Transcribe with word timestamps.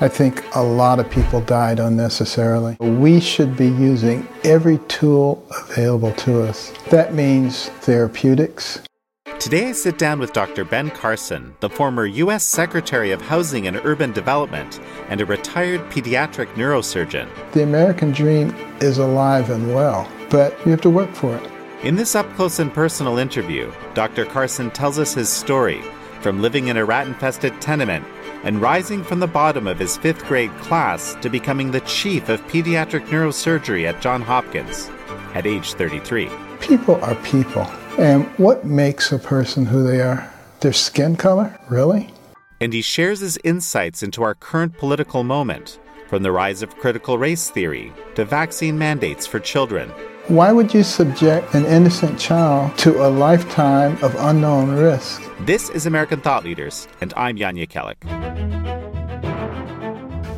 I 0.00 0.06
think 0.06 0.44
a 0.54 0.62
lot 0.62 1.00
of 1.00 1.10
people 1.10 1.40
died 1.40 1.80
unnecessarily. 1.80 2.76
We 2.78 3.18
should 3.18 3.56
be 3.56 3.66
using 3.66 4.28
every 4.44 4.78
tool 4.86 5.44
available 5.50 6.12
to 6.12 6.42
us. 6.42 6.72
That 6.90 7.14
means 7.14 7.68
therapeutics. 7.80 8.80
Today 9.40 9.70
I 9.70 9.72
sit 9.72 9.98
down 9.98 10.20
with 10.20 10.32
Dr. 10.32 10.64
Ben 10.64 10.90
Carson, 10.90 11.56
the 11.58 11.68
former 11.68 12.06
U.S. 12.06 12.44
Secretary 12.44 13.10
of 13.10 13.22
Housing 13.22 13.66
and 13.66 13.76
Urban 13.84 14.12
Development 14.12 14.78
and 15.08 15.20
a 15.20 15.26
retired 15.26 15.80
pediatric 15.90 16.46
neurosurgeon. 16.54 17.28
The 17.52 17.64
American 17.64 18.12
dream 18.12 18.54
is 18.80 18.98
alive 18.98 19.50
and 19.50 19.74
well, 19.74 20.08
but 20.30 20.56
you 20.64 20.70
have 20.70 20.80
to 20.82 20.90
work 20.90 21.12
for 21.12 21.34
it. 21.34 21.50
In 21.82 21.96
this 21.96 22.14
up 22.14 22.32
close 22.34 22.60
and 22.60 22.72
personal 22.72 23.18
interview, 23.18 23.72
Dr. 23.94 24.26
Carson 24.26 24.70
tells 24.70 25.00
us 25.00 25.14
his 25.14 25.28
story 25.28 25.82
from 26.20 26.42
living 26.42 26.68
in 26.68 26.76
a 26.76 26.84
rat 26.84 27.06
infested 27.06 27.60
tenement 27.60 28.04
and 28.44 28.60
rising 28.60 29.02
from 29.02 29.20
the 29.20 29.26
bottom 29.26 29.66
of 29.66 29.78
his 29.78 29.96
fifth 29.96 30.24
grade 30.26 30.54
class 30.58 31.16
to 31.22 31.28
becoming 31.28 31.70
the 31.70 31.80
chief 31.80 32.28
of 32.28 32.46
pediatric 32.48 33.06
neurosurgery 33.06 33.88
at 33.88 34.00
Johns 34.00 34.24
Hopkins 34.24 34.90
at 35.34 35.46
age 35.46 35.74
33. 35.74 36.28
People 36.60 37.02
are 37.04 37.14
people. 37.16 37.62
And 37.98 38.26
what 38.38 38.64
makes 38.64 39.12
a 39.12 39.18
person 39.18 39.66
who 39.66 39.82
they 39.82 40.00
are? 40.00 40.32
Their 40.60 40.72
skin 40.72 41.16
color? 41.16 41.58
Really? 41.68 42.12
And 42.60 42.72
he 42.72 42.82
shares 42.82 43.20
his 43.20 43.38
insights 43.44 44.02
into 44.02 44.22
our 44.22 44.34
current 44.34 44.76
political 44.78 45.22
moment, 45.22 45.78
from 46.08 46.22
the 46.22 46.32
rise 46.32 46.62
of 46.62 46.76
critical 46.76 47.18
race 47.18 47.50
theory 47.50 47.92
to 48.14 48.24
vaccine 48.24 48.78
mandates 48.78 49.26
for 49.26 49.38
children 49.38 49.92
why 50.28 50.52
would 50.52 50.74
you 50.74 50.82
subject 50.82 51.54
an 51.54 51.64
innocent 51.64 52.18
child 52.18 52.76
to 52.76 53.06
a 53.06 53.08
lifetime 53.08 53.96
of 54.04 54.14
unknown 54.16 54.70
risk? 54.70 55.22
This 55.40 55.70
is 55.70 55.86
American 55.86 56.20
Thought 56.20 56.44
Leaders, 56.44 56.86
and 57.00 57.14
I'm 57.16 57.38
Jan 57.38 57.56
Jekielek. 57.56 58.04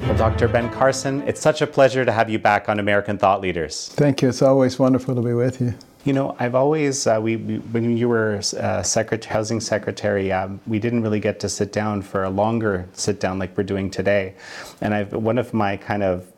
Well, 0.03 0.17
Dr. 0.17 0.47
Ben 0.47 0.71
Carson, 0.71 1.23
it's 1.23 1.41
such 1.41 1.61
a 1.61 1.67
pleasure 1.67 2.05
to 2.05 2.13
have 2.13 2.31
you 2.31 2.39
back 2.39 2.69
on 2.69 2.79
American 2.79 3.19
Thought 3.19 3.41
Leaders. 3.41 3.89
Thank 3.89 4.23
you. 4.23 4.29
It's 4.29 4.43
always 4.43 4.79
wonderful 4.79 5.17
to 5.17 5.23
be 5.23 5.33
with 5.33 5.61
you. 5.61 5.75
You 6.05 6.13
know, 6.13 6.37
I've 6.39 6.55
always, 6.55 7.09
uh, 7.09 7.19
we, 7.21 7.37
we, 7.37 7.57
when 7.59 7.97
you 7.97 8.09
were 8.09 8.41
uh, 8.61 8.85
secretary, 8.85 9.35
housing 9.35 9.59
secretary, 9.59 10.31
um, 10.31 10.61
we 10.69 10.79
didn't 10.79 11.03
really 11.03 11.21
get 11.21 11.41
to 11.41 11.49
sit 11.49 11.73
down 11.73 12.03
for 12.03 12.23
a 12.23 12.31
longer 12.31 12.89
sit 12.93 13.19
down 13.19 13.41
like 13.41 13.57
we're 13.57 13.65
doing 13.65 13.91
today. 13.91 14.35
And 14.81 14.95
I've, 14.95 15.13
one 15.13 15.37
of 15.37 15.53
my 15.53 15.77
kind 15.77 16.05
of 16.05 16.33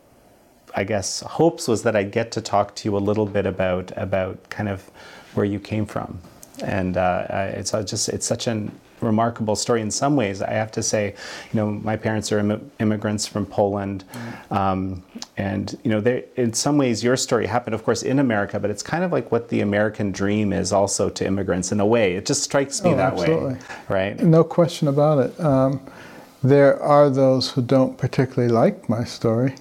I 0.74 0.84
guess 0.84 1.20
hopes 1.20 1.68
was 1.68 1.82
that 1.82 1.96
I'd 1.96 2.12
get 2.12 2.32
to 2.32 2.40
talk 2.40 2.74
to 2.76 2.88
you 2.88 2.96
a 2.96 2.98
little 2.98 3.26
bit 3.26 3.46
about 3.46 3.92
about 3.96 4.50
kind 4.50 4.68
of 4.68 4.90
where 5.34 5.46
you 5.46 5.60
came 5.60 5.86
from, 5.86 6.18
and 6.62 6.96
uh, 6.96 7.26
it's 7.30 7.70
just 7.70 8.08
it's 8.08 8.26
such 8.26 8.46
a 8.46 8.68
remarkable 9.02 9.56
story 9.56 9.80
in 9.80 9.90
some 9.90 10.16
ways. 10.16 10.40
I 10.40 10.52
have 10.52 10.70
to 10.72 10.82
say, 10.82 11.14
you 11.52 11.56
know, 11.56 11.70
my 11.70 11.96
parents 11.96 12.30
are 12.32 12.38
Im- 12.38 12.70
immigrants 12.78 13.26
from 13.26 13.44
Poland, 13.46 14.04
mm. 14.12 14.56
um, 14.56 15.02
and 15.36 15.78
you 15.84 15.90
know, 15.90 16.22
in 16.36 16.52
some 16.52 16.78
ways 16.78 17.02
your 17.02 17.16
story 17.16 17.46
happened, 17.46 17.74
of 17.74 17.84
course, 17.84 18.02
in 18.02 18.18
America, 18.18 18.58
but 18.58 18.70
it's 18.70 18.82
kind 18.82 19.04
of 19.04 19.12
like 19.12 19.32
what 19.32 19.48
the 19.48 19.60
American 19.60 20.12
dream 20.12 20.52
is 20.52 20.72
also 20.72 21.08
to 21.10 21.26
immigrants 21.26 21.72
in 21.72 21.80
a 21.80 21.86
way. 21.86 22.14
It 22.14 22.26
just 22.26 22.42
strikes 22.42 22.82
me 22.82 22.90
oh, 22.90 22.96
that 22.96 23.12
absolutely. 23.14 23.54
way, 23.54 23.60
right? 23.88 24.20
No 24.20 24.44
question 24.44 24.88
about 24.88 25.18
it. 25.18 25.40
Um, 25.40 25.80
there 26.42 26.80
are 26.82 27.08
those 27.08 27.50
who 27.50 27.62
don't 27.62 27.96
particularly 27.96 28.52
like 28.52 28.88
my 28.88 29.04
story 29.04 29.54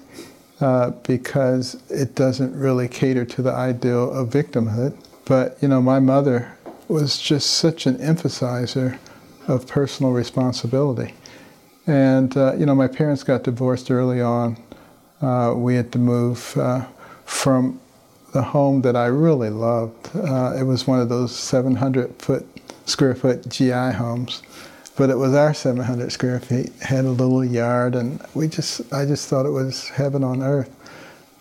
uh, 0.62 0.90
because 1.02 1.82
it 1.90 2.14
doesn't 2.14 2.56
really 2.56 2.86
cater 2.86 3.24
to 3.24 3.42
the 3.42 3.52
ideal 3.52 4.12
of 4.12 4.30
victimhood. 4.30 4.96
But, 5.24 5.58
you 5.60 5.66
know, 5.66 5.82
my 5.82 5.98
mother 5.98 6.56
was 6.86 7.18
just 7.18 7.50
such 7.50 7.84
an 7.84 7.96
emphasizer 7.98 8.98
of 9.48 9.66
personal 9.66 10.12
responsibility. 10.12 11.14
And, 11.86 12.36
uh, 12.36 12.54
you 12.54 12.64
know, 12.64 12.76
my 12.76 12.86
parents 12.86 13.24
got 13.24 13.42
divorced 13.42 13.90
early 13.90 14.20
on. 14.20 14.56
Uh, 15.20 15.54
we 15.56 15.74
had 15.74 15.90
to 15.92 15.98
move 15.98 16.56
uh, 16.56 16.86
from 17.24 17.80
the 18.32 18.42
home 18.42 18.82
that 18.82 18.94
I 18.94 19.06
really 19.06 19.50
loved. 19.50 20.14
Uh, 20.14 20.54
it 20.56 20.62
was 20.62 20.86
one 20.86 21.00
of 21.00 21.08
those 21.08 21.34
700 21.34 22.14
foot, 22.22 22.46
square 22.86 23.16
foot 23.16 23.48
GI 23.48 23.92
homes 23.92 24.42
but 24.96 25.10
it 25.10 25.16
was 25.16 25.34
our 25.34 25.54
700 25.54 26.12
square 26.12 26.40
feet. 26.40 26.72
Had 26.80 27.04
a 27.04 27.10
little 27.10 27.44
yard, 27.44 27.94
and 27.94 28.20
we 28.34 28.48
just 28.48 28.92
I 28.92 29.04
just 29.04 29.28
thought 29.28 29.46
it 29.46 29.50
was 29.50 29.88
heaven 29.90 30.22
on 30.24 30.42
earth. 30.42 30.70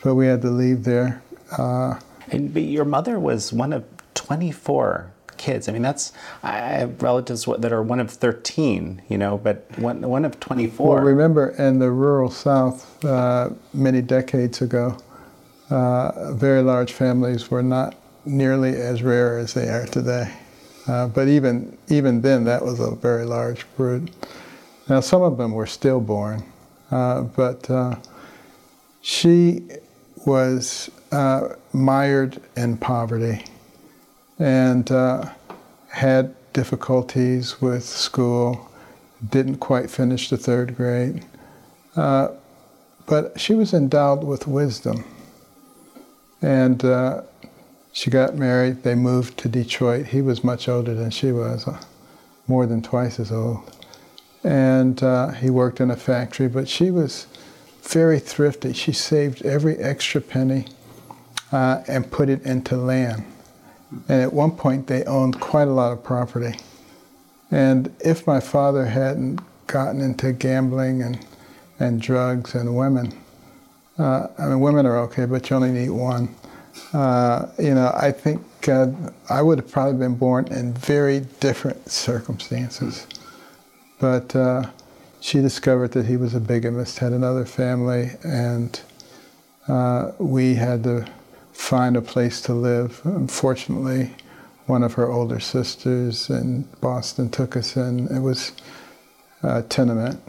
But 0.03 0.16
we 0.16 0.28
had 0.28 0.41
to 0.41 0.50
leave 0.50 0.84
there. 0.84 1.22
Uh, 1.57 2.00
and 2.29 2.53
but 2.53 2.63
your 2.63 2.85
mother 2.85 3.19
was 3.19 3.51
one 3.53 3.73
of 3.73 3.84
24 4.13 5.12
kids. 5.38 5.67
I 5.67 5.73
mean, 5.73 5.81
that's 5.81 6.13
I 6.44 6.57
have 6.57 7.01
relatives 7.01 7.45
that 7.57 7.73
are 7.73 7.81
one 7.84 8.00
of 8.00 8.09
13, 8.09 9.01
you 9.09 9.17
know, 9.17 9.38
but 9.38 9.66
one 9.78 10.01
one 10.01 10.23
of 10.23 10.39
24. 10.39 10.95
Well, 10.95 11.03
remember 11.03 11.50
in 11.50 11.79
the 11.79 11.91
rural 11.91 12.31
South 12.31 13.03
uh, 13.03 13.50
many 13.73 14.01
decades 14.01 14.62
ago, 14.62 14.97
uh, 15.69 16.33
very 16.33 16.62
large 16.62 16.94
families 16.94 17.51
were 17.51 17.63
not 17.63 17.95
nearly 18.23 18.75
as 18.75 19.01
rare 19.03 19.38
as 19.38 19.53
they 19.53 19.68
are 19.68 19.85
today. 19.88 20.31
Uh, 20.88 21.08
but 21.08 21.28
even 21.28 21.78
even 21.90 22.22
then, 22.22 22.44
that 22.46 22.64
was 22.64 22.80
a 22.80 22.92
very 22.96 23.25
large 23.25 23.66
brood. 23.78 24.12
Now, 24.90 25.00
some 25.00 25.22
of 25.22 25.38
them 25.38 25.52
were 25.52 25.68
stillborn, 25.68 26.44
uh, 26.90 27.22
but 27.22 27.69
uh, 27.69 27.96
she 29.02 29.64
was 30.25 30.90
uh, 31.12 31.50
mired 31.72 32.42
in 32.58 32.78
poverty 32.78 33.44
and 34.40 34.90
uh, 34.92 35.30
had 35.90 36.36
difficulties 36.53 37.62
with 37.62 37.84
school. 37.84 38.69
Didn't 39.30 39.58
quite 39.58 39.92
finish 39.92 40.30
the 40.30 40.38
third 40.38 40.75
grade, 40.75 41.24
but 41.94 43.40
she 43.40 43.53
was 43.53 43.72
endowed 43.72 44.24
with 44.24 44.48
wisdom, 44.48 45.03
and 46.42 46.84
she 47.91 48.09
got 48.09 48.35
married. 48.35 48.84
They 48.84 48.96
moved 48.96 49.38
to 49.40 49.50
Detroit. 49.50 50.07
He 50.07 50.22
was 50.22 50.44
much 50.44 50.69
older 50.69 50.94
than 50.94 51.12
she 51.12 51.31
was, 51.31 51.68
uh, 51.68 51.81
more 52.47 52.66
than 52.66 52.81
twice 52.81 53.19
as 53.19 53.31
old. 53.31 53.78
And 54.44 55.02
uh, 55.03 55.31
he 55.31 55.50
worked 55.50 55.81
in 55.81 55.91
a 55.91 55.96
factory, 55.96 56.47
but 56.47 56.68
she 56.68 56.90
was 56.90 57.28
very 57.84 58.19
thrifty. 58.19 58.74
She 58.74 58.91
saved 58.91 59.46
every 59.46 59.78
extra 59.78 60.22
penny 60.22 60.68
uh, 61.51 61.84
and 61.88 62.09
put 62.12 62.30
it 62.30 62.41
into 62.44 62.78
land. 62.78 63.25
And 64.07 64.22
at 64.22 64.31
one 64.31 64.51
point, 64.51 64.88
they 64.88 65.03
owned 65.03 65.40
quite 65.40 65.68
a 65.68 65.72
lot 65.72 65.91
of 65.91 66.03
property. 66.03 66.57
And 67.51 67.94
if 68.00 68.25
my 68.25 68.40
father 68.40 68.85
hadn't 68.85 69.41
gotten 69.68 70.00
into 70.01 70.31
gambling 70.31 71.01
and, 71.01 71.25
and 71.80 72.01
drugs 72.01 72.56
and 72.56 72.75
women, 72.75 73.13
uh, 74.00 74.28
I 74.40 74.47
mean, 74.47 74.62
women 74.62 74.85
are 74.85 74.97
okay, 75.00 75.25
but 75.25 75.50
you 75.50 75.57
only 75.57 75.72
need 75.72 75.90
one. 75.90 76.34
Uh, 76.94 77.48
you 77.58 77.74
know, 77.74 77.92
I 77.96 78.12
think 78.12 78.42
uh, 78.68 78.88
I 79.30 79.42
would 79.42 79.59
have 79.59 79.72
probably 79.72 79.98
been 79.98 80.16
born 80.16 80.48
in 80.48 80.74
very 80.74 81.22
different 81.40 81.90
circumstances. 81.90 83.08
But 84.00 84.36
uh, 84.36 84.70
she 85.20 85.42
discovered 85.42 85.92
that 85.92 86.08
he 86.08 86.18
was 86.18 86.34
a 86.34 86.40
bigamist, 86.40 87.00
had 87.00 87.14
another 87.14 87.46
family, 87.46 88.12
and 88.24 88.80
uh, 89.68 90.12
we 90.18 90.56
had 90.56 90.84
to 90.84 91.08
find 91.54 91.96
a 91.96 92.02
place 92.02 92.42
to 92.42 92.54
live. 92.54 93.02
Unfortunately, 93.04 94.12
one 94.66 94.84
of 94.84 94.94
her 94.94 95.10
older 95.10 95.40
sisters 95.40 96.30
in 96.30 96.64
Boston 96.81 97.30
took 97.30 97.56
us 97.56 97.78
in. 97.78 98.08
It 98.08 98.22
was 98.22 98.54
a 99.44 99.62
tenement, 99.64 100.20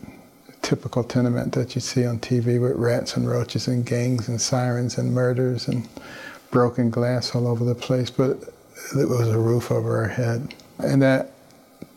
a 0.48 0.52
typical 0.62 1.04
tenement 1.04 1.52
that 1.54 1.74
you 1.74 1.80
see 1.80 2.04
on 2.04 2.18
TV 2.18 2.60
with 2.60 2.76
rats 2.76 3.16
and 3.16 3.28
roaches 3.28 3.66
and 3.68 3.84
gangs 3.86 4.28
and 4.28 4.40
sirens 4.40 4.98
and 4.98 5.14
murders 5.14 5.68
and 5.68 5.88
broken 6.52 6.90
glass 6.90 7.34
all 7.34 7.48
over 7.48 7.64
the 7.64 7.74
place, 7.74 8.10
but 8.10 8.38
it 8.96 9.08
was 9.08 9.28
a 9.28 9.38
roof 9.38 9.72
over 9.72 9.96
our 9.96 10.08
head. 10.08 10.54
And 10.78 11.02
that 11.02 11.32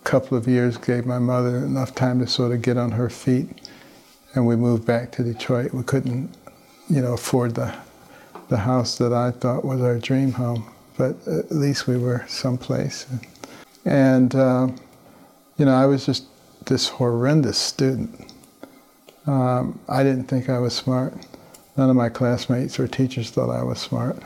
couple 0.04 0.38
of 0.38 0.48
years 0.48 0.78
gave 0.78 1.06
my 1.06 1.20
mother 1.20 1.58
enough 1.58 1.94
time 1.94 2.20
to 2.20 2.28
sort 2.28 2.52
of 2.52 2.62
get 2.62 2.78
on 2.78 2.92
her 2.92 3.10
feet, 3.10 3.50
and 4.34 4.48
we 4.48 4.56
moved 4.56 4.86
back 4.86 5.12
to 5.12 5.24
Detroit. 5.24 5.74
We 5.74 5.84
couldn't, 5.84 6.36
you 6.90 7.02
know, 7.02 7.14
afford 7.14 7.56
the 7.56 7.76
the 8.48 8.58
house 8.58 9.00
that 9.00 9.12
I 9.12 9.32
thought 9.32 9.66
was 9.66 9.82
our 9.82 9.98
dream 9.98 10.32
home, 10.34 10.72
but 10.98 11.16
at 11.28 11.52
least 11.52 11.88
we 11.88 11.98
were 11.98 12.24
someplace. 12.28 13.08
And 13.84 14.34
uh, 14.36 14.68
you 15.58 15.66
know, 15.66 15.74
I 15.74 15.86
was 15.86 16.06
just 16.06 16.26
this 16.66 16.90
horrendous 16.90 17.58
student. 17.58 18.32
Um, 19.26 19.80
I 19.90 20.04
didn't 20.04 20.26
think 20.26 20.50
I 20.50 20.60
was 20.60 20.74
smart. 20.74 21.14
None 21.78 21.90
of 21.90 21.96
my 21.96 22.10
classmates 22.10 22.80
or 22.80 22.88
teachers 22.88 23.32
thought 23.32 23.50
I 23.50 23.64
was 23.64 23.80
smart. 23.80 24.18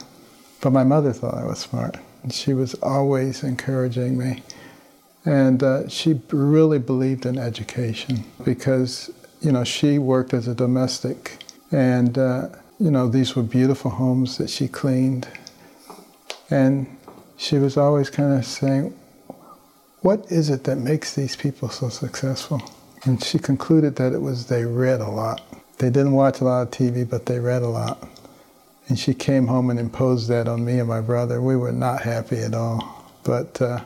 But 0.62 0.72
my 0.72 0.84
mother 0.84 1.14
thought 1.14 1.36
I 1.36 1.46
was 1.46 1.60
smart. 1.60 1.98
She 2.32 2.54
was 2.54 2.74
always 2.76 3.44
encouraging 3.44 4.18
me. 4.18 4.44
And 5.26 5.64
uh, 5.64 5.88
she 5.88 6.22
really 6.32 6.80
believed 6.80 7.26
in 7.26 7.38
education 7.38 8.26
because, 8.44 9.10
you 9.42 9.52
know, 9.52 9.64
she 9.64 10.00
worked 10.00 10.34
as 10.34 10.48
a 10.48 10.56
domestic. 10.56 11.44
And, 11.72 12.18
uh, 12.18 12.50
you 12.80 12.92
know, 12.92 13.08
these 13.08 13.36
were 13.36 13.44
beautiful 13.44 13.92
homes 13.92 14.38
that 14.38 14.50
she 14.50 14.68
cleaned. 14.68 15.28
And 16.50 16.88
she 17.38 17.58
was 17.58 17.78
always 17.78 18.10
kind 18.10 18.38
of 18.38 18.46
saying, 18.46 18.98
what 20.02 20.32
is 20.32 20.50
it 20.50 20.64
that 20.64 20.78
makes 20.78 21.16
these 21.16 21.36
people 21.36 21.70
so 21.70 21.90
successful? 21.90 22.62
And 23.04 23.24
she 23.24 23.38
concluded 23.40 23.96
that 23.98 24.14
it 24.14 24.22
was 24.22 24.48
they 24.48 24.66
read 24.66 25.02
a 25.02 25.10
lot. 25.10 25.42
They 25.78 25.90
didn't 25.90 26.14
watch 26.14 26.42
a 26.42 26.46
lot 26.46 26.62
of 26.62 26.72
TV, 26.72 27.10
but 27.10 27.26
they 27.26 27.40
read 27.40 27.62
a 27.62 27.68
lot. 27.68 28.08
And 28.90 28.98
she 28.98 29.14
came 29.14 29.48
home 29.48 29.70
and 29.70 29.80
imposed 29.80 30.28
that 30.30 30.48
on 30.48 30.66
me 30.66 30.80
and 30.80 30.88
my 30.90 31.00
brother. 31.02 31.42
We 31.42 31.56
were 31.56 31.72
not 31.72 32.02
happy 32.02 32.40
at 32.40 32.54
all. 32.56 33.06
But 33.24 33.62
uh, 33.62 33.82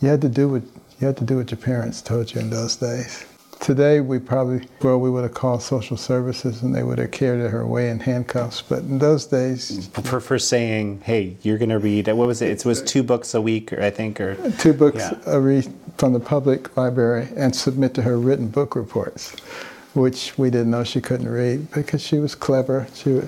you 0.00 0.08
had 0.08 0.22
to 0.22 0.28
do 0.28 0.48
what 0.48 0.62
you 0.98 1.06
had 1.06 1.16
to 1.18 1.24
do 1.24 1.36
what 1.36 1.50
your 1.50 1.58
parents 1.58 2.02
told 2.02 2.34
you 2.34 2.40
in 2.40 2.50
those 2.50 2.76
days. 2.76 3.24
Today, 3.58 4.00
we 4.00 4.18
probably, 4.18 4.66
well, 4.80 4.98
we 4.98 5.10
would 5.10 5.22
have 5.22 5.34
called 5.34 5.62
social 5.62 5.96
services 5.98 6.62
and 6.62 6.74
they 6.74 6.82
would 6.82 6.98
have 6.98 7.10
carried 7.10 7.50
her 7.50 7.60
away 7.60 7.90
in 7.90 8.00
handcuffs. 8.00 8.62
But 8.62 8.80
in 8.80 8.98
those 8.98 9.26
days, 9.26 9.88
For, 9.88 10.20
for 10.20 10.38
saying, 10.38 11.02
hey, 11.04 11.36
you're 11.42 11.58
going 11.58 11.68
to 11.70 11.78
read, 11.78 12.06
what 12.08 12.26
was 12.26 12.40
it? 12.40 12.50
It 12.50 12.64
was 12.64 12.80
two 12.82 13.02
books 13.02 13.34
a 13.34 13.40
week, 13.40 13.72
or 13.74 13.82
I 13.82 13.90
think, 13.90 14.18
or 14.20 14.34
two 14.58 14.72
books 14.72 14.98
Yeah. 14.98 15.18
a 15.26 15.38
read 15.40 15.70
from 15.98 16.14
the 16.14 16.20
public 16.20 16.74
library 16.76 17.28
and 17.36 17.54
submit 17.54 17.92
to 17.94 18.02
her 18.02 18.18
written 18.18 18.48
book 18.48 18.74
reports, 18.74 19.36
which 19.92 20.36
we 20.38 20.48
didn't 20.48 20.70
know 20.70 20.84
she 20.84 21.02
couldn't 21.02 21.28
read 21.28 21.70
because 21.70 22.02
she 22.02 22.18
was 22.18 22.34
clever. 22.34 22.86
She 22.94 23.20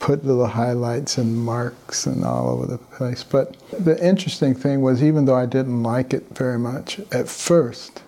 put 0.00 0.24
little 0.24 0.46
highlights 0.46 1.18
and 1.18 1.36
marks 1.36 2.06
and 2.06 2.24
all 2.24 2.48
over 2.48 2.66
the 2.66 2.78
place. 2.78 3.22
But 3.22 3.56
the 3.70 4.02
interesting 4.04 4.54
thing 4.54 4.80
was, 4.80 5.02
even 5.04 5.26
though 5.26 5.36
I 5.36 5.46
didn't 5.46 5.82
like 5.82 6.12
it 6.12 6.24
very 6.36 6.58
much 6.58 6.98
at 7.12 7.28
first, 7.28 8.02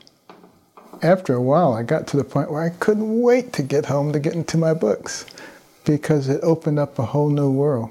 after 1.03 1.35
a 1.35 1.43
while, 1.43 1.75
I 1.75 1.83
got 1.83 2.07
to 2.09 2.17
the 2.17 2.25
point 2.25 2.51
where 2.51 2.63
I 2.63 2.71
couldn't 2.71 3.21
wait 3.21 3.53
to 3.55 3.63
get 3.63 3.87
home 3.87 4.13
to 4.13 4.19
get 4.19 4.35
into 4.35 4.57
my 4.57 4.73
books 4.73 5.27
because 5.85 6.29
it 6.29 6.41
opened 6.43 6.79
up 6.79 6.99
a 6.99 7.05
whole 7.05 7.29
new 7.29 7.51
world. 7.51 7.91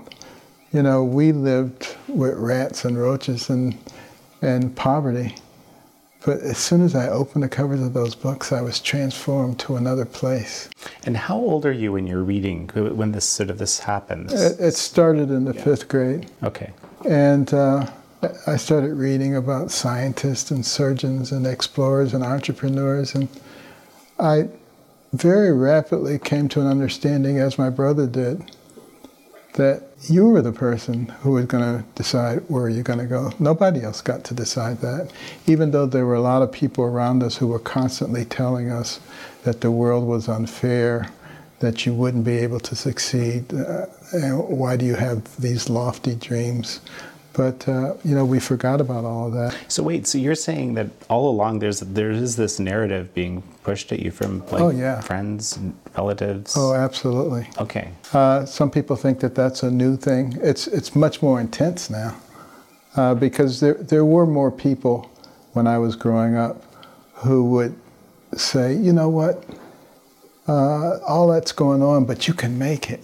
You 0.74 0.82
know, 0.82 1.04
we 1.04 1.32
lived 1.32 1.96
with 2.08 2.36
rats 2.38 2.86
and 2.86 2.98
roaches 2.98 3.50
and, 3.50 3.78
and 4.42 4.76
poverty. 4.76 5.36
But 6.24 6.40
as 6.42 6.58
soon 6.58 6.82
as 6.84 6.94
I 6.94 7.08
opened 7.08 7.44
the 7.44 7.50
covers 7.50 7.82
of 7.82 7.94
those 7.94 8.14
books, 8.14 8.52
I 8.52 8.62
was 8.62 8.80
transformed 8.80 9.58
to 9.60 9.76
another 9.76 10.06
place. 10.06 10.70
And 11.04 11.18
how 11.18 11.36
old 11.36 11.66
are 11.66 11.72
you 11.72 11.94
when 11.94 12.06
you're 12.06 12.24
reading 12.24 12.70
when 12.76 13.12
this 13.12 13.26
sort 13.26 13.50
of 13.50 13.58
this 13.58 13.80
happens? 13.80 14.32
It, 14.32 14.60
it 14.60 14.76
started 14.76 15.32
in 15.32 15.46
the 15.46 15.54
fifth 15.54 15.88
grade, 15.88 16.30
Okay. 16.44 16.72
and 17.10 17.52
uh, 17.54 17.88
I 18.46 18.58
started 18.58 18.94
reading 18.94 19.36
about 19.36 19.72
scientists 19.72 20.52
and 20.52 20.64
surgeons 20.64 21.32
and 21.32 21.48
explorers 21.48 22.14
and 22.14 22.24
entrepreneurs, 22.24 23.16
and 23.16 23.28
I 24.20 24.50
very 25.14 25.52
rapidly 25.52 26.20
came 26.20 26.48
to 26.50 26.62
an 26.62 26.68
understanding, 26.68 27.40
as 27.40 27.58
my 27.58 27.70
brother 27.72 28.06
did, 28.06 28.52
that 29.54 29.84
you 30.10 30.30
were 30.30 30.42
the 30.42 30.52
person 30.52 31.08
who 31.22 31.32
was 31.32 31.46
going 31.46 31.64
to 31.64 31.86
decide 31.96 32.40
where 32.48 32.70
you're 32.70 32.84
going 32.84 33.00
to 33.00 33.06
go. 33.06 33.32
Nobody 33.40 33.82
else 33.82 34.02
got 34.02 34.24
to 34.26 34.34
decide 34.34 34.80
that. 34.82 35.12
Even 35.46 35.72
though 35.72 35.86
there 35.86 36.06
were 36.06 36.16
a 36.16 36.22
lot 36.22 36.42
of 36.42 36.52
people 36.52 36.84
around 36.84 37.22
us 37.22 37.38
who 37.38 37.48
were 37.48 37.60
constantly 37.60 38.26
telling 38.26 38.72
us 38.72 39.00
that 39.44 39.62
the 39.62 39.72
world 39.72 40.08
was 40.08 40.28
unfair, 40.28 41.10
that 41.60 41.86
you 41.86 41.94
wouldn't 41.94 42.26
be 42.26 42.38
able 42.38 42.60
to 42.60 42.76
succeed, 42.76 43.54
uh, 43.54 43.86
why 44.38 44.76
do 44.76 44.86
you 44.86 44.96
have 44.96 45.36
these 45.40 45.70
lofty 45.70 46.16
dreams? 46.16 46.82
But 47.34 47.66
uh, 47.68 47.94
you 48.04 48.14
know, 48.14 48.26
we 48.26 48.40
forgot 48.42 48.82
about 48.82 49.06
all 49.06 49.28
of 49.28 49.34
that. 49.34 49.56
So 49.70 49.84
wait, 49.84 50.06
so 50.06 50.18
you're 50.18 50.36
saying 50.36 50.74
that 50.74 50.88
all 51.10 51.30
along 51.30 51.60
there's 51.60 51.80
there 51.80 52.12
is 52.12 52.36
this 52.36 52.60
narrative 52.60 53.14
being 53.14 53.42
pushed 53.64 53.92
at 53.94 54.00
you 54.00 54.12
from 54.12 54.40
like 54.52 54.62
Oh, 54.62 54.70
yeah. 54.70 55.00
friends, 55.02 55.56
and 55.58 55.74
relatives. 55.98 56.56
Oh, 56.58 56.74
absolutely. 56.74 57.48
okay. 57.58 57.92
Uh, 58.14 58.44
some 58.46 58.70
people 58.70 58.96
think 58.98 59.20
that 59.22 59.34
that's 59.36 59.64
a 59.64 59.72
new 59.72 59.96
thing. 59.96 60.38
It's 60.42 60.68
it's 60.68 60.94
much 60.96 61.22
more 61.22 61.40
intense 61.40 61.90
now, 61.90 62.18
uh, 62.98 63.16
because 63.16 63.60
there 63.62 63.76
there 63.76 64.04
were 64.06 64.26
more 64.26 64.52
people 64.52 65.10
when 65.54 65.68
I 65.68 65.78
was 65.78 65.96
growing 65.96 66.36
up 66.36 66.64
who 67.24 67.46
would 67.52 67.76
say, 68.36 68.74
you 68.76 68.92
know 68.94 69.10
what, 69.10 69.44
uh, 70.48 70.98
all 71.08 71.28
that's 71.28 71.52
going 71.52 71.82
on, 71.84 72.06
but 72.06 72.28
you 72.28 72.34
can 72.34 72.58
make 72.58 72.90
it. 72.90 73.04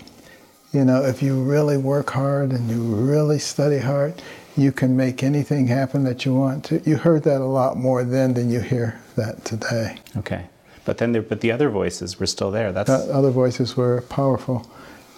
You 0.74 0.84
know, 0.84 1.04
if 1.04 1.24
you 1.24 1.42
really 1.42 1.78
work 1.78 2.10
hard 2.10 2.52
and 2.52 2.70
you 2.70 2.82
really 2.82 3.40
study 3.40 3.78
hard, 3.78 4.22
you 4.58 4.72
can 4.72 4.98
make 4.98 5.24
anything 5.24 5.68
happen 5.68 6.04
that 6.04 6.26
you 6.26 6.34
want 6.34 6.66
to. 6.66 6.82
You 6.86 6.98
heard 6.98 7.24
that 7.24 7.42
a 7.42 7.46
lot 7.46 7.78
more 7.78 8.04
then 8.04 8.34
than 8.34 8.50
you 8.50 8.60
hear 8.60 9.00
that 9.16 9.46
today. 9.46 9.98
Okay. 10.18 10.46
But 10.84 10.98
then 10.98 11.12
there, 11.12 11.22
but 11.22 11.42
the 11.42 11.52
other 11.52 11.70
voices 11.70 12.20
were 12.20 12.26
still 12.26 12.50
there. 12.50 12.72
That's 12.72 12.90
other 12.90 13.30
voices 13.30 13.76
were 13.76 14.04
powerful, 14.04 14.66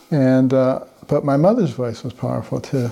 and 0.10 0.52
uh, 0.52 0.86
but 1.08 1.24
my 1.24 1.38
mother's 1.38 1.70
voice 1.70 2.04
was 2.04 2.12
powerful 2.12 2.60
too. 2.60 2.90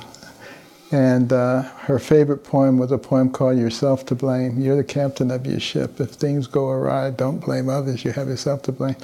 And 0.91 1.33
uh, 1.33 1.63
her 1.63 1.97
favorite 1.97 2.43
poem 2.43 2.77
was 2.77 2.91
a 2.91 2.99
poem 2.99 3.31
called 3.31 3.57
"Yourself 3.57 4.05
to 4.05 4.15
Blame." 4.15 4.59
You're 4.61 4.75
the 4.75 4.83
captain 4.83 5.31
of 5.31 5.47
your 5.47 5.59
ship. 5.59 5.99
If 5.99 6.11
things 6.11 6.45
go 6.45 6.69
awry, 6.69 7.09
don't 7.09 7.39
blame 7.39 7.67
others. 7.67 8.05
You 8.05 8.11
have 8.11 8.27
yourself 8.27 8.61
to 8.63 8.71
blame. 8.71 8.95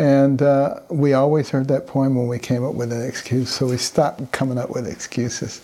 And 0.00 0.40
uh, 0.40 0.80
we 0.88 1.12
always 1.12 1.50
heard 1.50 1.68
that 1.68 1.86
poem 1.86 2.14
when 2.14 2.26
we 2.26 2.38
came 2.38 2.64
up 2.64 2.74
with 2.74 2.90
an 2.90 3.06
excuse, 3.06 3.50
so 3.50 3.66
we 3.66 3.76
stopped 3.76 4.32
coming 4.32 4.56
up 4.56 4.70
with 4.70 4.86
excuses. 4.86 5.60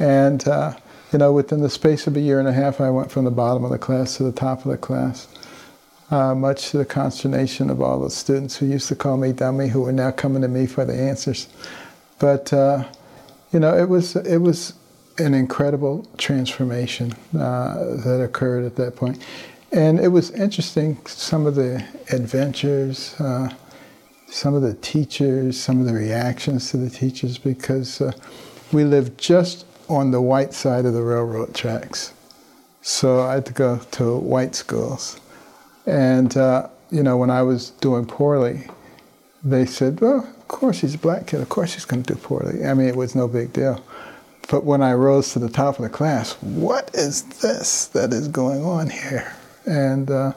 And 0.00 0.46
uh, 0.48 0.76
you 1.12 1.18
know, 1.18 1.32
within 1.32 1.60
the 1.60 1.70
space 1.70 2.06
of 2.06 2.16
a 2.16 2.20
year 2.20 2.40
and 2.40 2.48
a 2.48 2.52
half, 2.52 2.80
I 2.80 2.90
went 2.90 3.12
from 3.12 3.24
the 3.24 3.30
bottom 3.30 3.64
of 3.64 3.70
the 3.70 3.78
class 3.78 4.16
to 4.16 4.24
the 4.24 4.32
top 4.32 4.64
of 4.64 4.72
the 4.72 4.76
class 4.76 5.28
uh, 6.10 6.34
much 6.34 6.70
to 6.70 6.78
the 6.78 6.84
consternation 6.84 7.70
of 7.70 7.80
all 7.80 8.00
the 8.00 8.10
students 8.10 8.56
who 8.56 8.66
used 8.66 8.88
to 8.88 8.96
call 8.96 9.16
me 9.16 9.32
dummy, 9.32 9.68
who 9.68 9.82
were 9.82 9.92
now 9.92 10.10
coming 10.10 10.42
to 10.42 10.48
me 10.48 10.66
for 10.66 10.84
the 10.84 10.94
answers. 10.94 11.48
But 12.18 12.52
uh, 12.52 12.84
you 13.52 13.60
know, 13.60 13.76
it 13.76 13.88
was 13.88 14.16
it 14.16 14.38
was 14.38 14.74
an 15.18 15.34
incredible 15.34 16.08
transformation 16.18 17.12
uh, 17.38 17.96
that 18.04 18.20
occurred 18.22 18.64
at 18.64 18.76
that 18.76 18.96
point, 18.96 19.22
and 19.72 20.00
it 20.00 20.08
was 20.08 20.30
interesting. 20.30 20.98
Some 21.06 21.46
of 21.46 21.54
the 21.54 21.84
adventures, 22.10 23.14
uh, 23.20 23.50
some 24.28 24.54
of 24.54 24.62
the 24.62 24.74
teachers, 24.74 25.60
some 25.60 25.80
of 25.80 25.86
the 25.86 25.92
reactions 25.92 26.70
to 26.70 26.76
the 26.76 26.90
teachers, 26.90 27.38
because 27.38 28.00
uh, 28.00 28.12
we 28.72 28.84
lived 28.84 29.18
just 29.18 29.66
on 29.88 30.10
the 30.10 30.20
white 30.20 30.54
side 30.54 30.86
of 30.86 30.94
the 30.94 31.02
railroad 31.02 31.54
tracks. 31.54 32.12
So 32.82 33.20
I 33.20 33.34
had 33.34 33.46
to 33.46 33.52
go 33.52 33.78
to 33.78 34.16
white 34.16 34.54
schools. 34.54 35.20
And, 35.86 36.36
uh, 36.36 36.68
you 36.90 37.02
know, 37.02 37.16
when 37.16 37.30
I 37.30 37.42
was 37.42 37.70
doing 37.70 38.06
poorly, 38.06 38.68
they 39.42 39.66
said, 39.66 40.00
well, 40.00 40.18
of 40.18 40.48
course 40.48 40.80
he's 40.80 40.94
a 40.94 40.98
black 40.98 41.26
kid. 41.26 41.40
Of 41.40 41.48
course 41.48 41.74
he's 41.74 41.84
going 41.84 42.02
to 42.04 42.14
do 42.14 42.20
poorly. 42.20 42.64
I 42.64 42.74
mean, 42.74 42.88
it 42.88 42.96
was 42.96 43.14
no 43.14 43.26
big 43.28 43.52
deal. 43.52 43.84
But 44.48 44.64
when 44.64 44.82
I 44.82 44.94
rose 44.94 45.32
to 45.32 45.38
the 45.38 45.48
top 45.48 45.78
of 45.78 45.82
the 45.82 45.88
class, 45.88 46.32
what 46.40 46.90
is 46.94 47.22
this 47.22 47.86
that 47.88 48.12
is 48.12 48.28
going 48.28 48.64
on 48.64 48.90
here? 48.90 49.34
And, 49.70 50.10
uh, 50.10 50.32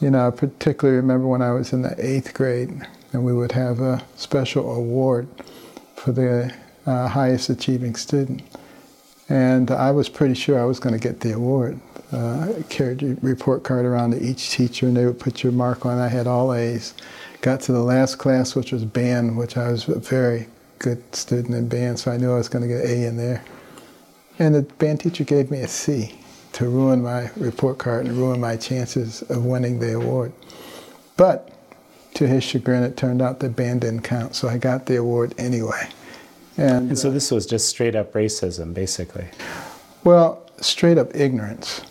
you 0.00 0.10
know, 0.10 0.26
I 0.26 0.30
particularly 0.30 0.96
remember 0.96 1.26
when 1.26 1.42
I 1.42 1.52
was 1.52 1.74
in 1.74 1.82
the 1.82 1.94
eighth 1.98 2.32
grade 2.32 2.70
and 3.12 3.26
we 3.26 3.34
would 3.34 3.52
have 3.52 3.80
a 3.80 4.02
special 4.16 4.74
award 4.74 5.28
for 5.96 6.12
the 6.12 6.54
uh, 6.86 7.08
highest 7.08 7.50
achieving 7.50 7.94
student. 7.94 8.40
And 9.28 9.70
I 9.70 9.90
was 9.90 10.08
pretty 10.08 10.32
sure 10.32 10.58
I 10.58 10.64
was 10.64 10.80
going 10.80 10.94
to 10.94 10.98
get 10.98 11.20
the 11.20 11.32
award. 11.32 11.78
Uh, 12.10 12.54
I 12.56 12.62
carried 12.70 13.02
your 13.02 13.16
report 13.20 13.64
card 13.64 13.84
around 13.84 14.12
to 14.12 14.22
each 14.22 14.50
teacher, 14.50 14.86
and 14.86 14.96
they 14.96 15.04
would 15.04 15.20
put 15.20 15.42
your 15.42 15.52
mark 15.52 15.84
on. 15.84 15.98
I 15.98 16.08
had 16.08 16.26
all 16.26 16.54
A's. 16.54 16.94
Got 17.42 17.60
to 17.62 17.72
the 17.72 17.82
last 17.82 18.16
class, 18.16 18.54
which 18.54 18.72
was 18.72 18.84
band, 18.84 19.36
which 19.36 19.58
I 19.58 19.70
was 19.70 19.88
a 19.88 19.98
very 19.98 20.48
good 20.78 21.14
student 21.14 21.54
in 21.54 21.68
band, 21.68 21.98
so 21.98 22.10
I 22.10 22.16
knew 22.16 22.32
I 22.32 22.36
was 22.36 22.48
going 22.48 22.62
to 22.62 22.68
get 22.68 22.84
an 22.84 22.90
A 22.90 23.06
in 23.06 23.16
there. 23.18 23.44
And 24.38 24.54
the 24.54 24.62
band 24.62 25.00
teacher 25.00 25.24
gave 25.24 25.50
me 25.50 25.60
a 25.60 25.68
C 25.68 26.18
to 26.52 26.68
ruin 26.68 27.02
my 27.02 27.30
report 27.36 27.78
card 27.78 28.06
and 28.06 28.16
ruin 28.16 28.40
my 28.40 28.56
chances 28.56 29.22
of 29.22 29.44
winning 29.44 29.78
the 29.78 29.94
award. 29.94 30.32
But 31.16 31.50
to 32.14 32.26
his 32.26 32.44
chagrin, 32.44 32.82
it 32.82 32.96
turned 32.96 33.22
out 33.22 33.40
the 33.40 33.48
band 33.48 33.82
didn't 33.82 34.02
count, 34.02 34.34
so 34.34 34.48
I 34.48 34.58
got 34.58 34.86
the 34.86 34.96
award 34.96 35.34
anyway. 35.38 35.88
And, 36.56 36.90
and 36.90 36.98
so 36.98 37.10
this 37.10 37.30
was 37.30 37.46
just 37.46 37.68
straight 37.68 37.96
up 37.96 38.12
racism, 38.12 38.74
basically. 38.74 39.26
Well, 40.04 40.50
straight 40.60 40.98
up 40.98 41.14
ignorance. 41.14 41.82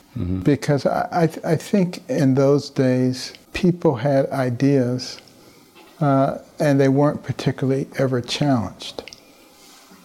Because 0.43 0.85
I, 0.85 1.07
I, 1.11 1.51
I 1.53 1.55
think 1.55 2.07
in 2.09 2.35
those 2.35 2.69
days, 2.69 3.33
people 3.53 3.95
had 3.95 4.29
ideas 4.29 5.19
uh, 6.01 6.39
and 6.59 6.79
they 6.79 6.89
weren't 6.89 7.23
particularly 7.23 7.87
ever 7.97 8.19
challenged. 8.19 9.03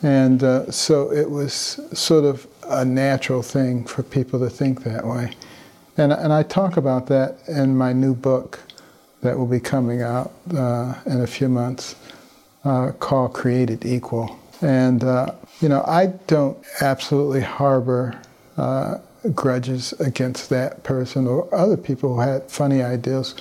And 0.03 0.45
uh, 0.45 0.71
so 0.71 1.13
it 1.13 1.29
was 1.31 1.81
sort 1.93 2.25
of 2.25 2.47
a 2.69 2.85
natural 2.85 3.43
thing 3.43 3.85
for 3.85 4.03
people 4.03 4.39
to 4.41 4.51
think 4.51 4.83
that 4.85 5.07
way. 5.07 5.33
And, 5.97 6.13
and 6.13 6.33
I 6.33 6.43
talk 6.43 6.77
about 6.77 7.07
that 7.07 7.39
in 7.49 7.77
my 7.77 7.93
new 7.93 8.15
book 8.15 8.61
that 9.23 9.39
will 9.39 9.47
be 9.47 9.61
coming 9.61 10.03
out 10.03 10.33
uh, 10.55 10.95
in 11.07 11.21
a 11.23 11.27
few 11.27 11.49
months 11.49 11.97
uh, 12.65 12.93
called 12.93 13.33
Created 13.33 13.85
Equal. 13.85 14.39
And, 14.61 15.05
uh, 15.05 15.33
you 15.61 15.69
know, 15.69 15.83
I 15.87 16.07
don't 16.27 16.59
absolutely 16.81 17.41
harbor 17.41 18.21
uh, 18.57 18.99
grudges 19.35 19.93
against 19.95 20.51
that 20.51 20.83
person 20.83 21.27
or 21.27 21.53
other 21.55 21.77
people 21.77 22.15
who 22.15 22.21
had 22.21 22.51
funny 22.51 22.83
ideas 22.83 23.35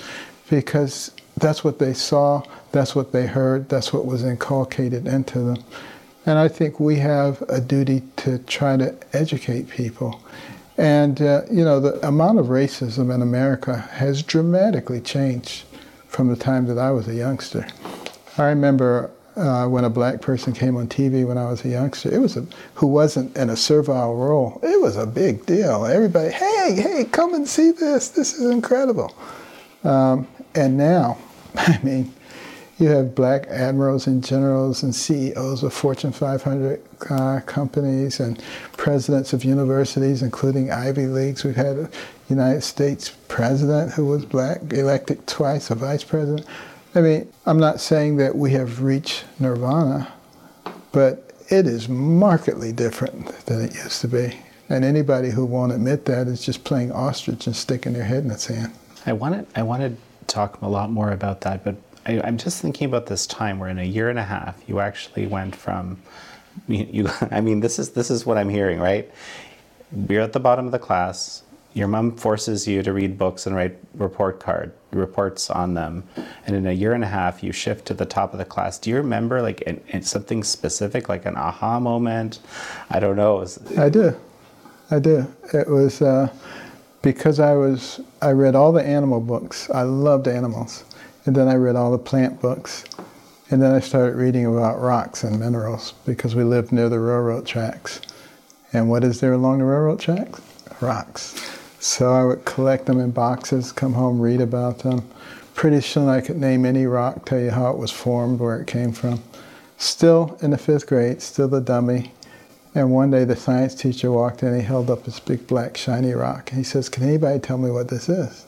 because 0.50 1.12
that's 1.38 1.62
what 1.62 1.78
they 1.78 1.92
saw, 1.92 2.42
that's 2.72 2.94
what 2.94 3.12
they 3.12 3.26
heard, 3.26 3.68
that's 3.68 3.92
what 3.92 4.06
was 4.06 4.24
inculcated 4.24 5.06
into 5.06 5.40
them. 5.40 5.64
And 6.26 6.38
I 6.38 6.48
think 6.48 6.80
we 6.80 6.96
have 6.96 7.42
a 7.48 7.60
duty 7.60 8.02
to 8.18 8.38
try 8.40 8.76
to 8.76 8.94
educate 9.14 9.68
people 9.70 10.20
And, 10.78 11.22
uh, 11.22 11.42
you 11.50 11.64
know, 11.64 11.80
the 11.80 12.06
amount 12.06 12.38
of 12.38 12.46
racism 12.46 13.14
in 13.14 13.22
America 13.22 13.78
has 13.92 14.22
dramatically 14.22 15.00
changed 15.00 15.64
from 16.08 16.28
the 16.28 16.36
time 16.36 16.66
that 16.66 16.78
I 16.78 16.90
was 16.90 17.08
a 17.08 17.14
youngster. 17.14 17.66
I 18.38 18.44
remember 18.46 19.10
uh, 19.36 19.66
when 19.68 19.84
a 19.84 19.90
black 19.90 20.20
person 20.20 20.52
came 20.52 20.76
on 20.76 20.88
TV 20.88 21.26
when 21.26 21.38
I 21.38 21.50
was 21.50 21.64
a 21.64 21.70
youngster, 21.70 22.14
it 22.14 22.18
was 22.18 22.36
a, 22.36 22.46
who 22.74 22.86
wasn't 22.88 23.36
in 23.36 23.50
a 23.50 23.56
servile 23.56 24.16
role. 24.16 24.60
It 24.62 24.80
was 24.82 24.96
a 24.96 25.06
big 25.06 25.46
deal. 25.46 25.86
Everybody, 25.86 26.32
hey, 26.32 26.74
hey, 26.76 27.04
come 27.10 27.34
and 27.34 27.48
see 27.48 27.70
this. 27.70 28.10
This 28.10 28.34
is 28.34 28.50
incredible. 28.50 29.16
Um, 29.84 30.28
and 30.54 30.76
now, 30.76 31.18
I 31.56 31.80
mean, 31.82 32.12
you 32.78 32.88
have 32.88 33.14
black 33.14 33.46
admirals 33.46 34.06
and 34.06 34.22
generals 34.22 34.82
and 34.82 34.94
CEOs 34.94 35.62
of 35.62 35.72
Fortune 35.72 36.12
500 36.12 36.82
uh, 37.08 37.40
companies 37.46 38.20
and 38.20 38.42
presidents 38.76 39.32
of 39.32 39.44
universities, 39.44 40.22
including 40.22 40.70
Ivy 40.70 41.06
Leagues. 41.06 41.42
We've 41.42 41.56
had 41.56 41.78
a 41.78 41.90
United 42.28 42.62
States 42.62 43.16
president 43.28 43.92
who 43.92 44.04
was 44.04 44.26
black, 44.26 44.60
elected 44.72 45.26
twice, 45.26 45.70
a 45.70 45.74
vice 45.74 46.04
president. 46.04 46.46
I 46.94 47.00
mean, 47.00 47.32
I'm 47.46 47.58
not 47.58 47.80
saying 47.80 48.16
that 48.16 48.36
we 48.36 48.52
have 48.52 48.82
reached 48.82 49.24
nirvana, 49.40 50.12
but 50.92 51.32
it 51.48 51.66
is 51.66 51.88
markedly 51.88 52.72
different 52.72 53.28
than 53.46 53.62
it 53.62 53.74
used 53.74 54.00
to 54.02 54.08
be. 54.08 54.38
And 54.68 54.84
anybody 54.84 55.30
who 55.30 55.46
won't 55.46 55.72
admit 55.72 56.04
that 56.06 56.26
is 56.26 56.44
just 56.44 56.64
playing 56.64 56.92
ostrich 56.92 57.46
and 57.46 57.54
sticking 57.54 57.92
their 57.92 58.04
head 58.04 58.24
in 58.24 58.28
the 58.28 58.38
sand. 58.38 58.72
I 59.06 59.12
wanted 59.12 59.46
I 59.54 59.62
wanted 59.62 59.96
to 59.96 60.26
talk 60.26 60.60
a 60.60 60.68
lot 60.68 60.90
more 60.90 61.12
about 61.12 61.42
that, 61.42 61.64
but 61.64 61.76
I, 62.06 62.28
am 62.28 62.38
just 62.38 62.62
thinking 62.62 62.86
about 62.86 63.06
this 63.06 63.26
time 63.26 63.58
where 63.58 63.68
in 63.68 63.78
a 63.78 63.84
year 63.84 64.08
and 64.08 64.18
a 64.18 64.24
half 64.24 64.56
you 64.68 64.80
actually 64.80 65.26
went 65.26 65.56
from 65.56 66.00
you, 66.68 66.86
you 66.90 67.10
I 67.30 67.40
mean 67.40 67.60
this 67.60 67.78
is 67.78 67.90
this 67.90 68.10
is 68.10 68.24
what 68.24 68.38
I'm 68.38 68.48
hearing, 68.48 68.78
right? 68.78 69.10
You're 70.08 70.22
at 70.22 70.32
the 70.32 70.40
bottom 70.40 70.66
of 70.66 70.72
the 70.72 70.78
class. 70.78 71.42
Your 71.74 71.88
mom 71.88 72.16
forces 72.16 72.66
you 72.66 72.82
to 72.82 72.92
read 72.92 73.18
books 73.18 73.46
and 73.46 73.54
write 73.54 73.76
report 73.94 74.40
card 74.40 74.72
reports 74.92 75.50
on 75.50 75.74
them, 75.74 76.04
and 76.46 76.56
in 76.56 76.66
a 76.66 76.72
year 76.72 76.94
and 76.94 77.04
a 77.04 77.08
half 77.08 77.42
you 77.42 77.52
shift 77.52 77.86
to 77.86 77.94
the 77.94 78.06
top 78.06 78.32
of 78.32 78.38
the 78.38 78.46
class. 78.46 78.78
Do 78.78 78.88
you 78.88 78.96
remember 78.96 79.42
like 79.42 79.60
in, 79.62 79.82
in 79.88 80.02
something 80.02 80.42
specific, 80.42 81.10
like 81.10 81.26
an 81.26 81.36
aha 81.36 81.78
moment? 81.78 82.38
I 82.88 82.98
don't 82.98 83.16
know. 83.16 83.46
I 83.76 83.90
do, 83.90 84.18
I 84.90 85.00
do. 85.00 85.26
It 85.52 85.68
was 85.68 86.00
uh, 86.00 86.32
because 87.02 87.40
I 87.40 87.52
was 87.52 88.00
I 88.22 88.30
read 88.30 88.54
all 88.54 88.72
the 88.72 88.82
animal 88.82 89.20
books. 89.20 89.68
I 89.68 89.82
loved 89.82 90.28
animals, 90.28 90.82
and 91.26 91.34
then 91.34 91.48
I 91.48 91.54
read 91.54 91.76
all 91.76 91.90
the 91.90 91.98
plant 91.98 92.40
books, 92.40 92.84
and 93.50 93.60
then 93.60 93.72
I 93.72 93.80
started 93.80 94.16
reading 94.16 94.46
about 94.46 94.80
rocks 94.80 95.24
and 95.24 95.38
minerals 95.38 95.92
because 96.06 96.34
we 96.34 96.44
lived 96.44 96.72
near 96.72 96.88
the 96.88 97.00
railroad 97.00 97.46
tracks. 97.46 98.00
And 98.72 98.88
what 98.88 99.04
is 99.04 99.20
there 99.20 99.32
along 99.32 99.58
the 99.58 99.64
railroad 99.64 100.00
tracks? 100.00 100.40
Rocks. 100.80 101.34
So 101.80 102.12
I 102.12 102.24
would 102.24 102.44
collect 102.44 102.86
them 102.86 103.00
in 103.00 103.10
boxes, 103.10 103.72
come 103.72 103.92
home, 103.92 104.20
read 104.20 104.40
about 104.40 104.80
them. 104.80 105.08
Pretty 105.54 105.80
soon 105.80 106.08
I 106.08 106.20
could 106.20 106.36
name 106.36 106.64
any 106.64 106.86
rock, 106.86 107.24
tell 107.24 107.40
you 107.40 107.50
how 107.50 107.70
it 107.70 107.78
was 107.78 107.90
formed, 107.90 108.40
where 108.40 108.60
it 108.60 108.66
came 108.66 108.92
from. 108.92 109.22
Still 109.78 110.38
in 110.42 110.50
the 110.50 110.58
fifth 110.58 110.86
grade, 110.86 111.22
still 111.22 111.52
a 111.54 111.60
dummy. 111.60 112.12
And 112.74 112.92
one 112.92 113.10
day 113.10 113.24
the 113.24 113.36
science 113.36 113.74
teacher 113.74 114.12
walked 114.12 114.42
in, 114.42 114.54
he 114.54 114.62
held 114.62 114.90
up 114.90 115.04
this 115.04 115.18
big 115.18 115.46
black 115.46 115.76
shiny 115.76 116.12
rock. 116.12 116.50
He 116.50 116.62
says, 116.62 116.88
Can 116.88 117.04
anybody 117.04 117.38
tell 117.38 117.58
me 117.58 117.70
what 117.70 117.88
this 117.88 118.08
is? 118.08 118.46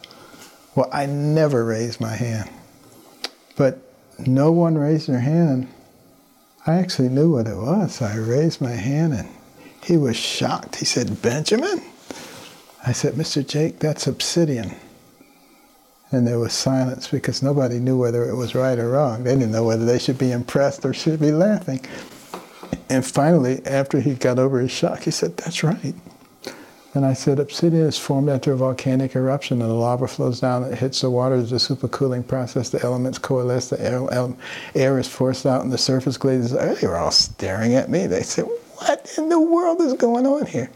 Well, 0.74 0.88
I 0.92 1.06
never 1.06 1.64
raised 1.64 2.00
my 2.00 2.14
hand. 2.14 2.50
But 3.58 3.82
no 4.24 4.52
one 4.52 4.78
raised 4.78 5.08
their 5.08 5.20
hand. 5.20 5.68
I 6.64 6.76
actually 6.76 7.08
knew 7.08 7.32
what 7.32 7.48
it 7.48 7.56
was. 7.56 8.00
I 8.00 8.16
raised 8.16 8.60
my 8.60 8.70
hand 8.70 9.14
and 9.14 9.28
he 9.82 9.96
was 9.96 10.16
shocked. 10.16 10.76
He 10.76 10.84
said, 10.84 11.20
Benjamin? 11.20 11.82
I 12.86 12.92
said, 12.92 13.14
Mr. 13.14 13.46
Jake, 13.46 13.80
that's 13.80 14.06
obsidian. 14.06 14.76
And 16.12 16.26
there 16.26 16.38
was 16.38 16.52
silence 16.52 17.08
because 17.08 17.42
nobody 17.42 17.80
knew 17.80 17.98
whether 17.98 18.28
it 18.28 18.36
was 18.36 18.54
right 18.54 18.78
or 18.78 18.90
wrong. 18.90 19.24
They 19.24 19.34
didn't 19.34 19.50
know 19.50 19.64
whether 19.64 19.84
they 19.84 19.98
should 19.98 20.18
be 20.18 20.30
impressed 20.30 20.84
or 20.84 20.94
should 20.94 21.20
be 21.20 21.32
laughing. 21.32 21.84
And 22.88 23.04
finally, 23.04 23.60
after 23.66 24.00
he 24.00 24.14
got 24.14 24.38
over 24.38 24.60
his 24.60 24.70
shock, 24.70 25.00
he 25.00 25.10
said, 25.10 25.36
That's 25.36 25.62
right. 25.64 25.94
And 26.94 27.04
I 27.04 27.12
said, 27.12 27.38
Obsidian 27.38 27.84
is 27.84 27.98
formed 27.98 28.30
after 28.30 28.52
a 28.52 28.56
volcanic 28.56 29.14
eruption, 29.14 29.60
and 29.60 29.70
the 29.70 29.74
lava 29.74 30.08
flows 30.08 30.40
down, 30.40 30.64
it 30.64 30.78
hits 30.78 31.02
the 31.02 31.10
water, 31.10 31.36
there's 31.36 31.52
a 31.52 31.74
supercooling 31.74 32.26
process, 32.26 32.70
the 32.70 32.82
elements 32.82 33.18
coalesce, 33.18 33.68
the 33.68 33.80
air, 33.80 34.34
air 34.74 34.98
is 34.98 35.06
forced 35.06 35.44
out, 35.44 35.62
and 35.62 35.70
the 35.70 35.78
surface 35.78 36.16
glazes. 36.16 36.52
They 36.52 36.86
were 36.86 36.96
all 36.96 37.10
staring 37.10 37.74
at 37.74 37.90
me. 37.90 38.06
They 38.06 38.22
said, 38.22 38.46
What 38.76 39.12
in 39.18 39.28
the 39.28 39.40
world 39.40 39.82
is 39.82 39.92
going 39.94 40.26
on 40.26 40.46
here? 40.46 40.70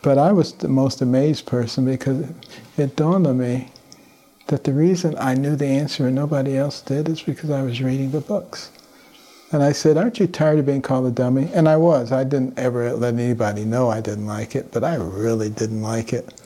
But 0.00 0.18
I 0.18 0.32
was 0.32 0.54
the 0.54 0.68
most 0.68 1.02
amazed 1.02 1.46
person 1.46 1.84
because 1.84 2.26
it 2.78 2.96
dawned 2.96 3.26
on 3.26 3.38
me 3.38 3.70
that 4.48 4.64
the 4.64 4.72
reason 4.72 5.14
I 5.18 5.34
knew 5.34 5.54
the 5.54 5.66
answer 5.66 6.06
and 6.06 6.16
nobody 6.16 6.56
else 6.56 6.80
did 6.80 7.08
is 7.08 7.22
because 7.22 7.50
I 7.50 7.62
was 7.62 7.80
reading 7.80 8.10
the 8.10 8.20
books. 8.20 8.70
And 9.52 9.62
I 9.62 9.72
said, 9.72 9.96
Aren't 9.96 10.18
you 10.18 10.26
tired 10.26 10.58
of 10.58 10.66
being 10.66 10.82
called 10.82 11.06
a 11.06 11.10
dummy? 11.10 11.50
And 11.52 11.68
I 11.68 11.76
was. 11.76 12.10
I 12.10 12.24
didn't 12.24 12.58
ever 12.58 12.92
let 12.94 13.14
anybody 13.14 13.64
know 13.64 13.90
I 13.90 14.00
didn't 14.00 14.26
like 14.26 14.56
it, 14.56 14.72
but 14.72 14.82
I 14.82 14.96
really 14.96 15.50
didn't 15.50 15.82
like 15.82 16.12
it. 16.12 16.40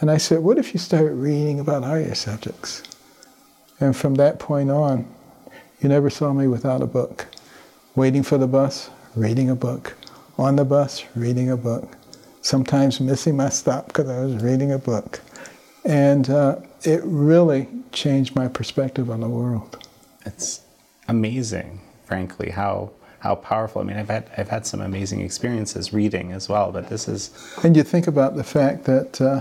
And 0.00 0.10
I 0.10 0.16
said, 0.18 0.40
What 0.40 0.58
if 0.58 0.74
you 0.74 0.80
start 0.80 1.12
reading 1.12 1.60
about 1.60 1.82
your 1.82 2.14
subjects? 2.14 2.82
And 3.80 3.96
from 3.96 4.16
that 4.16 4.38
point 4.38 4.70
on, 4.70 5.06
you 5.80 5.88
never 5.88 6.10
saw 6.10 6.32
me 6.32 6.48
without 6.48 6.82
a 6.82 6.86
book. 6.86 7.26
Waiting 7.94 8.22
for 8.22 8.36
the 8.36 8.46
bus, 8.46 8.90
reading 9.14 9.48
a 9.48 9.56
book. 9.56 9.94
On 10.38 10.56
the 10.56 10.64
bus, 10.64 11.04
reading 11.14 11.50
a 11.50 11.56
book 11.56 11.96
sometimes 12.46 13.00
missing 13.00 13.36
my 13.36 13.48
stop 13.48 13.88
because 13.88 14.08
I 14.08 14.20
was 14.20 14.42
reading 14.42 14.72
a 14.72 14.78
book. 14.78 15.20
And 15.84 16.30
uh, 16.30 16.56
it 16.82 17.00
really 17.04 17.68
changed 17.92 18.36
my 18.36 18.48
perspective 18.48 19.10
on 19.10 19.20
the 19.20 19.28
world. 19.28 19.86
It's 20.24 20.60
amazing, 21.08 21.80
frankly, 22.06 22.50
how 22.50 22.90
how 23.20 23.34
powerful. 23.34 23.82
I 23.82 23.84
mean, 23.84 23.96
I've 23.96 24.08
had 24.08 24.30
I've 24.36 24.48
had 24.48 24.66
some 24.66 24.80
amazing 24.80 25.20
experiences 25.20 25.92
reading 25.92 26.32
as 26.32 26.48
well, 26.48 26.72
but 26.72 26.88
this 26.88 27.08
is. 27.08 27.30
And 27.62 27.76
you 27.76 27.82
think 27.82 28.06
about 28.06 28.36
the 28.36 28.44
fact 28.44 28.84
that 28.84 29.20
uh, 29.20 29.40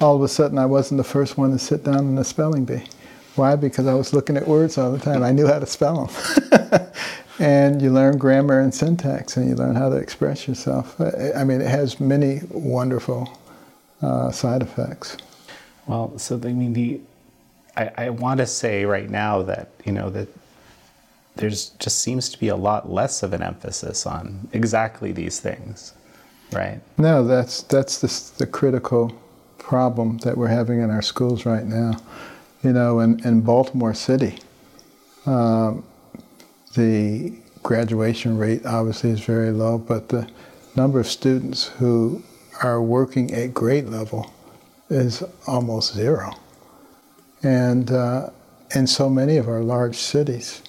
all 0.00 0.16
of 0.16 0.22
a 0.22 0.28
sudden 0.28 0.58
I 0.58 0.66
wasn't 0.66 0.98
the 0.98 1.04
first 1.04 1.38
one 1.38 1.50
to 1.52 1.58
sit 1.58 1.84
down 1.84 2.08
in 2.08 2.18
a 2.18 2.24
spelling 2.24 2.64
bee. 2.64 2.84
Why? 3.34 3.56
Because 3.56 3.86
I 3.86 3.94
was 3.94 4.12
looking 4.12 4.36
at 4.36 4.46
words 4.46 4.76
all 4.76 4.92
the 4.92 4.98
time. 4.98 5.22
I 5.22 5.32
knew 5.32 5.46
how 5.46 5.58
to 5.58 5.66
spell 5.66 6.06
them. 6.06 6.86
and 7.38 7.80
you 7.80 7.90
learn 7.90 8.18
grammar 8.18 8.60
and 8.60 8.74
syntax 8.74 9.38
and 9.38 9.48
you 9.48 9.54
learn 9.54 9.74
how 9.74 9.88
to 9.88 9.96
express 9.96 10.46
yourself. 10.46 11.00
I 11.00 11.42
mean, 11.44 11.62
it 11.62 11.68
has 11.68 11.98
many 11.98 12.40
wonderful 12.50 13.38
uh, 14.02 14.30
side 14.30 14.60
effects. 14.60 15.16
Well, 15.86 16.18
so 16.18 16.36
I 16.36 16.52
mean, 16.52 16.74
the, 16.74 17.00
I, 17.76 17.90
I 17.96 18.10
want 18.10 18.38
to 18.40 18.46
say 18.46 18.84
right 18.84 19.08
now 19.08 19.42
that 19.42 19.70
you 19.84 19.92
know 19.92 20.10
that 20.10 20.28
there's 21.36 21.70
just 21.78 21.98
seems 22.00 22.28
to 22.30 22.38
be 22.38 22.48
a 22.48 22.56
lot 22.56 22.90
less 22.90 23.22
of 23.22 23.32
an 23.32 23.42
emphasis 23.42 24.06
on 24.06 24.48
exactly 24.52 25.12
these 25.12 25.40
things, 25.40 25.94
right? 26.52 26.80
No, 26.98 27.24
that's 27.24 27.62
that's 27.62 28.00
the, 28.00 28.44
the 28.44 28.46
critical 28.46 29.12
problem 29.58 30.18
that 30.18 30.36
we're 30.36 30.48
having 30.48 30.80
in 30.80 30.90
our 30.90 31.02
schools 31.02 31.46
right 31.46 31.64
now. 31.64 31.92
You 32.62 32.72
know, 32.72 33.00
in, 33.00 33.24
in 33.26 33.40
Baltimore 33.40 33.94
City, 33.94 34.38
um, 35.26 35.84
the 36.74 37.32
graduation 37.62 38.38
rate 38.38 38.64
obviously 38.66 39.10
is 39.10 39.20
very 39.20 39.50
low, 39.50 39.78
but 39.78 40.08
the 40.08 40.28
number 40.76 41.00
of 41.00 41.06
students 41.06 41.68
who 41.68 42.22
are 42.62 42.82
working 42.82 43.32
at 43.34 43.54
grade 43.54 43.88
level 43.88 44.32
is 44.88 45.22
almost 45.46 45.94
zero. 45.94 46.34
And 47.42 47.90
uh, 47.90 48.30
in 48.74 48.86
so 48.86 49.08
many 49.08 49.36
of 49.36 49.48
our 49.48 49.62
large 49.62 49.96
cities, 49.96 50.62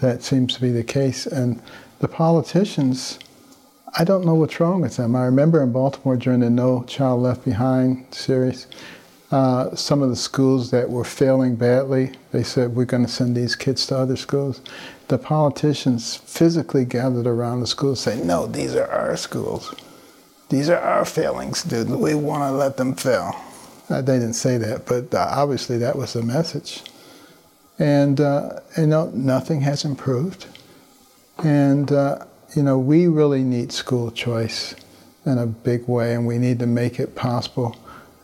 that 0.00 0.22
seems 0.22 0.54
to 0.54 0.60
be 0.60 0.70
the 0.70 0.84
case. 0.84 1.26
And 1.26 1.60
the 1.98 2.08
politicians, 2.08 3.18
I 3.96 4.04
don't 4.04 4.24
know 4.24 4.34
what's 4.34 4.60
wrong 4.60 4.80
with 4.80 4.96
them. 4.96 5.16
I 5.16 5.24
remember 5.24 5.62
in 5.62 5.72
Baltimore 5.72 6.16
during 6.16 6.40
the 6.40 6.50
No 6.50 6.84
Child 6.84 7.22
Left 7.22 7.44
Behind 7.44 8.06
series, 8.14 8.66
uh, 9.30 9.74
some 9.74 10.02
of 10.02 10.08
the 10.08 10.16
schools 10.16 10.70
that 10.70 10.88
were 10.88 11.04
failing 11.04 11.56
badly, 11.56 12.12
they 12.32 12.42
said, 12.42 12.74
we're 12.74 12.84
going 12.84 13.04
to 13.04 13.12
send 13.12 13.36
these 13.36 13.56
kids 13.56 13.86
to 13.86 13.96
other 13.96 14.16
schools. 14.16 14.60
The 15.08 15.18
politicians 15.18 16.16
physically 16.16 16.84
gathered 16.84 17.26
around 17.26 17.60
the 17.60 17.66
schools 17.66 18.00
saying, 18.00 18.26
no, 18.26 18.46
these 18.46 18.74
are 18.74 18.88
our 18.90 19.16
schools. 19.16 19.74
These 20.48 20.70
are 20.70 20.80
our 20.80 21.04
failing 21.04 21.52
students. 21.52 21.96
We 21.96 22.14
want 22.14 22.42
to 22.42 22.52
let 22.52 22.78
them 22.78 22.94
fail. 22.94 23.34
Uh, 23.90 24.00
they 24.00 24.18
didn't 24.18 24.34
say 24.34 24.56
that, 24.58 24.86
but 24.86 25.14
uh, 25.14 25.28
obviously 25.30 25.76
that 25.78 25.96
was 25.96 26.14
the 26.14 26.22
message. 26.22 26.82
And, 27.78 28.20
uh, 28.20 28.60
you 28.76 28.86
know, 28.86 29.10
nothing 29.14 29.60
has 29.62 29.84
improved. 29.84 30.46
And, 31.44 31.92
uh, 31.92 32.24
you 32.56 32.62
know, 32.62 32.78
we 32.78 33.06
really 33.06 33.44
need 33.44 33.72
school 33.72 34.10
choice 34.10 34.74
in 35.24 35.38
a 35.38 35.46
big 35.46 35.86
way, 35.86 36.14
and 36.14 36.26
we 36.26 36.38
need 36.38 36.58
to 36.58 36.66
make 36.66 36.98
it 36.98 37.14
possible 37.14 37.76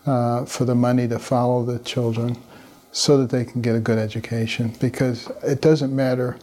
uh, 0.06 0.44
for 0.44 0.64
the 0.64 0.75
money 0.75 1.06
to 1.08 1.18
follow 1.18 1.64
the 1.64 1.78
children 1.80 2.37
so 2.92 3.16
that 3.18 3.30
they 3.30 3.44
can 3.44 3.61
get 3.61 3.75
a 3.75 3.80
good 3.80 3.99
education. 3.99 4.75
Because 4.80 5.30
it 5.42 5.61
doesn't 5.61 5.94
matter 5.94 6.38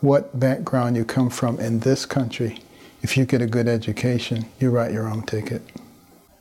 what 0.00 0.38
background 0.38 0.96
you 0.96 1.04
come 1.04 1.30
from 1.30 1.58
in 1.58 1.80
this 1.80 2.06
country, 2.06 2.60
if 3.02 3.16
you 3.16 3.24
get 3.24 3.42
a 3.42 3.46
good 3.46 3.68
education, 3.68 4.46
you 4.60 4.70
write 4.70 4.92
your 4.92 5.08
own 5.08 5.22
ticket. 5.22 5.62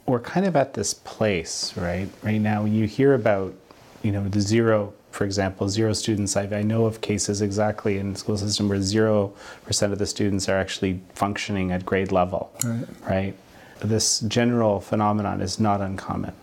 we're 0.06 0.20
kind 0.20 0.46
of 0.46 0.56
at 0.56 0.74
this 0.76 0.94
place, 0.94 1.76
right? 1.76 2.08
Right 2.22 2.40
now, 2.40 2.64
when 2.64 2.74
you 2.74 2.86
hear 2.86 3.14
about, 3.16 3.56
you 4.04 4.12
know, 4.12 4.28
the 4.28 4.40
zero, 4.40 4.94
for 5.16 5.24
example, 5.24 5.70
zero 5.70 5.94
students. 5.94 6.36
I, 6.36 6.44
I 6.44 6.62
know 6.62 6.86
of 6.86 7.00
cases 7.00 7.42
exactly 7.42 7.98
in 7.98 8.12
the 8.14 8.20
school 8.20 8.38
system 8.38 8.68
where 8.68 8.82
zero 8.82 9.34
percent 9.66 9.94
of 9.94 9.98
the 10.00 10.06
students 10.06 10.50
are 10.50 10.58
actually 10.58 11.00
functioning 11.14 11.72
at 11.72 11.86
grade 11.86 12.12
level, 12.12 12.52
Right. 12.66 12.86
right? 13.10 13.34
This 13.80 14.20
general 14.22 14.82
phenomenon 14.82 15.40
is 15.42 15.58
not 15.60 15.80
uncommon. 15.80 16.34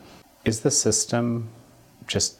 Is 0.46 0.60
the 0.60 0.70
system 0.70 1.48
just 2.06 2.36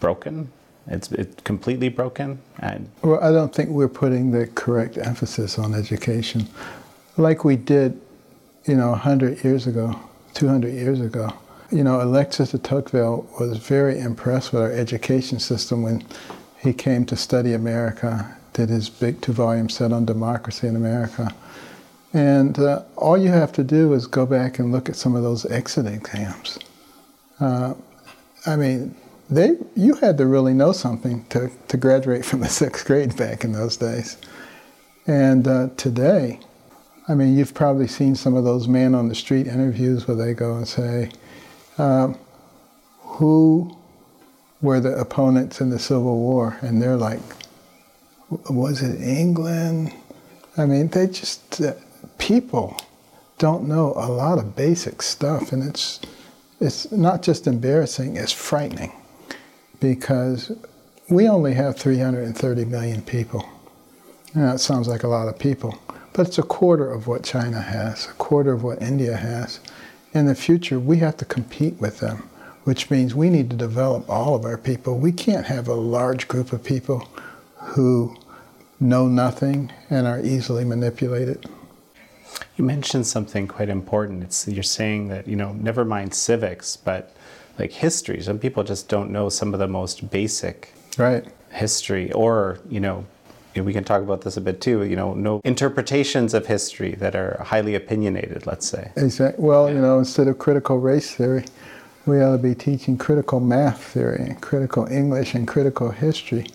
broken? 0.00 0.50
It's, 0.88 1.12
it's 1.12 1.40
completely 1.44 1.88
broken, 1.88 2.40
and 2.58 2.88
Well, 3.02 3.22
I 3.22 3.30
don't 3.30 3.54
think 3.54 3.70
we're 3.70 3.86
putting 4.02 4.32
the 4.32 4.48
correct 4.48 4.98
emphasis 4.98 5.56
on 5.56 5.72
education 5.74 6.48
like 7.16 7.44
we 7.44 7.54
did, 7.56 8.00
you 8.64 8.74
know, 8.76 8.90
100 8.90 9.44
years 9.44 9.68
ago, 9.68 9.94
200 10.34 10.72
years 10.74 11.00
ago. 11.00 11.30
You 11.72 11.82
know, 11.82 12.02
Alexis 12.02 12.50
de 12.50 12.58
Tocqueville 12.58 13.26
was 13.40 13.56
very 13.56 13.98
impressed 13.98 14.52
with 14.52 14.60
our 14.60 14.70
education 14.70 15.38
system 15.38 15.82
when 15.82 16.04
he 16.58 16.74
came 16.74 17.06
to 17.06 17.16
study 17.16 17.54
America, 17.54 18.36
did 18.52 18.68
his 18.68 18.90
big 18.90 19.22
two 19.22 19.32
volume 19.32 19.70
set 19.70 19.90
on 19.90 20.04
democracy 20.04 20.66
in 20.66 20.76
America. 20.76 21.34
And 22.12 22.58
uh, 22.58 22.82
all 22.96 23.16
you 23.16 23.30
have 23.30 23.52
to 23.52 23.64
do 23.64 23.94
is 23.94 24.06
go 24.06 24.26
back 24.26 24.58
and 24.58 24.70
look 24.70 24.90
at 24.90 24.96
some 24.96 25.16
of 25.16 25.22
those 25.22 25.46
exit 25.46 25.86
exams. 25.86 26.58
Uh, 27.40 27.72
I 28.44 28.56
mean, 28.56 28.94
they 29.30 29.56
you 29.74 29.94
had 29.94 30.18
to 30.18 30.26
really 30.26 30.52
know 30.52 30.72
something 30.72 31.24
to, 31.30 31.50
to 31.68 31.76
graduate 31.78 32.26
from 32.26 32.40
the 32.40 32.50
sixth 32.50 32.84
grade 32.84 33.16
back 33.16 33.44
in 33.44 33.52
those 33.52 33.78
days. 33.78 34.18
And 35.06 35.48
uh, 35.48 35.70
today, 35.78 36.38
I 37.08 37.14
mean, 37.14 37.34
you've 37.34 37.54
probably 37.54 37.88
seen 37.88 38.14
some 38.14 38.34
of 38.34 38.44
those 38.44 38.68
man 38.68 38.94
on 38.94 39.08
the 39.08 39.14
street 39.14 39.46
interviews 39.46 40.06
where 40.06 40.18
they 40.18 40.34
go 40.34 40.54
and 40.54 40.68
say, 40.68 41.10
um, 41.78 42.18
"Who 43.00 43.76
were 44.60 44.80
the 44.80 44.94
opponents 44.98 45.60
in 45.60 45.70
the 45.70 45.78
Civil 45.78 46.18
War?" 46.18 46.58
And 46.62 46.80
they're 46.80 46.96
like, 46.96 47.20
"Was 48.48 48.82
it 48.82 49.00
England?" 49.00 49.92
I 50.56 50.66
mean, 50.66 50.88
they 50.88 51.06
just 51.06 51.60
uh, 51.60 51.74
people 52.18 52.76
don't 53.38 53.66
know 53.66 53.92
a 53.96 54.08
lot 54.10 54.38
of 54.38 54.54
basic 54.54 55.02
stuff, 55.02 55.52
and 55.52 55.62
it's 55.62 56.00
it's 56.60 56.92
not 56.92 57.22
just 57.22 57.46
embarrassing; 57.46 58.16
it's 58.16 58.32
frightening 58.32 58.92
because 59.80 60.52
we 61.10 61.28
only 61.28 61.54
have 61.54 61.76
330 61.76 62.64
million 62.64 63.02
people. 63.02 63.44
Now, 64.34 64.54
it 64.54 64.58
sounds 64.58 64.88
like 64.88 65.02
a 65.02 65.08
lot 65.08 65.28
of 65.28 65.38
people, 65.38 65.78
but 66.12 66.26
it's 66.26 66.38
a 66.38 66.42
quarter 66.42 66.90
of 66.90 67.06
what 67.06 67.22
China 67.22 67.60
has, 67.60 68.06
a 68.06 68.12
quarter 68.12 68.52
of 68.52 68.62
what 68.62 68.80
India 68.80 69.16
has. 69.16 69.60
In 70.14 70.26
the 70.26 70.34
future, 70.34 70.78
we 70.78 70.98
have 70.98 71.16
to 71.18 71.24
compete 71.24 71.80
with 71.80 72.00
them, 72.00 72.28
which 72.64 72.90
means 72.90 73.14
we 73.14 73.30
need 73.30 73.48
to 73.50 73.56
develop 73.56 74.08
all 74.10 74.34
of 74.34 74.44
our 74.44 74.58
people. 74.58 74.98
We 74.98 75.12
can't 75.12 75.46
have 75.46 75.68
a 75.68 75.74
large 75.74 76.28
group 76.28 76.52
of 76.52 76.62
people 76.62 77.08
who 77.56 78.16
know 78.78 79.06
nothing 79.08 79.72
and 79.88 80.06
are 80.06 80.20
easily 80.20 80.64
manipulated. 80.64 81.46
You 82.56 82.64
mentioned 82.64 83.06
something 83.06 83.48
quite 83.48 83.68
important. 83.70 84.22
It's 84.22 84.46
you're 84.46 84.62
saying 84.62 85.08
that 85.08 85.26
you 85.26 85.36
know, 85.36 85.52
never 85.54 85.84
mind 85.84 86.12
civics, 86.14 86.76
but 86.76 87.14
like 87.58 87.72
history. 87.72 88.20
Some 88.20 88.38
people 88.38 88.64
just 88.64 88.88
don't 88.88 89.10
know 89.10 89.28
some 89.28 89.54
of 89.54 89.60
the 89.60 89.68
most 89.68 90.10
basic 90.10 90.74
Right. 90.98 91.24
history, 91.50 92.12
or 92.12 92.58
you 92.68 92.80
know, 92.80 93.06
we 93.56 93.72
can 93.72 93.84
talk 93.84 94.02
about 94.02 94.22
this 94.22 94.36
a 94.36 94.40
bit 94.40 94.60
too. 94.60 94.84
You 94.84 94.96
know, 94.96 95.14
no 95.14 95.40
interpretations 95.44 96.34
of 96.34 96.46
history 96.46 96.92
that 96.96 97.14
are 97.14 97.42
highly 97.44 97.74
opinionated. 97.74 98.46
Let's 98.46 98.66
say. 98.66 98.92
Exactly. 98.96 99.44
Well, 99.44 99.68
you 99.68 99.80
know, 99.80 99.98
instead 99.98 100.28
of 100.28 100.38
critical 100.38 100.78
race 100.78 101.14
theory, 101.14 101.44
we 102.06 102.20
ought 102.20 102.32
to 102.32 102.38
be 102.38 102.54
teaching 102.54 102.98
critical 102.98 103.40
math 103.40 103.82
theory 103.82 104.22
and 104.22 104.40
critical 104.40 104.86
English 104.86 105.34
and 105.34 105.46
critical 105.46 105.90
history 105.90 106.46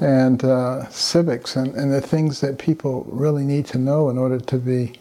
and 0.00 0.44
uh, 0.44 0.88
civics 0.88 1.56
and, 1.56 1.74
and 1.74 1.92
the 1.92 2.00
things 2.00 2.40
that 2.40 2.58
people 2.58 3.06
really 3.08 3.44
need 3.44 3.66
to 3.66 3.78
know 3.78 4.08
in 4.08 4.18
order 4.18 4.40
to 4.40 4.56
be 4.56 4.92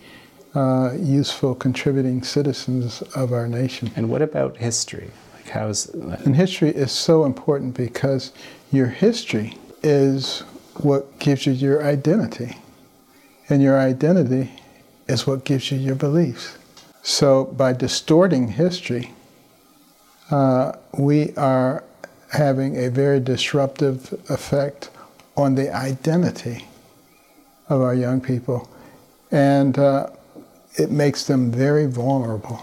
uh, 0.56 0.92
useful, 1.00 1.56
contributing 1.56 2.24
citizens 2.24 3.02
of 3.16 3.32
our 3.32 3.48
nation. 3.48 3.92
And 3.96 4.10
what 4.10 4.22
about 4.22 4.58
history? 4.58 5.10
Like, 5.36 5.50
how's 5.50 5.88
And 5.88 6.36
history 6.36 6.70
is 6.70 6.92
so 6.92 7.26
important 7.26 7.76
because 7.76 8.32
your 8.72 8.88
history 8.88 9.58
is 9.84 10.44
what 10.80 11.20
gives 11.20 11.46
you 11.46 11.54
your 11.54 11.84
identity. 11.84 12.58
And 13.50 13.62
your 13.62 13.80
identity 13.80 14.52
is 15.08 15.26
what 15.26 15.44
gives 15.44 15.72
you 15.72 15.78
your 15.78 15.96
beliefs. 15.96 16.58
So 17.02 17.46
by 17.46 17.74
distorting 17.74 18.50
history, 18.50 19.12
uh, 20.30 20.74
we 20.98 21.34
are 21.36 21.84
having 22.32 22.78
a 22.78 22.90
very 22.90 23.20
disruptive 23.20 24.14
effect 24.30 24.92
on 25.36 25.56
the 25.56 25.74
identity 25.74 26.68
of 27.70 27.82
our 27.82 27.96
young 27.96 28.22
people. 28.22 28.70
And 29.32 29.78
uh, 29.78 30.10
it 30.76 30.92
makes 30.92 31.26
them 31.26 31.52
very 31.52 31.88
vulnerable. 31.88 32.60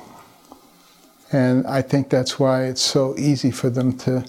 And 1.33 1.67
I 1.67 1.83
think 1.83 2.09
that's 2.09 2.39
why 2.39 2.65
it's 2.65 2.83
so 2.83 3.17
easy 3.19 3.51
for 3.51 3.69
them 3.69 3.97
to, 3.99 4.25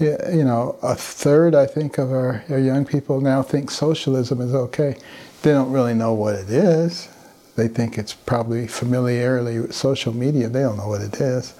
you 0.00 0.44
know, 0.44 0.76
a 0.82 0.94
third, 0.94 1.54
I 1.54 1.66
think, 1.66 1.98
of 1.98 2.12
our, 2.12 2.44
our 2.48 2.58
young 2.58 2.84
people 2.84 3.20
now 3.20 3.42
think 3.42 3.70
socialism 3.70 4.40
is 4.40 4.54
okay. 4.54 4.96
They 5.42 5.52
don't 5.52 5.70
really 5.70 5.94
know 5.94 6.14
what 6.14 6.34
it 6.34 6.50
is. 6.50 7.08
They 7.56 7.68
think 7.68 7.98
it's 7.98 8.14
probably 8.14 8.66
familiarly 8.66 9.60
with 9.60 9.74
social 9.74 10.14
media. 10.14 10.48
They 10.48 10.60
don't 10.62 10.76
know 10.76 10.88
what 10.88 11.02
it 11.02 11.20
is. 11.20 11.54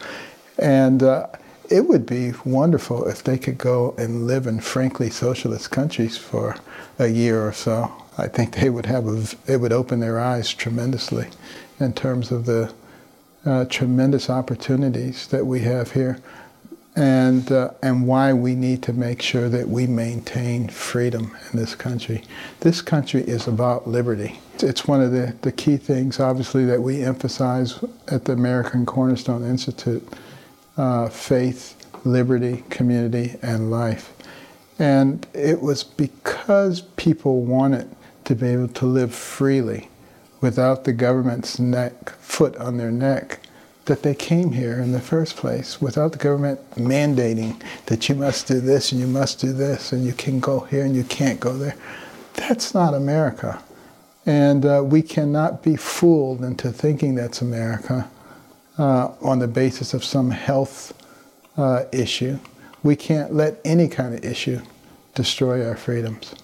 And 0.58 1.02
uh, 1.02 1.26
it 1.68 1.86
would 1.86 2.06
be 2.06 2.32
wonderful 2.44 3.06
if 3.06 3.22
they 3.22 3.38
could 3.38 3.58
go 3.58 3.94
and 3.96 4.26
live 4.26 4.46
in 4.46 4.60
frankly 4.60 5.10
socialist 5.10 5.70
countries 5.70 6.16
for 6.16 6.56
a 6.98 7.08
year 7.08 7.46
or 7.46 7.52
so. 7.52 7.92
I 8.18 8.28
think 8.28 8.56
they 8.56 8.70
would 8.70 8.86
have 8.86 9.06
a, 9.06 9.24
it 9.46 9.58
would 9.58 9.72
open 9.72 10.00
their 10.00 10.18
eyes 10.18 10.52
tremendously 10.52 11.28
in 11.78 11.92
terms 11.92 12.30
of 12.30 12.46
the 12.46 12.72
uh, 13.44 13.64
tremendous 13.66 14.28
opportunities 14.28 15.26
that 15.28 15.46
we 15.46 15.60
have 15.60 15.92
here, 15.92 16.18
and 16.96 17.52
uh, 17.52 17.70
and 17.82 18.06
why 18.06 18.32
we 18.32 18.54
need 18.54 18.82
to 18.82 18.92
make 18.92 19.22
sure 19.22 19.48
that 19.48 19.68
we 19.68 19.86
maintain 19.86 20.68
freedom 20.68 21.36
in 21.52 21.58
this 21.58 21.74
country. 21.74 22.24
This 22.60 22.82
country 22.82 23.22
is 23.22 23.46
about 23.46 23.86
liberty. 23.86 24.40
It's 24.58 24.86
one 24.86 25.00
of 25.00 25.12
the, 25.12 25.34
the 25.42 25.52
key 25.52 25.76
things, 25.76 26.20
obviously, 26.20 26.64
that 26.66 26.82
we 26.82 27.02
emphasize 27.02 27.82
at 28.08 28.24
the 28.24 28.32
American 28.32 28.84
Cornerstone 28.86 29.44
Institute: 29.44 30.06
uh, 30.76 31.08
faith, 31.08 31.76
liberty, 32.04 32.64
community, 32.70 33.36
and 33.42 33.70
life. 33.70 34.12
And 34.78 35.26
it 35.34 35.60
was 35.60 35.84
because 35.84 36.80
people 36.80 37.42
wanted 37.42 37.94
to 38.24 38.34
be 38.34 38.48
able 38.48 38.68
to 38.68 38.86
live 38.86 39.14
freely 39.14 39.88
without 40.40 40.84
the 40.84 40.92
government's 40.92 41.58
neck, 41.58 42.10
foot 42.20 42.56
on 42.56 42.78
their 42.78 42.90
neck, 42.90 43.40
that 43.86 44.02
they 44.02 44.14
came 44.14 44.52
here 44.52 44.78
in 44.80 44.92
the 44.92 45.00
first 45.00 45.36
place, 45.36 45.80
without 45.80 46.12
the 46.12 46.18
government 46.18 46.60
mandating 46.72 47.60
that 47.86 48.08
you 48.08 48.14
must 48.14 48.46
do 48.46 48.60
this 48.60 48.92
and 48.92 49.00
you 49.00 49.06
must 49.06 49.40
do 49.40 49.52
this 49.52 49.92
and 49.92 50.04
you 50.04 50.12
can 50.12 50.40
go 50.40 50.60
here 50.60 50.84
and 50.84 50.94
you 50.94 51.04
can't 51.04 51.40
go 51.40 51.56
there. 51.56 51.74
That's 52.34 52.74
not 52.74 52.94
America. 52.94 53.62
And 54.26 54.64
uh, 54.64 54.82
we 54.84 55.02
cannot 55.02 55.62
be 55.62 55.76
fooled 55.76 56.44
into 56.44 56.70
thinking 56.70 57.14
that's 57.14 57.40
America 57.40 58.08
uh, 58.78 59.12
on 59.22 59.38
the 59.38 59.48
basis 59.48 59.94
of 59.94 60.04
some 60.04 60.30
health 60.30 60.92
uh, 61.56 61.84
issue. 61.92 62.38
We 62.82 62.96
can't 62.96 63.34
let 63.34 63.60
any 63.64 63.88
kind 63.88 64.14
of 64.14 64.24
issue 64.24 64.60
destroy 65.14 65.66
our 65.66 65.76
freedoms. 65.76 66.34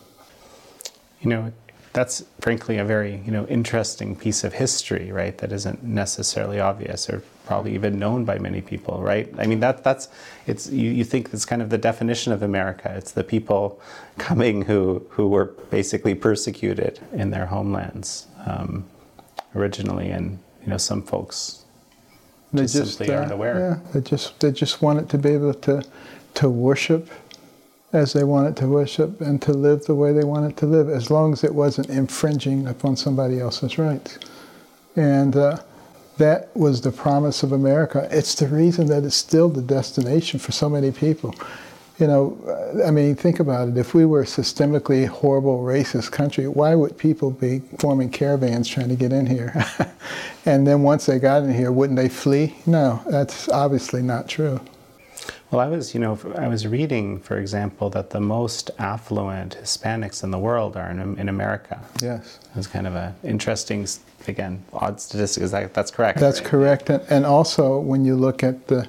You 1.20 1.30
know, 1.30 1.52
that's 1.96 2.22
frankly 2.42 2.76
a 2.76 2.84
very 2.84 3.22
you 3.24 3.32
know 3.32 3.46
interesting 3.46 4.14
piece 4.14 4.44
of 4.44 4.52
history, 4.52 5.10
right? 5.10 5.38
That 5.38 5.50
isn't 5.50 5.82
necessarily 5.82 6.60
obvious 6.60 7.08
or 7.08 7.22
probably 7.46 7.74
even 7.74 7.98
known 7.98 8.26
by 8.26 8.38
many 8.38 8.60
people, 8.60 9.00
right? 9.00 9.32
I 9.38 9.46
mean, 9.46 9.60
that 9.60 9.82
that's 9.82 10.08
it's 10.46 10.68
you, 10.68 10.90
you 10.90 11.04
think 11.04 11.32
it's 11.32 11.46
kind 11.46 11.62
of 11.62 11.70
the 11.70 11.78
definition 11.78 12.34
of 12.34 12.42
America. 12.42 12.92
It's 12.94 13.12
the 13.12 13.24
people 13.24 13.80
coming 14.18 14.60
who 14.68 15.06
who 15.08 15.28
were 15.28 15.46
basically 15.70 16.14
persecuted 16.14 17.00
in 17.14 17.30
their 17.30 17.46
homelands 17.46 18.26
um, 18.44 18.84
originally, 19.54 20.10
and 20.10 20.38
you 20.62 20.68
know 20.68 20.76
some 20.76 21.02
folks 21.02 21.64
They 22.52 22.66
just 22.66 22.98
simply 22.98 23.14
aren't 23.14 23.32
aware. 23.32 23.58
Yeah, 23.58 23.92
they 23.92 24.02
just 24.02 24.38
they 24.40 24.52
just 24.52 24.82
wanted 24.82 25.08
to 25.08 25.16
be 25.16 25.30
able 25.30 25.54
to 25.54 25.82
to 26.34 26.50
worship 26.50 27.08
as 27.92 28.12
they 28.12 28.24
wanted 28.24 28.56
to 28.56 28.68
worship 28.68 29.20
and 29.20 29.40
to 29.42 29.52
live 29.52 29.84
the 29.84 29.94
way 29.94 30.12
they 30.12 30.24
wanted 30.24 30.56
to 30.58 30.66
live, 30.66 30.88
as 30.88 31.10
long 31.10 31.32
as 31.32 31.44
it 31.44 31.54
wasn't 31.54 31.88
infringing 31.88 32.66
upon 32.66 32.96
somebody 32.96 33.40
else's 33.40 33.78
rights. 33.78 34.18
And 34.96 35.36
uh, 35.36 35.58
that 36.18 36.54
was 36.56 36.80
the 36.80 36.90
promise 36.90 37.42
of 37.42 37.52
America. 37.52 38.08
It's 38.10 38.34
the 38.34 38.48
reason 38.48 38.86
that 38.88 39.04
it's 39.04 39.16
still 39.16 39.48
the 39.48 39.62
destination 39.62 40.40
for 40.40 40.52
so 40.52 40.68
many 40.68 40.90
people. 40.90 41.34
You 41.98 42.06
know, 42.06 42.82
I 42.86 42.90
mean, 42.90 43.14
think 43.14 43.40
about 43.40 43.68
it. 43.68 43.76
If 43.78 43.94
we 43.94 44.04
were 44.04 44.20
a 44.20 44.26
systemically 44.26 45.06
horrible, 45.06 45.60
racist 45.60 46.12
country, 46.12 46.46
why 46.46 46.74
would 46.74 46.98
people 46.98 47.30
be 47.30 47.60
forming 47.78 48.10
caravans 48.10 48.68
trying 48.68 48.90
to 48.90 48.96
get 48.96 49.14
in 49.14 49.24
here? 49.26 49.64
and 50.44 50.66
then 50.66 50.82
once 50.82 51.06
they 51.06 51.18
got 51.18 51.42
in 51.42 51.54
here, 51.54 51.72
wouldn't 51.72 51.98
they 51.98 52.10
flee? 52.10 52.54
No, 52.66 53.02
that's 53.06 53.48
obviously 53.48 54.02
not 54.02 54.28
true. 54.28 54.60
Well, 55.50 55.60
I 55.60 55.68
was, 55.68 55.94
you 55.94 56.00
know, 56.00 56.18
I 56.36 56.48
was 56.48 56.66
reading, 56.66 57.20
for 57.20 57.38
example, 57.38 57.88
that 57.90 58.10
the 58.10 58.20
most 58.20 58.70
affluent 58.78 59.56
Hispanics 59.56 60.24
in 60.24 60.32
the 60.32 60.38
world 60.38 60.76
are 60.76 60.90
in, 60.90 61.18
in 61.18 61.28
America. 61.28 61.80
Yes. 62.02 62.40
It's 62.56 62.66
kind 62.66 62.86
of 62.86 62.96
an 62.96 63.14
interesting, 63.22 63.86
again, 64.26 64.64
odd 64.72 65.00
statistic. 65.00 65.44
Is 65.44 65.52
that 65.52 65.72
that's 65.72 65.92
correct? 65.92 66.18
That's 66.18 66.40
right? 66.40 66.48
correct. 66.48 66.90
And, 66.90 67.02
and 67.08 67.26
also, 67.26 67.78
when 67.78 68.04
you 68.04 68.16
look 68.16 68.42
at 68.42 68.66
the 68.66 68.88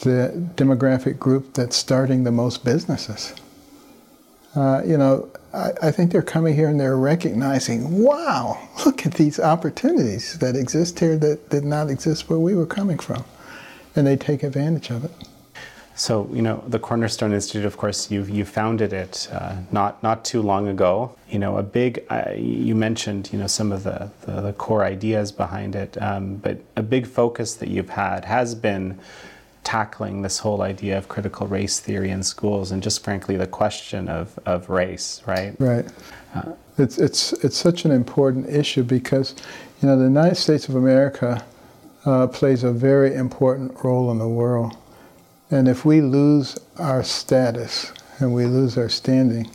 the 0.00 0.32
demographic 0.54 1.18
group 1.18 1.52
that's 1.52 1.76
starting 1.76 2.24
the 2.24 2.32
most 2.32 2.64
businesses. 2.64 3.34
Uh, 4.54 4.82
you 4.84 4.96
know, 4.96 5.28
I, 5.52 5.70
I, 5.82 5.90
think 5.90 6.10
they're 6.10 6.22
coming 6.22 6.56
here 6.56 6.68
and 6.68 6.80
they're 6.80 6.96
recognizing, 6.96 8.02
wow, 8.02 8.58
look 8.86 9.06
at 9.06 9.14
these 9.14 9.38
opportunities 9.38 10.38
that 10.38 10.56
exist 10.56 10.98
here 10.98 11.16
that 11.18 11.50
did 11.50 11.64
not 11.64 11.88
exist 11.88 12.28
where 12.28 12.38
we 12.38 12.54
were 12.54 12.66
coming 12.66 12.98
from. 12.98 13.24
And 13.94 14.06
they 14.06 14.16
take 14.16 14.42
advantage 14.42 14.90
of 14.90 15.04
it. 15.04 15.12
So, 15.96 16.30
you 16.32 16.40
know, 16.40 16.64
the 16.66 16.78
Cornerstone 16.78 17.34
Institute, 17.34 17.66
of 17.66 17.76
course, 17.76 18.10
you 18.10 18.22
you 18.24 18.44
founded 18.44 18.92
it 18.92 19.28
uh, 19.32 19.56
not 19.70 20.02
not 20.02 20.24
too 20.24 20.40
long 20.40 20.68
ago. 20.68 21.14
You 21.28 21.38
know, 21.38 21.58
a 21.58 21.62
big, 21.62 22.04
uh, 22.08 22.32
you 22.36 22.74
mentioned, 22.74 23.30
you 23.32 23.38
know, 23.38 23.46
some 23.46 23.70
of 23.70 23.82
the, 23.82 24.10
the, 24.22 24.40
the 24.40 24.52
core 24.54 24.84
ideas 24.84 25.30
behind 25.30 25.76
it, 25.76 26.00
um, 26.00 26.36
but 26.36 26.58
a 26.76 26.82
big 26.82 27.06
focus 27.06 27.54
that 27.56 27.68
you've 27.68 27.90
had 27.90 28.24
has 28.24 28.54
been 28.54 28.98
tackling 29.62 30.22
this 30.22 30.38
whole 30.38 30.62
idea 30.62 30.96
of 30.96 31.08
critical 31.08 31.46
race 31.46 31.80
theory 31.80 32.10
in 32.10 32.22
schools 32.22 32.72
and 32.72 32.82
just 32.82 33.04
frankly 33.04 33.36
the 33.36 33.46
question 33.46 34.08
of, 34.08 34.38
of 34.46 34.68
race, 34.70 35.22
right? 35.26 35.54
Right. 35.60 35.86
Uh, 36.34 36.52
it's, 36.78 36.98
it's, 36.98 37.32
it's 37.44 37.56
such 37.56 37.84
an 37.84 37.90
important 37.90 38.48
issue 38.48 38.82
because, 38.82 39.34
you 39.82 39.88
know, 39.88 39.98
the 39.98 40.04
United 40.04 40.36
States 40.36 40.68
of 40.68 40.76
America 40.76 41.44
uh, 42.06 42.26
plays 42.28 42.64
a 42.64 42.72
very 42.72 43.14
important 43.14 43.72
role 43.84 44.10
in 44.10 44.18
the 44.18 44.28
world. 44.28 44.76
And 45.50 45.66
if 45.66 45.84
we 45.84 46.00
lose 46.00 46.58
our 46.78 47.02
status 47.02 47.92
and 48.18 48.32
we 48.32 48.46
lose 48.46 48.78
our 48.78 48.88
standing, 48.88 49.50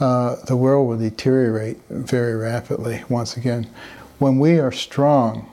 uh, 0.00 0.36
the 0.46 0.56
world 0.56 0.88
will 0.88 0.98
deteriorate 0.98 1.78
very 1.90 2.34
rapidly 2.34 3.02
once 3.08 3.36
again. 3.36 3.68
When 4.18 4.38
we 4.38 4.58
are 4.58 4.72
strong, 4.72 5.50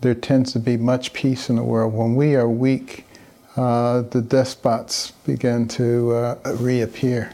there 0.00 0.14
tends 0.14 0.52
to 0.52 0.60
be 0.60 0.76
much 0.76 1.12
peace 1.12 1.50
in 1.50 1.56
the 1.56 1.64
world. 1.64 1.92
When 1.92 2.14
we 2.14 2.36
are 2.36 2.48
weak, 2.48 3.04
uh, 3.56 4.02
the 4.02 4.22
despots 4.22 5.10
begin 5.26 5.66
to 5.68 6.12
uh, 6.12 6.56
reappear. 6.58 7.32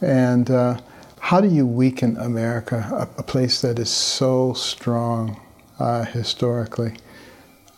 And 0.00 0.50
uh, 0.50 0.80
how 1.18 1.40
do 1.40 1.48
you 1.48 1.66
weaken 1.66 2.16
America, 2.16 2.86
a, 2.92 3.20
a, 3.20 3.22
place 3.22 3.60
that 3.62 3.78
is 3.78 3.90
so 3.90 4.52
strong 4.54 5.40
uh, 5.78 6.04
historically? 6.04 6.94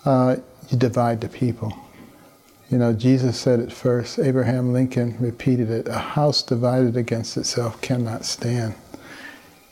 Uh, 0.05 0.37
you 0.71 0.79
divide 0.79 1.21
the 1.21 1.29
people. 1.29 1.75
You 2.71 2.79
know, 2.79 2.93
Jesus 2.93 3.39
said 3.39 3.61
it 3.61 3.73
first, 3.73 4.19
Abraham 4.19 4.73
Lincoln 4.73 5.17
repeated 5.21 5.71
it 5.71 5.87
a 5.87 5.99
house 5.99 6.43
divided 6.43 6.97
against 6.97 7.37
itself 7.37 7.81
cannot 7.81 8.25
stand. 8.25 8.75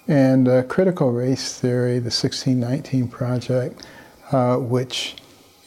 And 0.06 0.46
uh, 0.46 0.62
critical 0.64 1.12
race 1.12 1.58
theory, 1.58 1.94
the 1.94 2.10
1619 2.10 3.08
Project, 3.08 3.86
which, 4.32 5.16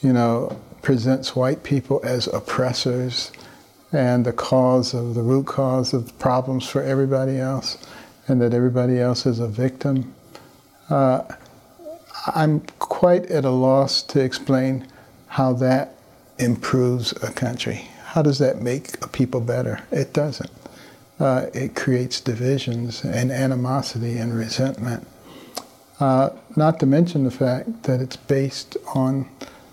you 0.01 0.13
know, 0.13 0.59
presents 0.81 1.35
white 1.35 1.63
people 1.63 1.99
as 2.03 2.27
oppressors 2.27 3.31
and 3.91 4.25
the 4.25 4.33
cause 4.33 4.93
of 4.93 5.15
the 5.15 5.21
root 5.21 5.47
cause 5.47 5.93
of 5.93 6.17
problems 6.19 6.67
for 6.67 6.83
everybody 6.83 7.39
else, 7.39 7.77
and 8.27 8.41
that 8.41 8.53
everybody 8.53 8.99
else 8.99 9.25
is 9.25 9.39
a 9.39 9.47
victim. 9.47 10.13
Uh, 10.89 11.23
I'm 12.27 12.61
quite 12.79 13.25
at 13.27 13.45
a 13.45 13.49
loss 13.49 14.03
to 14.03 14.19
explain 14.19 14.87
how 15.27 15.53
that 15.53 15.95
improves 16.37 17.11
a 17.23 17.31
country. 17.31 17.87
How 18.03 18.21
does 18.21 18.39
that 18.39 18.61
make 18.61 19.03
a 19.03 19.07
people 19.07 19.41
better? 19.41 19.81
It 19.91 20.13
doesn't. 20.13 20.51
Uh, 21.19 21.47
it 21.53 21.75
creates 21.75 22.19
divisions 22.19 23.03
and 23.03 23.31
animosity 23.31 24.17
and 24.17 24.33
resentment. 24.33 25.07
Uh, 25.99 26.29
not 26.55 26.79
to 26.79 26.85
mention 26.85 27.23
the 27.23 27.31
fact 27.31 27.83
that 27.83 28.01
it's 28.01 28.17
based 28.17 28.75
on 28.93 29.29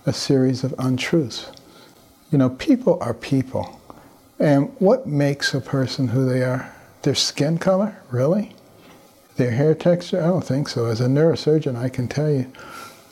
a 0.07 0.12
series 0.12 0.62
of 0.62 0.75
untruths. 0.79 1.51
You 2.31 2.38
know, 2.38 2.51
people 2.51 2.98
are 3.01 3.14
people. 3.14 3.81
And 4.38 4.75
what 4.79 5.07
makes 5.07 5.55
a 5.55 5.61
person 5.61 6.09
who 6.09 6.25
they 6.25 6.42
are? 6.42 6.75
Their 7.03 7.14
skin 7.14 7.59
color? 7.59 7.96
Really? 8.11 8.55
Their 9.37 9.51
hair 9.51 9.75
texture? 9.75 10.22
I 10.22 10.29
don't 10.29 10.44
think 10.44 10.68
so. 10.68 10.87
As 10.87 11.01
a 11.01 11.07
neurosurgeon, 11.07 11.77
I 11.77 11.88
can 11.88 12.07
tell 12.07 12.31
you 12.31 12.53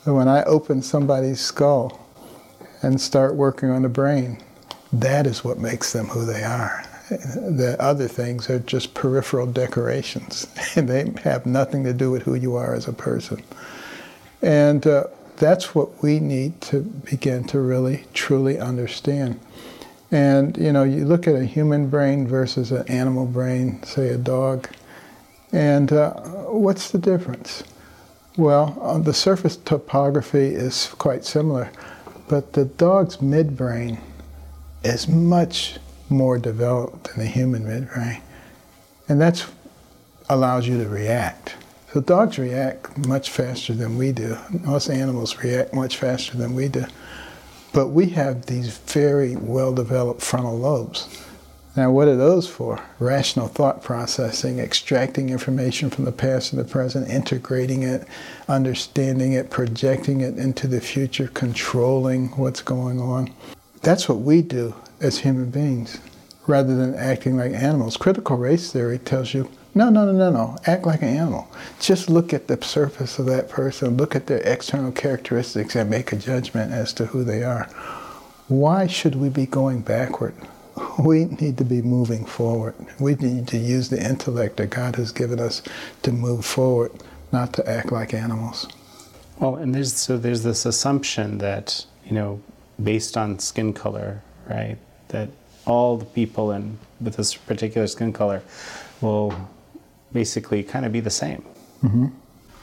that 0.05 0.13
when 0.13 0.27
I 0.27 0.43
open 0.43 0.81
somebody's 0.81 1.41
skull 1.41 2.00
and 2.81 2.99
start 2.99 3.35
working 3.35 3.69
on 3.69 3.83
the 3.83 3.89
brain, 3.89 4.41
that 4.93 5.27
is 5.27 5.43
what 5.43 5.57
makes 5.57 5.93
them 5.93 6.07
who 6.07 6.25
they 6.25 6.43
are. 6.43 6.85
The 7.09 7.75
other 7.79 8.07
things 8.07 8.49
are 8.49 8.59
just 8.59 8.93
peripheral 8.93 9.47
decorations, 9.47 10.47
and 10.75 10.87
they 10.89 11.11
have 11.23 11.45
nothing 11.45 11.83
to 11.83 11.93
do 11.93 12.09
with 12.09 12.23
who 12.23 12.35
you 12.35 12.55
are 12.55 12.73
as 12.73 12.87
a 12.87 12.93
person. 12.93 13.43
And 14.41 14.85
uh, 14.87 15.05
that's 15.37 15.75
what 15.75 16.01
we 16.01 16.19
need 16.19 16.61
to 16.61 16.81
begin 16.81 17.43
to 17.45 17.59
really 17.59 18.05
truly 18.13 18.59
understand. 18.59 19.39
And 20.11 20.57
you 20.57 20.71
know, 20.71 20.83
you 20.83 21.05
look 21.05 21.27
at 21.27 21.35
a 21.35 21.45
human 21.45 21.89
brain 21.89 22.27
versus 22.27 22.71
an 22.71 22.87
animal 22.87 23.25
brain, 23.25 23.81
say 23.83 24.09
a 24.09 24.17
dog, 24.17 24.69
and 25.51 25.91
uh, 25.91 26.13
what's 26.47 26.91
the 26.91 26.97
difference? 26.97 27.63
Well, 28.37 29.01
the 29.03 29.13
surface 29.13 29.57
topography 29.57 30.47
is 30.47 30.87
quite 30.97 31.25
similar, 31.25 31.69
but 32.31 32.53
the 32.53 32.63
dog's 32.63 33.17
midbrain 33.17 33.99
is 34.85 35.05
much 35.05 35.77
more 36.07 36.39
developed 36.39 37.09
than 37.09 37.19
the 37.19 37.25
human 37.25 37.65
midbrain, 37.65 38.21
and 39.09 39.19
that 39.19 39.45
allows 40.29 40.65
you 40.65 40.81
to 40.81 40.87
react. 40.87 41.55
So 41.91 41.99
dogs 41.99 42.39
react 42.39 42.97
much 43.05 43.29
faster 43.29 43.73
than 43.73 43.97
we 43.97 44.13
do. 44.13 44.37
Most 44.63 44.89
animals 44.89 45.43
react 45.43 45.73
much 45.73 45.97
faster 45.97 46.37
than 46.37 46.55
we 46.55 46.69
do. 46.69 46.85
But 47.73 47.87
we 47.87 48.07
have 48.11 48.45
these 48.45 48.77
very 48.77 49.35
well 49.35 49.73
developed 49.73 50.21
frontal 50.21 50.57
lobes. 50.57 51.09
Now, 51.73 51.89
what 51.89 52.09
are 52.09 52.17
those 52.17 52.49
for? 52.49 52.83
Rational 52.99 53.47
thought 53.47 53.81
processing, 53.81 54.59
extracting 54.59 55.29
information 55.29 55.89
from 55.89 56.03
the 56.03 56.11
past 56.11 56.51
and 56.51 56.59
the 56.59 56.69
present, 56.69 57.09
integrating 57.09 57.83
it, 57.83 58.05
understanding 58.49 59.31
it, 59.31 59.49
projecting 59.49 60.19
it 60.19 60.37
into 60.37 60.67
the 60.67 60.81
future, 60.81 61.29
controlling 61.33 62.27
what's 62.31 62.61
going 62.61 62.99
on. 62.99 63.33
That's 63.81 64.09
what 64.09 64.19
we 64.19 64.41
do 64.41 64.75
as 64.99 65.19
human 65.19 65.49
beings 65.49 65.97
rather 66.45 66.75
than 66.75 66.93
acting 66.95 67.37
like 67.37 67.53
animals. 67.53 67.95
Critical 67.95 68.35
race 68.35 68.71
theory 68.71 68.99
tells 68.99 69.33
you 69.33 69.49
no, 69.73 69.89
no, 69.89 70.05
no, 70.05 70.11
no, 70.11 70.29
no. 70.29 70.57
Act 70.65 70.85
like 70.85 71.01
an 71.01 71.07
animal. 71.07 71.49
Just 71.79 72.09
look 72.09 72.33
at 72.33 72.47
the 72.47 72.61
surface 72.61 73.17
of 73.19 73.25
that 73.27 73.47
person, 73.47 73.95
look 73.95 74.17
at 74.17 74.27
their 74.27 74.39
external 74.39 74.91
characteristics, 74.91 75.77
and 75.77 75.89
make 75.89 76.11
a 76.11 76.17
judgment 76.17 76.73
as 76.73 76.91
to 76.93 77.05
who 77.05 77.23
they 77.23 77.43
are. 77.43 77.63
Why 78.49 78.87
should 78.87 79.15
we 79.15 79.29
be 79.29 79.45
going 79.45 79.79
backward? 79.79 80.35
We 80.99 81.25
need 81.25 81.57
to 81.57 81.65
be 81.65 81.81
moving 81.81 82.25
forward. 82.25 82.75
We 82.99 83.15
need 83.15 83.47
to 83.49 83.57
use 83.57 83.89
the 83.89 84.03
intellect 84.03 84.57
that 84.57 84.69
God 84.69 84.95
has 84.95 85.11
given 85.11 85.39
us 85.39 85.61
to 86.03 86.11
move 86.11 86.45
forward, 86.45 86.91
not 87.31 87.53
to 87.53 87.69
act 87.69 87.91
like 87.91 88.13
animals. 88.13 88.67
Well, 89.39 89.55
and 89.55 89.73
there's 89.73 89.93
so 89.93 90.17
there's 90.17 90.43
this 90.43 90.65
assumption 90.65 91.39
that 91.39 91.85
you 92.05 92.13
know, 92.13 92.41
based 92.81 93.17
on 93.17 93.39
skin 93.39 93.73
color, 93.73 94.21
right, 94.49 94.77
that 95.09 95.29
all 95.65 95.97
the 95.97 96.05
people 96.05 96.51
in 96.51 96.77
with 96.99 97.15
this 97.15 97.35
particular 97.35 97.87
skin 97.87 98.13
color 98.13 98.41
will 99.01 99.33
basically 100.13 100.63
kind 100.63 100.85
of 100.85 100.91
be 100.91 100.99
the 100.99 101.09
same. 101.09 101.43
Mm-hmm. 101.83 102.07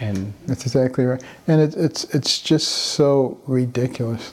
And 0.00 0.32
that's 0.46 0.64
exactly 0.64 1.04
right. 1.04 1.22
And 1.46 1.60
it, 1.60 1.74
it's 1.76 2.04
it's 2.14 2.40
just 2.40 2.68
so 2.68 3.40
ridiculous. 3.46 4.32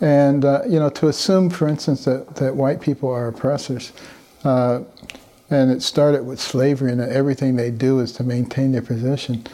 And 0.00 0.44
uh, 0.44 0.62
you 0.66 0.78
know, 0.78 0.88
to 0.90 1.08
assume, 1.08 1.50
for 1.50 1.68
instance, 1.68 2.04
that, 2.04 2.36
that 2.36 2.56
white 2.56 2.80
people 2.80 3.10
are 3.10 3.28
oppressors, 3.28 3.92
uh, 4.44 4.80
and 5.50 5.70
it 5.70 5.82
started 5.82 6.24
with 6.24 6.40
slavery, 6.40 6.90
and 6.90 7.00
that 7.00 7.10
everything 7.10 7.56
they 7.56 7.70
do 7.70 8.00
is 8.00 8.12
to 8.12 8.24
maintain 8.24 8.72
their 8.72 8.82
position, 8.82 9.46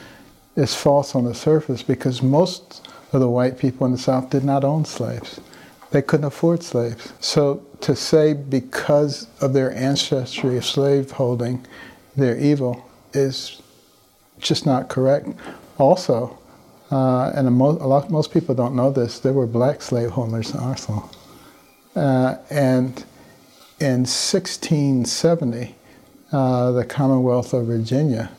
is 0.55 0.75
false 0.75 1.15
on 1.15 1.25
the 1.25 1.35
surface 1.35 1.83
because 1.83 2.23
most 2.23 2.89
of 3.13 3.21
the 3.21 3.29
white 3.29 3.59
people 3.59 3.87
in 3.87 3.93
the 3.93 3.99
South 3.99 4.31
did 4.31 4.45
not 4.45 4.65
own 4.65 4.85
slaves. 4.85 5.41
They 5.91 6.03
couldn't 6.03 6.27
afford 6.27 6.63
slaves. 6.63 7.13
So 7.21 7.65
to 7.81 7.95
say 7.97 8.33
because 8.35 9.29
of 9.41 9.53
their 9.53 9.73
ancestry 9.73 10.57
of 10.57 10.65
slaveholding, 10.65 11.67
they're 12.17 12.39
evil 12.39 12.85
is 13.13 13.63
just 14.39 14.67
not 14.67 14.89
correct. 14.89 15.29
Also, 15.79 16.39
uh, 16.91 17.33
and 17.35 17.53
most, 17.53 17.81
a 17.81 17.87
lot, 17.87 18.11
most 18.11 18.33
people 18.33 18.55
don't 18.55 18.75
know 18.75 18.91
this, 18.91 19.19
there 19.19 19.33
were 19.33 19.47
black 19.47 19.83
slaveholders 19.83 20.55
in 20.55 20.61
Arsenal. 20.61 21.11
Uh, 21.95 22.37
and 22.51 23.05
in 23.81 24.05
1670, 24.05 25.75
uh, 26.33 26.71
the 26.73 26.85
Commonwealth 26.85 27.53
of 27.53 27.67
Virginia 27.67 28.31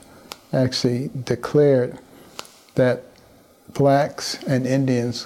actually 0.53 1.09
declared 1.23 1.99
that 2.75 3.03
blacks 3.73 4.41
and 4.43 4.65
Indians 4.65 5.25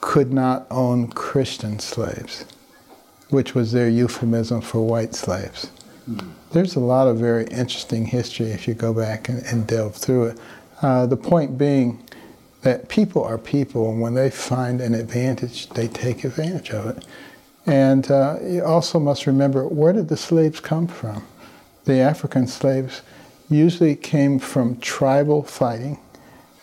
could 0.00 0.32
not 0.32 0.66
own 0.70 1.08
Christian 1.08 1.78
slaves, 1.78 2.44
which 3.30 3.54
was 3.54 3.72
their 3.72 3.88
euphemism 3.88 4.60
for 4.60 4.86
white 4.86 5.14
slaves. 5.14 5.70
Mm. 6.08 6.32
There's 6.52 6.74
a 6.74 6.80
lot 6.80 7.06
of 7.06 7.18
very 7.18 7.44
interesting 7.44 8.06
history 8.06 8.50
if 8.50 8.66
you 8.66 8.74
go 8.74 8.92
back 8.92 9.28
and, 9.28 9.42
and 9.44 9.66
delve 9.66 9.94
through 9.94 10.24
it. 10.26 10.38
Uh, 10.82 11.06
the 11.06 11.16
point 11.16 11.58
being 11.58 12.02
that 12.62 12.88
people 12.88 13.24
are 13.24 13.38
people, 13.38 13.90
and 13.90 14.00
when 14.00 14.14
they 14.14 14.30
find 14.30 14.80
an 14.80 14.94
advantage, 14.94 15.68
they 15.70 15.88
take 15.88 16.24
advantage 16.24 16.70
of 16.70 16.96
it. 16.96 17.04
And 17.66 18.10
uh, 18.10 18.38
you 18.42 18.64
also 18.64 18.98
must 18.98 19.26
remember 19.26 19.66
where 19.66 19.92
did 19.92 20.08
the 20.08 20.16
slaves 20.16 20.60
come 20.60 20.86
from? 20.86 21.24
The 21.84 21.98
African 21.98 22.46
slaves 22.46 23.02
usually 23.48 23.96
came 23.96 24.38
from 24.38 24.78
tribal 24.78 25.42
fighting, 25.42 25.98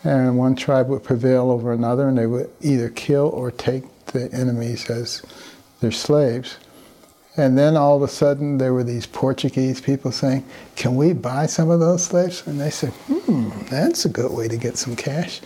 and 0.04 0.38
one 0.38 0.56
tribe 0.56 0.88
would 0.90 1.04
prevail 1.04 1.52
over 1.52 1.74
another, 1.74 2.08
and 2.08 2.18
they 2.18 2.28
would 2.28 2.50
either 2.62 2.90
kill 2.90 3.28
or 3.28 3.52
take 3.52 3.84
the 4.08 4.32
enemies 4.32 4.90
as 4.90 5.24
their 5.82 5.92
slaves. 5.92 6.58
And 7.36 7.56
then 7.56 7.78
all 7.78 7.96
of 7.96 8.02
a 8.02 8.08
sudden, 8.08 8.58
there 8.58 8.74
were 8.74 8.84
these 8.84 9.06
Portuguese 9.06 9.80
people 9.80 10.12
saying, 10.12 10.44
Can 10.76 10.96
we 10.96 11.14
buy 11.14 11.46
some 11.46 11.70
of 11.70 11.80
those 11.80 12.04
slaves? 12.04 12.46
And 12.48 12.60
they 12.60 12.72
said, 12.72 12.90
Hmm, 13.08 13.50
that's 13.70 14.06
a 14.06 14.10
good 14.10 14.32
way 14.32 14.48
to 14.48 14.58
get 14.58 14.78
some 14.78 14.96
cash. 14.96 15.42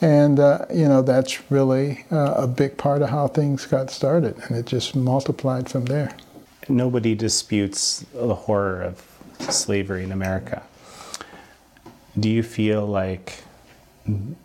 And, 0.00 0.38
uh, 0.38 0.66
you 0.72 0.88
know, 0.88 1.00
that's 1.00 1.50
really 1.50 2.04
uh, 2.10 2.34
a 2.36 2.46
big 2.46 2.76
part 2.76 3.02
of 3.02 3.08
how 3.08 3.28
things 3.28 3.64
got 3.64 3.90
started, 3.90 4.36
and 4.44 4.56
it 4.56 4.66
just 4.66 4.94
multiplied 4.94 5.70
from 5.70 5.86
there. 5.86 6.14
Nobody 6.68 7.14
disputes 7.14 8.04
the 8.12 8.34
horror 8.34 8.82
of 8.82 9.02
slavery 9.50 10.04
in 10.04 10.12
America. 10.12 10.62
Do 12.18 12.28
you 12.28 12.42
feel 12.42 12.86
like 12.86 13.42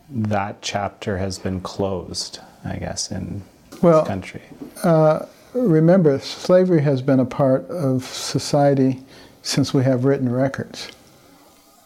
that 0.09 0.61
chapter 0.61 1.17
has 1.17 1.37
been 1.37 1.61
closed, 1.61 2.39
I 2.63 2.77
guess, 2.77 3.11
in 3.11 3.43
well, 3.81 4.01
this 4.01 4.07
country? 4.07 4.43
Uh, 4.83 5.25
remember, 5.53 6.17
slavery 6.19 6.81
has 6.81 7.01
been 7.01 7.19
a 7.19 7.25
part 7.25 7.69
of 7.69 8.05
society 8.05 9.01
since 9.41 9.73
we 9.73 9.83
have 9.83 10.05
written 10.05 10.31
records. 10.31 10.91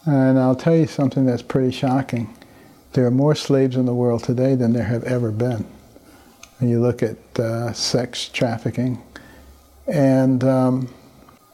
And 0.06 0.38
I'll 0.38 0.56
tell 0.56 0.75
you 0.75 0.86
something 0.86 1.25
that's 1.25 1.41
pretty 1.41 1.71
shocking 1.71 2.36
there 2.95 3.05
are 3.05 3.12
more 3.12 3.36
slaves 3.36 3.75
in 3.75 3.86
the 3.86 3.93
world 3.93 4.23
today 4.23 4.55
than 4.55 4.71
there 4.71 4.86
have 4.86 5.03
ever 5.03 5.29
been. 5.29 5.65
When 6.60 6.69
you 6.69 6.79
look 6.79 7.03
at 7.03 7.17
uh, 7.38 7.73
sex 7.73 8.29
trafficking, 8.29 9.03
and 9.86 10.41
um, 10.45 10.93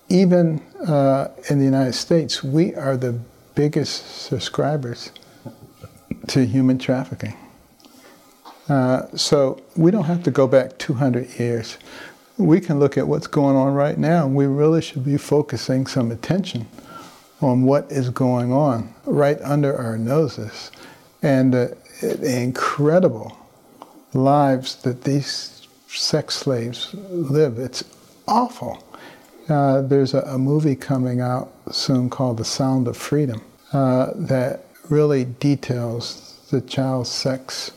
even 0.08 0.62
uh, 0.88 1.30
in 1.50 1.58
the 1.58 1.66
United 1.66 1.94
States, 1.94 2.44
we 2.44 2.76
are 2.76 2.96
the 2.96 3.20
biggest 3.56 4.22
subscribers 4.22 5.12
to 6.28 6.46
human 6.46 6.78
trafficking. 6.78 7.36
Uh, 8.70 9.08
so 9.16 9.60
we 9.76 9.90
don't 9.90 10.04
have 10.04 10.22
to 10.24 10.32
go 10.32 10.46
back 10.46 10.78
200 10.78 11.40
years. 11.40 11.80
We 12.38 12.62
can 12.62 12.78
look 12.80 13.00
at 13.00 13.08
what's 13.08 13.26
going 13.26 13.56
on 13.56 13.74
right 13.74 13.98
now. 13.98 14.28
We 14.28 14.46
really 14.46 14.84
should 14.84 15.04
be 15.04 15.18
focusing 15.18 15.88
some 15.88 16.12
attention 16.12 16.68
on 17.42 17.64
what 17.64 17.92
is 17.92 18.12
going 18.12 18.54
on 18.54 18.94
right 19.06 19.42
under 19.42 19.76
our 19.76 19.98
noses 19.98 20.70
and 21.22 21.54
uh, 21.54 21.68
incredible 22.02 23.38
lives 24.14 24.76
that 24.84 25.04
these 25.04 25.68
sex 25.88 26.36
slaves 26.36 26.94
live. 27.10 27.60
It's 27.60 27.84
awful. 28.28 28.84
Uh, 29.50 29.82
there's 29.82 30.14
a, 30.14 30.22
a, 30.22 30.38
movie 30.38 30.76
coming 30.76 31.20
out 31.20 31.52
soon 31.72 32.10
called 32.10 32.38
The 32.38 32.46
Sound 32.46 32.88
of 32.88 32.96
Freedom 32.96 33.42
uh, 33.74 34.12
that 34.16 34.66
really 34.90 35.26
details 35.26 36.48
the 36.52 36.62
child 36.62 37.08
sex 37.08 37.72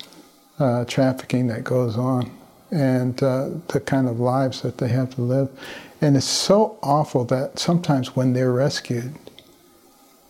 uh, 0.59 0.85
trafficking 0.85 1.47
that 1.49 1.65
goes 1.65 1.97
on 1.97 2.31
and 2.71 3.23
uh, 3.23 3.49
the 3.69 3.81
kind 3.81 4.09
of 4.09 4.21
lives 4.21 4.63
that 4.63 4.79
they 4.79 4.89
have 4.89 5.15
to 5.15 5.23
live. 5.23 5.49
And 6.01 6.17
it's 6.17 6.27
so 6.27 6.79
awful 6.83 7.25
that 7.27 7.59
sometimes 7.59 8.15
when 8.15 8.33
they're 8.35 8.53
rescued, 8.53 9.15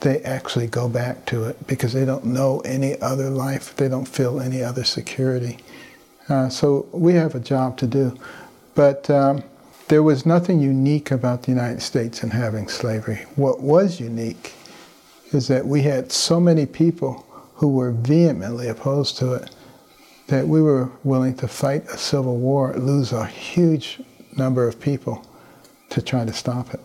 they 0.04 0.20
actually 0.20 0.66
go 0.66 0.88
back 0.88 1.24
to 1.26 1.44
it 1.44 1.66
because 1.66 1.92
they 1.94 2.04
don't 2.04 2.24
know 2.26 2.60
any 2.60 3.00
other 3.00 3.30
life, 3.30 3.74
they 3.74 3.88
don't 3.88 4.06
feel 4.06 4.40
any 4.40 4.62
other 4.62 4.84
security. 4.84 5.58
Uh, 6.28 6.48
so 6.48 6.86
we 6.92 7.14
have 7.14 7.34
a 7.34 7.40
job 7.40 7.76
to 7.78 7.86
do. 7.86 8.16
But 8.74 9.08
um, 9.10 9.42
there 9.88 10.02
was 10.02 10.26
nothing 10.26 10.60
unique 10.60 11.10
about 11.10 11.42
the 11.42 11.50
United 11.52 11.80
States 11.80 12.22
in 12.22 12.30
having 12.30 12.68
slavery. 12.68 13.24
What 13.34 13.60
was 13.60 13.98
unique 13.98 14.52
is 15.32 15.48
that 15.48 15.66
we 15.66 15.82
had 15.82 16.12
so 16.12 16.38
many 16.38 16.66
people 16.66 17.26
who 17.54 17.68
were 17.68 17.90
vehemently 17.90 18.68
opposed 18.68 19.16
to 19.18 19.32
it 19.34 19.54
that 20.26 20.46
we 20.46 20.60
were 20.60 20.90
willing 21.02 21.34
to 21.36 21.48
fight 21.48 21.84
a 21.86 21.96
civil 21.96 22.36
war, 22.36 22.74
lose 22.76 23.12
a 23.12 23.26
huge 23.26 24.00
number 24.36 24.68
of 24.68 24.80
people 24.80 25.26
to 25.90 26.02
try 26.02 26.24
to 26.24 26.32
stop 26.32 26.74
it. 26.74 26.80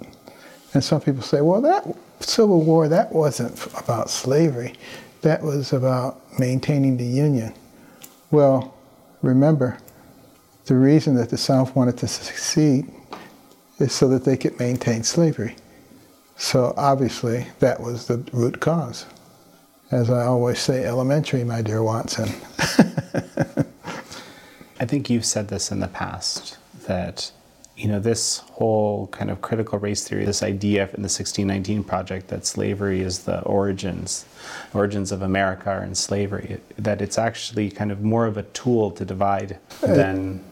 And 0.73 0.83
some 0.83 1.01
people 1.01 1.21
say, 1.21 1.41
well, 1.41 1.61
that 1.61 1.85
Civil 2.19 2.61
War, 2.61 2.87
that 2.87 3.11
wasn't 3.11 3.65
about 3.75 4.09
slavery. 4.09 4.75
That 5.21 5.41
was 5.41 5.73
about 5.73 6.21
maintaining 6.39 6.97
the 6.97 7.05
Union. 7.05 7.53
Well, 8.31 8.75
remember, 9.21 9.77
the 10.65 10.75
reason 10.75 11.15
that 11.15 11.29
the 11.29 11.37
South 11.37 11.75
wanted 11.75 11.97
to 11.97 12.07
succeed 12.07 12.91
is 13.79 13.93
so 13.93 14.07
that 14.09 14.23
they 14.25 14.37
could 14.37 14.59
maintain 14.59 15.03
slavery. 15.03 15.55
So 16.37 16.73
obviously, 16.77 17.47
that 17.59 17.79
was 17.81 18.07
the 18.07 18.17
root 18.31 18.59
cause. 18.59 19.05
As 19.91 20.09
I 20.09 20.25
always 20.25 20.59
say, 20.59 20.85
elementary, 20.85 21.43
my 21.43 21.61
dear 21.61 21.81
Watson. 21.81 22.29
I 24.79 24.85
think 24.85 25.09
you've 25.09 25.25
said 25.25 25.47
this 25.47 25.71
in 25.71 25.79
the 25.79 25.87
past 25.87 26.57
that 26.85 27.31
you 27.79 27.87
know, 27.87 27.99
this 27.99 28.39
whole 28.51 29.07
kind 29.07 29.31
of 29.31 29.41
critical 29.41 29.79
race 29.79 30.05
theory, 30.05 30.25
this 30.25 30.43
idea 30.43 30.83
in 30.83 31.01
the 31.01 31.07
1619 31.07 31.85
project 31.85 32.27
that 32.27 32.45
slavery 32.45 32.99
is 32.99 33.19
the 33.19 33.39
origins, 33.43 34.25
origins 34.73 35.13
of 35.13 35.21
America 35.21 35.69
are 35.69 35.83
in 35.83 35.95
slavery, 35.95 36.59
that 36.77 37.01
it's 37.01 37.17
actually 37.17 37.71
kind 37.71 37.89
of 37.89 38.01
more 38.01 38.25
of 38.25 38.35
a 38.35 38.43
tool 38.43 38.91
to 38.91 39.05
divide 39.05 39.57
uh, 39.81 39.87
than 39.87 40.43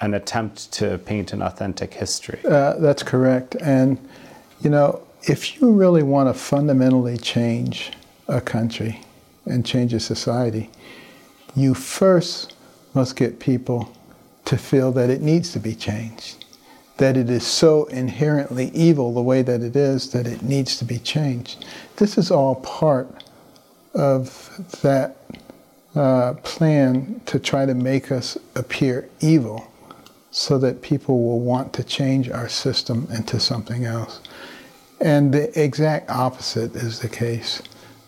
an 0.00 0.14
attempt 0.14 0.70
to 0.72 0.98
paint 0.98 1.32
an 1.32 1.42
authentic 1.42 1.94
history. 1.94 2.38
Uh, 2.44 2.74
that's 2.74 3.02
correct. 3.02 3.56
And, 3.56 3.98
you 4.60 4.70
know, 4.70 5.02
if 5.24 5.60
you 5.60 5.72
really 5.72 6.04
want 6.04 6.28
to 6.28 6.40
fundamentally 6.40 7.18
change 7.18 7.90
a 8.28 8.40
country 8.40 9.00
and 9.46 9.66
change 9.66 9.92
a 9.94 10.00
society, 10.00 10.70
you 11.56 11.74
first 11.74 12.54
must 12.94 13.16
get 13.16 13.40
people 13.40 13.92
to 14.44 14.56
feel 14.56 14.92
that 14.92 15.10
it 15.10 15.22
needs 15.22 15.52
to 15.52 15.58
be 15.58 15.74
changed 15.74 16.41
that 17.02 17.16
it 17.16 17.28
is 17.28 17.44
so 17.44 17.86
inherently 17.86 18.68
evil 18.68 19.12
the 19.12 19.20
way 19.20 19.42
that 19.42 19.60
it 19.60 19.74
is 19.74 20.12
that 20.12 20.24
it 20.24 20.40
needs 20.40 20.76
to 20.76 20.84
be 20.84 21.00
changed. 21.00 21.64
This 21.96 22.16
is 22.16 22.30
all 22.30 22.54
part 22.54 23.24
of 23.92 24.78
that 24.82 25.16
uh, 25.96 26.34
plan 26.44 27.20
to 27.26 27.40
try 27.40 27.66
to 27.66 27.74
make 27.74 28.12
us 28.12 28.38
appear 28.54 29.08
evil 29.18 29.66
so 30.30 30.58
that 30.58 30.80
people 30.80 31.20
will 31.24 31.40
want 31.40 31.72
to 31.72 31.82
change 31.82 32.30
our 32.30 32.48
system 32.48 33.08
into 33.10 33.40
something 33.40 33.84
else. 33.84 34.20
And 35.00 35.34
the 35.34 35.60
exact 35.60 36.08
opposite 36.08 36.76
is 36.76 37.00
the 37.00 37.08
case. 37.08 37.62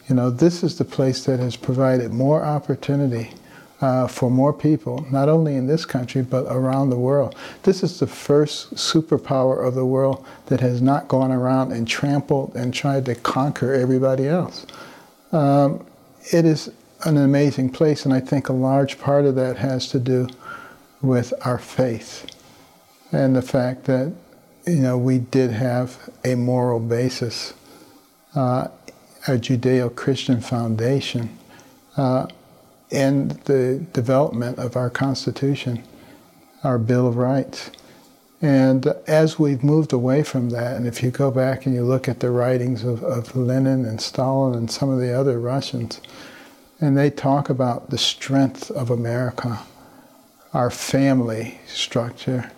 You 0.09 0.15
know, 0.15 0.31
this 0.31 0.63
is 0.63 0.79
the 0.79 0.85
place 0.85 1.25
that 1.25 1.41
has 1.41 1.57
provided 1.57 2.13
more 2.13 2.45
opportunity 2.45 3.33
uh, 3.85 4.07
for 4.07 4.31
more 4.31 4.55
people, 4.55 5.07
not 5.11 5.29
only 5.29 5.57
in 5.57 5.67
this 5.67 5.85
country, 5.85 6.23
but 6.23 6.47
around 6.47 6.89
the 6.89 6.97
world. 6.97 7.37
This 7.65 7.83
is 7.83 8.01
the 8.01 8.07
first 8.07 8.75
superpower 8.77 9.63
of 9.63 9.75
the 9.75 9.85
world 9.85 10.25
that 10.47 10.61
has 10.61 10.81
not 10.81 11.07
gone 11.07 11.31
around 11.31 11.71
and 11.71 11.87
trampled 11.87 12.57
and 12.57 12.73
tried 12.73 13.05
to 13.05 13.15
conquer 13.15 13.75
everybody 13.75 14.27
else. 14.27 14.65
Um, 15.33 15.85
it 16.33 16.47
is 16.47 16.71
an 17.05 17.19
amazing 17.19 17.69
place, 17.69 18.07
and 18.07 18.15
I 18.15 18.21
think 18.21 18.49
a 18.49 18.55
large 18.55 18.99
part 18.99 19.27
of 19.27 19.35
that 19.35 19.59
has 19.59 19.89
to 19.89 19.99
do 19.99 20.29
with 21.03 21.35
our 21.43 21.59
faith 21.59 22.25
and 23.13 23.37
the 23.37 23.43
fact 23.43 23.85
that 23.85 24.15
you 24.67 24.81
know 24.81 24.97
we 24.97 25.19
did 25.19 25.51
have 25.51 26.09
a 26.25 26.37
moral 26.37 26.81
basis, 26.81 27.53
uh, 28.35 28.69
a 29.29 29.33
Judeo-Christian 29.33 30.41
foundation. 30.41 31.39
Uh, 31.99 32.29
and 32.91 33.33
the 33.45 33.85
development 33.93 34.59
of 34.59 34.77
our 34.77 34.91
Constitution, 34.91 35.83
our 36.63 36.79
Bill 36.79 37.07
of 37.07 37.17
Rights. 37.17 37.71
And 38.43 38.87
as 39.07 39.39
we've 39.39 39.65
moved 39.65 39.93
away 39.93 40.23
from 40.23 40.51
that, 40.51 40.77
and 40.77 40.87
if 40.87 41.03
you 41.03 41.11
go 41.11 41.31
back 41.31 41.65
and 41.65 41.75
you 41.75 41.83
look 41.83 42.09
at 42.09 42.21
the 42.21 42.31
writings 42.31 42.85
of, 42.85 43.03
of 43.03 43.35
Lenin 43.35 43.85
and 43.87 44.01
Stalin 44.01 44.55
and 44.55 44.71
some 44.71 44.91
of 44.91 45.01
the 45.01 45.19
other 45.19 45.41
Russians, 45.41 46.01
and 46.81 46.97
they 46.97 47.09
talk 47.09 47.49
about 47.49 47.91
the 47.91 47.99
strength 47.99 48.71
of 48.71 48.91
America, 48.91 49.61
our 50.53 50.71
family 50.71 51.59
structure, 51.67 52.51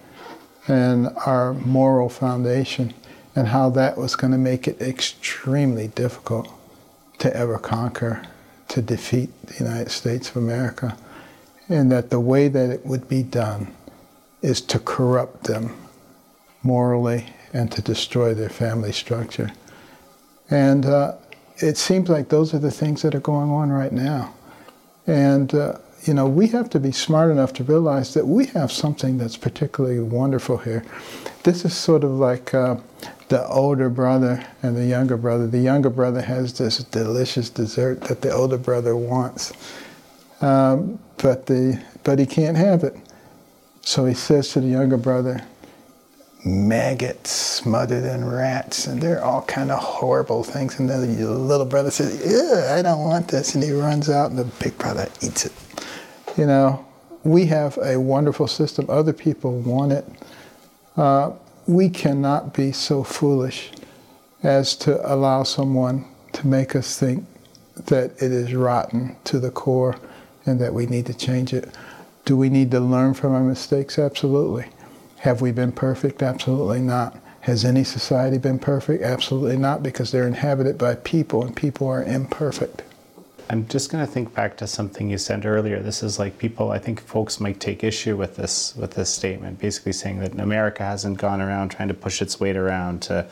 and 0.66 1.08
our 1.24 1.54
moral 1.54 2.08
foundation, 2.08 2.92
and 3.36 3.48
how 3.48 3.70
that 3.70 3.96
was 3.96 4.16
going 4.16 4.32
to 4.32 4.38
make 4.38 4.66
it 4.66 4.80
extremely 4.80 5.86
difficult 5.88 6.48
to 7.18 7.34
ever 7.36 7.58
conquer, 7.58 8.22
to 8.68 8.82
defeat 8.82 9.30
the 9.46 9.64
United 9.64 9.90
States 9.90 10.30
of 10.30 10.36
America, 10.36 10.96
and 11.68 11.90
that 11.90 12.10
the 12.10 12.20
way 12.20 12.48
that 12.48 12.70
it 12.70 12.84
would 12.86 13.08
be 13.08 13.22
done 13.22 13.72
is 14.42 14.60
to 14.60 14.78
corrupt 14.78 15.44
them 15.44 15.76
morally 16.62 17.26
and 17.52 17.70
to 17.72 17.82
destroy 17.82 18.34
their 18.34 18.48
family 18.48 18.92
structure. 18.92 19.50
And 20.50 20.86
uh, 20.86 21.14
it 21.56 21.76
seems 21.76 22.08
like 22.08 22.28
those 22.28 22.54
are 22.54 22.58
the 22.58 22.70
things 22.70 23.02
that 23.02 23.14
are 23.14 23.20
going 23.20 23.50
on 23.50 23.70
right 23.70 23.92
now. 23.92 24.34
And, 25.06 25.54
uh, 25.54 25.78
you 26.06 26.14
know, 26.14 26.26
we 26.26 26.46
have 26.48 26.70
to 26.70 26.78
be 26.78 26.92
smart 26.92 27.30
enough 27.30 27.52
to 27.54 27.64
realize 27.64 28.14
that 28.14 28.26
we 28.26 28.46
have 28.46 28.70
something 28.70 29.18
that's 29.18 29.36
particularly 29.36 29.98
wonderful 29.98 30.58
here. 30.58 30.84
This 31.42 31.64
is 31.64 31.76
sort 31.76 32.04
of 32.04 32.12
like 32.12 32.54
uh, 32.54 32.76
the 33.28 33.46
older 33.48 33.88
brother 33.88 34.46
and 34.62 34.76
the 34.76 34.86
younger 34.86 35.16
brother. 35.16 35.46
The 35.48 35.58
younger 35.58 35.90
brother 35.90 36.22
has 36.22 36.56
this 36.56 36.78
delicious 36.78 37.50
dessert 37.50 38.02
that 38.02 38.20
the 38.20 38.30
older 38.30 38.58
brother 38.58 38.94
wants, 38.94 39.52
um, 40.40 40.98
but, 41.16 41.46
the, 41.46 41.82
but 42.04 42.18
he 42.18 42.26
can't 42.26 42.56
have 42.56 42.84
it. 42.84 42.96
So 43.80 44.04
he 44.04 44.14
says 44.14 44.50
to 44.52 44.60
the 44.60 44.68
younger 44.68 44.96
brother, 44.96 45.44
maggots 46.44 47.30
smothered 47.30 48.04
in 48.04 48.24
rats, 48.24 48.86
and 48.86 49.00
they're 49.00 49.24
all 49.24 49.42
kind 49.42 49.72
of 49.72 49.80
horrible 49.80 50.44
things. 50.44 50.78
And 50.78 50.88
then 50.88 51.16
the 51.16 51.30
little 51.30 51.66
brother 51.66 51.90
says, 51.90 52.22
Yeah, 52.24 52.76
I 52.76 52.82
don't 52.82 53.00
want 53.00 53.28
this. 53.28 53.54
And 53.56 53.64
he 53.64 53.72
runs 53.72 54.08
out, 54.08 54.30
and 54.30 54.38
the 54.38 54.44
big 54.44 54.78
brother 54.78 55.08
eats 55.20 55.46
it. 55.46 55.52
You 56.36 56.46
know, 56.46 56.86
we 57.24 57.46
have 57.46 57.78
a 57.78 57.98
wonderful 57.98 58.46
system. 58.46 58.86
Other 58.88 59.12
people 59.12 59.58
want 59.58 59.92
it. 59.92 60.04
Uh, 60.96 61.32
we 61.66 61.88
cannot 61.88 62.54
be 62.54 62.72
so 62.72 63.02
foolish 63.02 63.70
as 64.42 64.76
to 64.76 65.12
allow 65.12 65.42
someone 65.42 66.04
to 66.32 66.46
make 66.46 66.76
us 66.76 66.98
think 66.98 67.24
that 67.86 68.12
it 68.22 68.32
is 68.32 68.54
rotten 68.54 69.16
to 69.24 69.38
the 69.38 69.50
core 69.50 69.96
and 70.44 70.60
that 70.60 70.72
we 70.72 70.86
need 70.86 71.06
to 71.06 71.14
change 71.14 71.52
it. 71.52 71.74
Do 72.24 72.36
we 72.36 72.48
need 72.48 72.70
to 72.70 72.80
learn 72.80 73.14
from 73.14 73.34
our 73.34 73.42
mistakes? 73.42 73.98
Absolutely. 73.98 74.66
Have 75.18 75.40
we 75.40 75.52
been 75.52 75.72
perfect? 75.72 76.22
Absolutely 76.22 76.80
not. 76.80 77.18
Has 77.40 77.64
any 77.64 77.84
society 77.84 78.38
been 78.38 78.58
perfect? 78.58 79.02
Absolutely 79.02 79.56
not, 79.56 79.82
because 79.82 80.10
they're 80.10 80.26
inhabited 80.26 80.76
by 80.78 80.96
people 80.96 81.44
and 81.44 81.54
people 81.54 81.86
are 81.86 82.02
imperfect. 82.02 82.82
I'm 83.48 83.68
just 83.68 83.92
going 83.92 84.04
to 84.04 84.10
think 84.10 84.34
back 84.34 84.56
to 84.56 84.66
something 84.66 85.08
you 85.08 85.18
said 85.18 85.46
earlier. 85.46 85.80
This 85.80 86.02
is 86.02 86.18
like 86.18 86.36
people. 86.36 86.72
I 86.72 86.78
think 86.78 87.00
folks 87.00 87.38
might 87.38 87.60
take 87.60 87.84
issue 87.84 88.16
with 88.16 88.34
this 88.34 88.74
with 88.74 88.92
this 88.92 89.08
statement, 89.08 89.60
basically 89.60 89.92
saying 89.92 90.18
that 90.18 90.32
America 90.40 90.82
hasn't 90.82 91.18
gone 91.18 91.40
around 91.40 91.68
trying 91.68 91.86
to 91.88 91.94
push 91.94 92.20
its 92.20 92.40
weight 92.40 92.56
around. 92.56 93.02
To, 93.02 93.24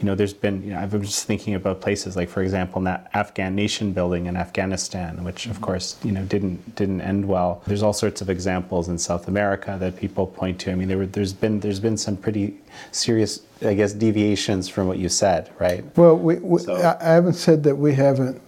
you 0.00 0.06
know, 0.06 0.16
there's 0.16 0.34
been. 0.34 0.64
You 0.64 0.72
know, 0.72 0.80
I've 0.80 0.90
been 0.90 1.04
just 1.04 1.24
thinking 1.24 1.54
about 1.54 1.80
places 1.80 2.16
like, 2.16 2.28
for 2.28 2.42
example, 2.42 2.82
that 2.82 3.10
Afghan 3.14 3.54
nation 3.54 3.92
building 3.92 4.26
in 4.26 4.36
Afghanistan, 4.36 5.22
which 5.22 5.46
of 5.46 5.52
mm-hmm. 5.52 5.64
course 5.64 5.96
you 6.02 6.10
know 6.10 6.24
didn't 6.24 6.74
didn't 6.74 7.00
end 7.00 7.28
well. 7.28 7.62
There's 7.66 7.84
all 7.84 7.92
sorts 7.92 8.20
of 8.20 8.28
examples 8.28 8.88
in 8.88 8.98
South 8.98 9.28
America 9.28 9.76
that 9.78 9.96
people 9.96 10.26
point 10.26 10.58
to. 10.60 10.72
I 10.72 10.74
mean, 10.74 10.88
there 10.88 10.98
were, 10.98 11.06
there's 11.06 11.32
been 11.32 11.60
there's 11.60 11.80
been 11.80 11.96
some 11.96 12.16
pretty 12.16 12.58
serious, 12.90 13.42
I 13.62 13.74
guess, 13.74 13.92
deviations 13.92 14.68
from 14.68 14.88
what 14.88 14.98
you 14.98 15.08
said, 15.08 15.48
right? 15.60 15.84
Well, 15.96 16.16
we, 16.16 16.36
we 16.36 16.58
so. 16.58 16.74
I 16.74 17.04
haven't 17.04 17.34
said 17.34 17.62
that 17.62 17.76
we 17.76 17.94
haven't 17.94 18.42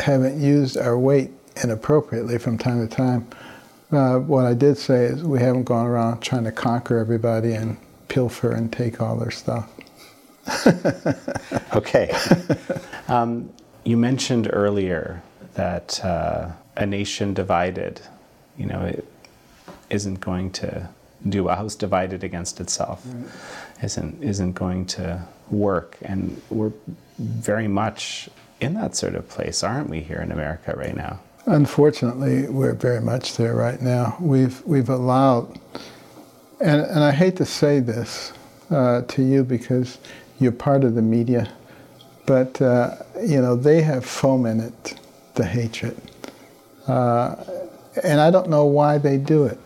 haven't 0.00 0.40
used 0.40 0.76
our 0.76 0.98
weight 0.98 1.30
inappropriately 1.62 2.38
from 2.38 2.58
time 2.58 2.86
to 2.86 2.94
time. 2.94 3.28
Uh, 3.92 4.18
what 4.18 4.46
I 4.46 4.54
did 4.54 4.78
say 4.78 5.04
is 5.04 5.22
we 5.22 5.40
haven't 5.40 5.64
gone 5.64 5.86
around 5.86 6.20
trying 6.20 6.44
to 6.44 6.52
conquer 6.52 6.98
everybody 6.98 7.54
and 7.54 7.76
pilfer 8.08 8.52
and 8.52 8.72
take 8.72 9.00
all 9.00 9.16
their 9.16 9.30
stuff. 9.30 9.70
okay. 11.74 12.16
Um, 13.08 13.50
you 13.84 13.96
mentioned 13.96 14.48
earlier 14.52 15.22
that 15.54 16.04
uh, 16.04 16.50
a 16.76 16.86
nation 16.86 17.34
divided, 17.34 18.00
you 18.56 18.66
know, 18.66 18.82
it 18.82 19.06
isn't 19.90 20.20
going 20.20 20.52
to 20.52 20.88
do 21.28 21.48
a 21.48 21.56
house 21.56 21.74
divided 21.74 22.24
against 22.24 22.60
itself, 22.60 23.02
right. 23.06 23.84
isn't 23.84 24.22
isn't 24.22 24.52
going 24.52 24.86
to 24.86 25.22
work, 25.50 25.98
and 26.02 26.40
we're 26.48 26.72
very 27.18 27.68
much 27.68 28.30
in 28.60 28.74
that 28.74 28.94
sort 28.94 29.14
of 29.14 29.28
place, 29.28 29.62
aren't 29.62 29.88
we, 29.88 30.00
here 30.00 30.18
in 30.18 30.30
America 30.30 30.74
right 30.76 30.96
now? 30.96 31.20
Unfortunately, 31.46 32.48
we're 32.48 32.74
very 32.74 33.00
much 33.00 33.36
there 33.36 33.54
right 33.54 33.80
now. 33.80 34.16
We've 34.20 34.62
we've 34.66 34.90
allowed, 34.90 35.58
and 36.60 36.82
and 36.82 37.00
I 37.00 37.12
hate 37.12 37.36
to 37.36 37.46
say 37.46 37.80
this 37.80 38.32
uh, 38.70 39.02
to 39.02 39.22
you 39.22 39.42
because 39.42 39.98
you're 40.38 40.52
part 40.52 40.84
of 40.84 40.94
the 40.94 41.02
media, 41.02 41.50
but 42.26 42.60
uh, 42.60 42.96
you 43.26 43.40
know 43.40 43.56
they 43.56 43.80
have 43.82 44.04
fomented 44.04 44.74
the 45.34 45.44
hatred, 45.44 45.98
uh, 46.86 47.36
and 48.04 48.20
I 48.20 48.30
don't 48.30 48.50
know 48.50 48.66
why 48.66 48.98
they 48.98 49.16
do 49.16 49.44
it, 49.46 49.58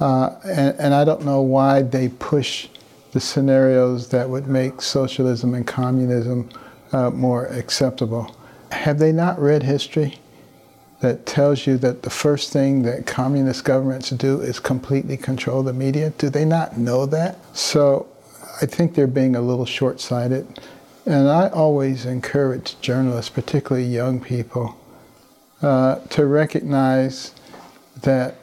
uh, 0.00 0.34
and, 0.44 0.78
and 0.80 0.94
I 0.94 1.04
don't 1.04 1.24
know 1.24 1.42
why 1.42 1.82
they 1.82 2.08
push 2.08 2.68
the 3.12 3.20
scenarios 3.20 4.08
that 4.08 4.28
would 4.28 4.48
make 4.48 4.82
socialism 4.82 5.54
and 5.54 5.64
communism 5.64 6.50
uh, 6.94 7.10
more 7.10 7.46
acceptable. 7.46 8.34
Have 8.70 8.98
they 8.98 9.12
not 9.12 9.38
read 9.38 9.64
history 9.64 10.18
that 11.00 11.26
tells 11.26 11.66
you 11.66 11.76
that 11.78 12.02
the 12.02 12.10
first 12.10 12.52
thing 12.52 12.82
that 12.82 13.04
communist 13.04 13.64
governments 13.64 14.10
do 14.10 14.40
is 14.40 14.60
completely 14.60 15.16
control 15.16 15.62
the 15.64 15.72
media? 15.72 16.10
Do 16.18 16.30
they 16.30 16.44
not 16.44 16.78
know 16.78 17.04
that? 17.06 17.36
So 17.56 18.06
I 18.62 18.66
think 18.66 18.94
they're 18.94 19.08
being 19.08 19.34
a 19.34 19.40
little 19.40 19.66
short 19.66 20.00
sighted. 20.00 20.60
And 21.04 21.28
I 21.28 21.48
always 21.48 22.06
encourage 22.06 22.80
journalists, 22.80 23.28
particularly 23.28 23.86
young 23.86 24.20
people, 24.20 24.76
uh, 25.62 25.96
to 26.10 26.26
recognize 26.26 27.34
that 28.02 28.36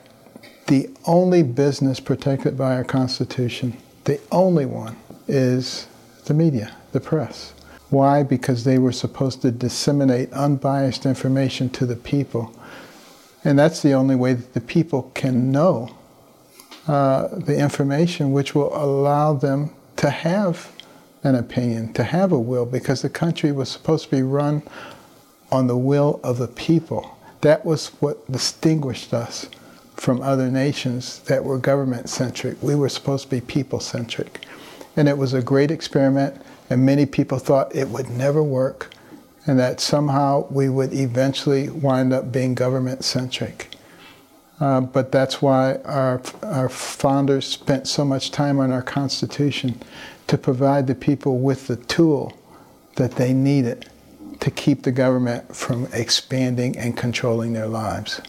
the 0.68 0.90
only 1.06 1.42
business 1.42 2.00
protected 2.00 2.58
by 2.58 2.76
our 2.76 2.84
Constitution, 2.84 3.78
the 4.04 4.20
only 4.32 4.66
one, 4.66 4.98
is 5.28 5.88
the 6.26 6.34
media, 6.34 6.76
the 6.92 7.00
press. 7.00 7.54
Why? 7.92 8.24
Because 8.24 8.64
they 8.64 8.80
were 8.80 8.94
supposed 8.94 9.42
to 9.42 9.52
disseminate 9.52 10.32
unbiased 10.32 11.06
information 11.06 11.70
to 11.72 11.86
the 11.86 11.98
people. 11.98 12.56
And 13.44 13.60
that's 13.60 13.82
the 13.82 13.92
only 13.92 14.16
way 14.16 14.34
that 14.34 14.54
the 14.54 14.62
people 14.62 15.12
can 15.14 15.52
know 15.52 15.94
uh, 16.88 17.28
the 17.28 17.58
information 17.58 18.32
which 18.32 18.56
will 18.56 18.74
allow 18.76 19.34
them 19.34 19.76
to 19.98 20.10
have 20.10 20.72
an 21.24 21.36
opinion, 21.36 21.94
to 21.94 22.04
have 22.06 22.32
a 22.32 22.40
will, 22.40 22.66
because 22.66 23.02
the 23.02 23.10
country 23.10 23.52
was 23.52 23.70
supposed 23.70 24.06
to 24.06 24.12
be 24.12 24.22
run 24.22 24.64
on 25.52 25.68
the 25.68 25.78
will 25.78 26.22
of 26.24 26.38
the 26.38 26.48
people. 26.48 27.18
That 27.42 27.66
was 27.66 27.90
what 28.00 28.32
distinguished 28.32 29.14
us 29.14 29.50
from 29.96 30.22
other 30.22 30.50
nations 30.50 31.20
that 31.24 31.44
were 31.44 31.58
government 31.58 32.10
centric. 32.10 32.64
We 32.64 32.74
were 32.74 32.90
supposed 32.90 33.26
to 33.26 33.30
be 33.30 33.42
people 33.42 33.82
centric. 33.82 34.46
And 34.96 35.10
it 35.10 35.18
was 35.18 35.34
a 35.34 35.42
great 35.42 35.72
experiment 35.72 36.42
and 36.72 36.86
many 36.86 37.06
people 37.06 37.38
thought 37.38 37.76
it 37.76 37.90
would 37.90 38.10
never 38.10 38.42
work 38.42 38.94
and 39.46 39.60
that 39.60 39.82
somehow 39.82 40.48
we 40.50 40.70
would 40.70 40.94
eventually 40.94 41.70
wind 41.70 42.14
up 42.14 42.32
being 42.32 42.56
government 42.56 43.04
centric. 43.04 43.76
Uh, 44.58 44.80
but 44.80 45.12
that's 45.12 45.42
why 45.42 45.76
our, 45.84 46.22
our 46.44 46.70
founders 46.70 47.46
spent 47.46 47.90
so 47.90 48.06
much 48.06 48.32
time 48.32 48.58
on 48.58 48.72
our 48.72 48.82
Constitution 48.82 49.82
to 50.28 50.38
provide 50.38 50.88
the 50.88 50.96
people 50.96 51.40
with 51.40 51.68
the 51.68 51.76
tool 51.76 52.32
that 52.96 53.12
they 53.18 53.34
needed 53.34 53.90
to 54.40 54.50
keep 54.50 54.84
the 54.84 54.94
government 54.94 55.54
from 55.54 55.90
expanding 55.92 56.78
and 56.78 56.96
controlling 56.96 57.52
their 57.52 57.68
lives. 57.68 58.22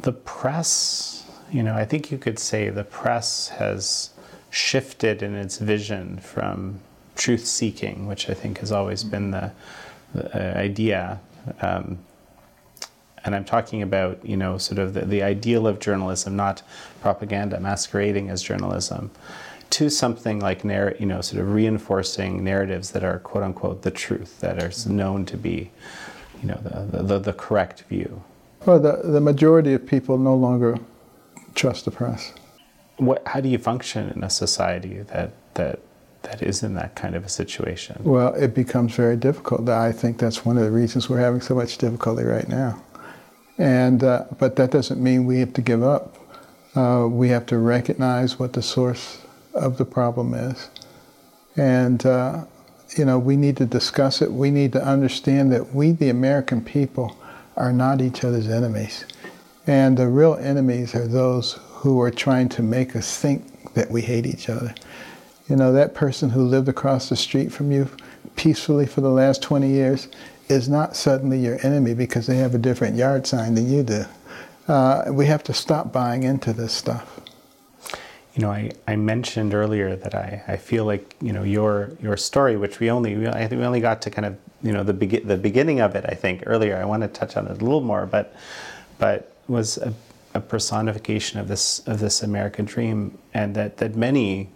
The 0.00 0.12
press, 0.12 1.28
you 1.50 1.64
know, 1.64 1.74
I 1.74 1.84
think 1.84 2.12
you 2.12 2.18
could 2.18 2.38
say 2.38 2.68
the 2.68 2.84
press 2.84 3.48
has 3.48 4.10
shifted 4.50 5.20
in 5.20 5.34
its 5.34 5.58
vision 5.58 6.20
from 6.20 6.78
truth 7.16 7.46
seeking, 7.46 8.06
which 8.06 8.30
I 8.30 8.34
think 8.34 8.58
has 8.58 8.70
always 8.70 9.02
been 9.04 9.30
the, 9.32 9.52
the 10.14 10.56
uh, 10.56 10.58
idea. 10.58 11.18
Um, 11.60 11.98
and 13.24 13.34
I'm 13.34 13.44
talking 13.44 13.82
about, 13.82 14.24
you 14.24 14.36
know, 14.36 14.58
sort 14.58 14.78
of 14.78 14.94
the, 14.94 15.04
the 15.04 15.22
ideal 15.22 15.66
of 15.66 15.80
journalism, 15.80 16.36
not 16.36 16.62
propaganda 17.00 17.58
masquerading 17.58 18.30
as 18.30 18.42
journalism, 18.42 19.10
to 19.70 19.90
something 19.90 20.38
like, 20.38 20.64
narr- 20.64 20.94
you 20.98 21.06
know, 21.06 21.20
sort 21.20 21.42
of 21.42 21.52
reinforcing 21.52 22.44
narratives 22.44 22.92
that 22.92 23.02
are 23.02 23.18
quote 23.18 23.42
unquote 23.42 23.82
the 23.82 23.90
truth, 23.90 24.38
that 24.40 24.62
are 24.62 24.70
known 24.88 25.24
to 25.26 25.36
be, 25.36 25.72
you 26.40 26.48
know, 26.48 26.60
the, 26.62 27.02
the, 27.02 27.18
the 27.18 27.32
correct 27.32 27.82
view. 27.88 28.22
Well, 28.64 28.78
the, 28.78 29.00
the 29.02 29.20
majority 29.20 29.74
of 29.74 29.86
people 29.86 30.18
no 30.18 30.36
longer 30.36 30.78
trust 31.54 31.84
the 31.84 31.90
press. 31.90 32.32
What, 32.98 33.26
how 33.26 33.40
do 33.40 33.48
you 33.48 33.58
function 33.58 34.10
in 34.10 34.22
a 34.22 34.30
society 34.30 35.02
that, 35.02 35.32
that 35.54 35.80
that 36.26 36.42
is 36.42 36.62
in 36.62 36.74
that 36.74 36.94
kind 36.94 37.14
of 37.14 37.24
a 37.24 37.28
situation? 37.28 38.00
Well, 38.04 38.34
it 38.34 38.54
becomes 38.54 38.94
very 38.94 39.16
difficult. 39.16 39.68
I 39.68 39.92
think 39.92 40.18
that's 40.18 40.44
one 40.44 40.56
of 40.58 40.64
the 40.64 40.70
reasons 40.70 41.08
we're 41.08 41.18
having 41.18 41.40
so 41.40 41.54
much 41.54 41.78
difficulty 41.78 42.24
right 42.24 42.48
now. 42.48 42.82
And 43.58 44.04
uh, 44.04 44.24
but 44.38 44.56
that 44.56 44.70
doesn't 44.70 45.02
mean 45.02 45.24
we 45.24 45.40
have 45.40 45.54
to 45.54 45.62
give 45.62 45.82
up. 45.82 46.16
Uh, 46.74 47.06
we 47.08 47.30
have 47.30 47.46
to 47.46 47.58
recognize 47.58 48.38
what 48.38 48.52
the 48.52 48.62
source 48.62 49.22
of 49.54 49.78
the 49.78 49.84
problem 49.84 50.34
is. 50.34 50.68
And, 51.56 52.04
uh, 52.04 52.44
you 52.96 53.04
know, 53.04 53.18
we 53.18 53.36
need 53.36 53.56
to 53.56 53.64
discuss 53.64 54.20
it. 54.20 54.30
We 54.30 54.50
need 54.50 54.72
to 54.74 54.84
understand 54.84 55.52
that 55.52 55.74
we, 55.74 55.92
the 55.92 56.10
American 56.10 56.62
people, 56.62 57.16
are 57.56 57.72
not 57.72 58.02
each 58.02 58.22
other's 58.22 58.48
enemies. 58.48 59.06
And 59.66 59.96
the 59.96 60.08
real 60.08 60.34
enemies 60.34 60.94
are 60.94 61.06
those 61.08 61.58
who 61.64 62.00
are 62.02 62.10
trying 62.10 62.50
to 62.50 62.62
make 62.62 62.94
us 62.94 63.18
think 63.18 63.72
that 63.72 63.90
we 63.90 64.02
hate 64.02 64.26
each 64.26 64.50
other. 64.50 64.74
You 65.48 65.54
know, 65.56 65.72
that 65.72 65.94
person 65.94 66.30
who 66.30 66.42
lived 66.42 66.68
across 66.68 67.08
the 67.08 67.16
street 67.16 67.52
from 67.52 67.70
you 67.70 67.88
peacefully 68.34 68.86
for 68.86 69.00
the 69.00 69.10
last 69.10 69.42
20 69.42 69.68
years 69.68 70.08
is 70.48 70.68
not 70.68 70.96
suddenly 70.96 71.38
your 71.38 71.64
enemy 71.64 71.94
because 71.94 72.26
they 72.26 72.36
have 72.38 72.54
a 72.54 72.58
different 72.58 72.96
yard 72.96 73.26
sign 73.26 73.54
than 73.54 73.70
you 73.70 73.82
do. 73.82 74.04
Uh, 74.68 75.04
we 75.10 75.26
have 75.26 75.44
to 75.44 75.54
stop 75.54 75.92
buying 75.92 76.24
into 76.24 76.52
this 76.52 76.72
stuff. 76.72 77.20
You 78.34 78.42
know, 78.42 78.50
I, 78.50 78.72
I 78.86 78.96
mentioned 78.96 79.54
earlier 79.54 79.96
that 79.96 80.14
I, 80.14 80.42
I 80.46 80.56
feel 80.56 80.84
like 80.84 81.14
you 81.22 81.32
know 81.32 81.42
your 81.42 81.92
your 82.02 82.18
story, 82.18 82.56
which 82.56 82.80
we 82.80 82.90
only 82.90 83.16
we, 83.16 83.28
I 83.28 83.46
think 83.46 83.60
we 83.60 83.66
only 83.66 83.80
got 83.80 84.02
to 84.02 84.10
kind 84.10 84.26
of 84.26 84.36
you 84.62 84.72
know 84.72 84.82
the 84.82 84.92
be- 84.92 85.20
the 85.20 85.38
beginning 85.38 85.80
of 85.80 85.94
it. 85.94 86.04
I 86.06 86.14
think 86.14 86.42
earlier. 86.44 86.76
I 86.76 86.84
want 86.84 87.02
to 87.02 87.08
touch 87.08 87.36
on 87.36 87.46
it 87.46 87.52
a 87.52 87.64
little 87.64 87.80
more, 87.80 88.04
but 88.04 88.34
but 88.98 89.32
was 89.48 89.78
a, 89.78 89.94
a 90.34 90.40
personification 90.40 91.40
of 91.40 91.48
this 91.48 91.78
of 91.86 91.98
this 91.98 92.22
American 92.22 92.66
dream, 92.66 93.16
and 93.32 93.54
that 93.54 93.78
that 93.78 93.96
many 93.96 94.50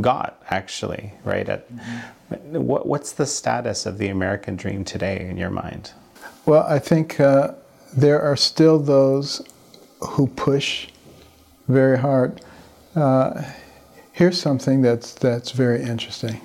got 0.00 0.42
actually 0.50 1.12
right? 1.24 1.48
At 1.48 1.72
mm-hmm. 1.72 2.62
what, 2.62 2.86
what's 2.86 3.12
the 3.12 3.26
status 3.26 3.86
of 3.86 3.98
the 3.98 4.08
american 4.08 4.56
dream 4.56 4.84
today 4.84 5.28
in 5.28 5.36
your 5.36 5.50
mind? 5.50 5.92
Well 6.46 6.64
i 6.68 6.78
think 6.78 7.18
uh, 7.20 7.54
there 7.96 8.20
are 8.20 8.36
still 8.36 8.78
those 8.78 9.42
who 10.00 10.26
push 10.28 10.88
very 11.68 11.98
hard. 11.98 12.40
Uh, 12.94 13.42
here's 14.12 14.40
something 14.40 14.82
that's 14.82 15.14
that's 15.14 15.52
very 15.52 15.82
interesting. 15.82 16.40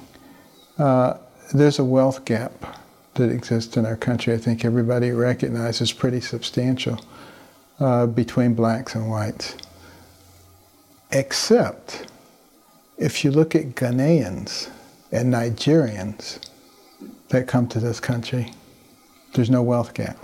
Uh, 0.78 1.16
there's 1.54 1.80
a 1.80 1.84
wealth 1.84 2.26
gap 2.26 2.80
that 3.16 3.30
exists 3.30 3.78
in 3.78 3.86
our 3.86 3.96
country. 3.96 4.34
I 4.34 4.38
think 4.38 4.66
everybody 4.66 5.12
recognizes 5.12 5.91
pretty 5.91 6.22
substantial 6.22 7.00
uh, 7.80 8.06
between 8.08 8.54
blacks 8.54 8.96
and 8.96 9.10
whites 9.10 9.56
except 11.12 12.08
if 12.98 13.24
you 13.24 13.32
look 13.32 13.56
at 13.56 13.76
Ghanaians 13.76 14.70
and 15.12 15.34
Nigerians 15.34 16.39
that 17.30 17.48
come 17.48 17.68
to 17.68 17.80
this 17.80 18.00
country, 18.00 18.54
there's 19.34 19.50
no 19.50 19.62
wealth 19.62 19.93
gap. 19.93 20.18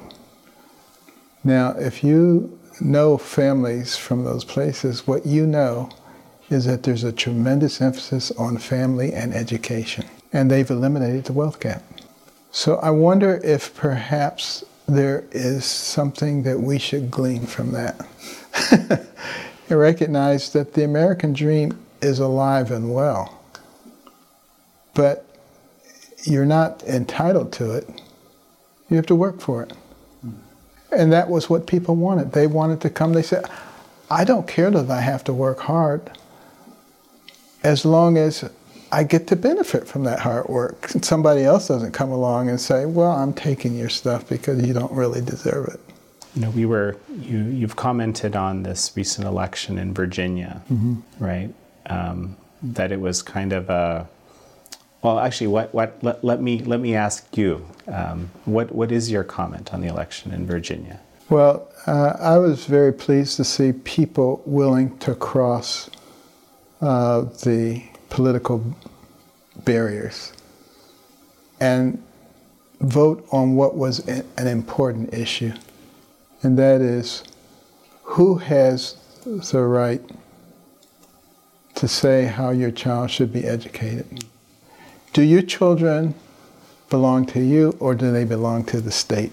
Now, 1.43 1.71
if 1.71 2.03
you 2.03 2.57
know 2.79 3.17
families 3.17 3.97
from 3.97 4.23
those 4.23 4.43
places, 4.43 5.05
what 5.07 5.25
you 5.25 5.45
know 5.45 5.89
is 6.49 6.65
that 6.65 6.83
there's 6.83 7.03
a 7.03 7.11
tremendous 7.11 7.81
emphasis 7.81 8.31
on 8.31 8.57
family 8.57 9.13
and 9.13 9.33
education, 9.33 10.05
and 10.33 10.49
they've 10.49 10.69
eliminated 10.69 11.25
the 11.25 11.33
wealth 11.33 11.59
gap. 11.59 11.83
So 12.51 12.75
I 12.77 12.91
wonder 12.91 13.39
if 13.43 13.73
perhaps 13.75 14.63
there 14.87 15.25
is 15.31 15.63
something 15.63 16.43
that 16.43 16.59
we 16.59 16.77
should 16.77 17.09
glean 17.09 17.45
from 17.45 17.71
that. 17.71 18.05
and 19.69 19.79
recognize 19.79 20.51
that 20.51 20.73
the 20.73 20.83
American 20.83 21.31
dream 21.31 21.77
is 22.01 22.19
alive 22.19 22.71
and 22.71 22.93
well. 22.93 23.39
But 24.93 25.25
you're 26.23 26.45
not 26.45 26.83
entitled 26.83 27.51
to 27.53 27.71
it. 27.71 27.89
You 28.89 28.97
have 28.97 29.05
to 29.07 29.15
work 29.15 29.39
for 29.39 29.63
it. 29.63 29.73
And 30.91 31.13
that 31.13 31.29
was 31.29 31.49
what 31.49 31.67
people 31.67 31.95
wanted. 31.95 32.33
They 32.33 32.47
wanted 32.47 32.81
to 32.81 32.89
come, 32.89 33.13
they 33.13 33.21
said, 33.21 33.45
I 34.09 34.25
don't 34.25 34.47
care 34.47 34.69
that 34.69 34.89
I 34.89 34.99
have 34.99 35.23
to 35.25 35.33
work 35.33 35.61
hard 35.61 36.11
as 37.63 37.85
long 37.85 38.17
as 38.17 38.49
I 38.91 39.03
get 39.03 39.27
to 39.27 39.37
benefit 39.37 39.87
from 39.87 40.03
that 40.03 40.19
hard 40.19 40.49
work. 40.49 40.87
Somebody 41.01 41.43
else 41.43 41.69
doesn't 41.69 41.93
come 41.93 42.11
along 42.11 42.49
and 42.49 42.59
say, 42.59 42.85
Well, 42.85 43.11
I'm 43.11 43.33
taking 43.33 43.75
your 43.77 43.87
stuff 43.87 44.27
because 44.27 44.61
you 44.67 44.73
don't 44.73 44.91
really 44.91 45.21
deserve 45.21 45.69
it. 45.69 45.79
You 46.35 46.41
know, 46.41 46.49
we 46.49 46.65
were 46.65 46.97
you 47.09 47.39
you've 47.39 47.77
commented 47.77 48.35
on 48.35 48.63
this 48.63 48.91
recent 48.95 49.27
election 49.27 49.77
in 49.77 49.93
Virginia, 49.93 50.61
mm-hmm. 50.69 50.99
right? 51.23 51.53
Um, 51.87 52.35
that 52.61 52.91
it 52.91 52.99
was 52.99 53.21
kind 53.21 53.53
of 53.53 53.69
a 53.69 54.07
well 55.01 55.19
actually 55.19 55.47
what, 55.47 55.73
what 55.73 55.97
let, 56.01 56.23
let 56.23 56.41
me 56.41 56.59
let 56.59 56.79
me 56.79 56.95
ask 56.95 57.35
you 57.37 57.65
um, 57.87 58.29
what 58.45 58.73
what 58.73 58.91
is 58.91 59.11
your 59.11 59.23
comment 59.23 59.73
on 59.73 59.81
the 59.81 59.87
election 59.87 60.31
in 60.31 60.45
Virginia? 60.45 60.99
Well 61.29 61.67
uh, 61.87 62.13
I 62.19 62.37
was 62.37 62.65
very 62.65 62.93
pleased 62.93 63.37
to 63.37 63.43
see 63.43 63.73
people 63.73 64.41
willing 64.45 64.97
to 64.99 65.15
cross 65.15 65.89
uh, 66.81 67.21
the 67.21 67.83
political 68.09 68.63
barriers 69.63 70.33
and 71.59 72.01
vote 72.81 73.25
on 73.31 73.55
what 73.55 73.75
was 73.75 73.99
an 74.07 74.47
important 74.47 75.13
issue. 75.13 75.53
And 76.41 76.57
that 76.57 76.81
is 76.81 77.23
who 78.03 78.37
has 78.37 78.97
the 79.23 79.61
right 79.61 80.01
to 81.81 81.87
say 81.87 82.25
how 82.25 82.51
your 82.51 82.69
child 82.69 83.09
should 83.09 83.33
be 83.33 83.43
educated. 83.43 84.23
Do 85.13 85.23
your 85.23 85.41
children 85.41 86.13
belong 86.91 87.25
to 87.33 87.39
you 87.39 87.75
or 87.79 87.95
do 87.95 88.11
they 88.11 88.23
belong 88.23 88.65
to 88.65 88.79
the 88.79 88.91
state? 88.91 89.31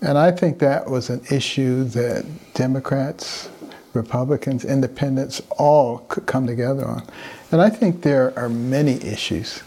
And 0.00 0.16
I 0.16 0.30
think 0.30 0.60
that 0.60 0.88
was 0.88 1.10
an 1.10 1.20
issue 1.30 1.84
that 1.84 2.24
Democrats, 2.54 3.50
Republicans, 3.92 4.64
Independents 4.64 5.42
all 5.58 5.98
could 6.08 6.24
come 6.24 6.46
together 6.46 6.88
on. 6.88 7.06
And 7.50 7.60
I 7.60 7.68
think 7.68 8.00
there 8.00 8.32
are 8.38 8.48
many 8.48 8.94
issues 9.02 9.62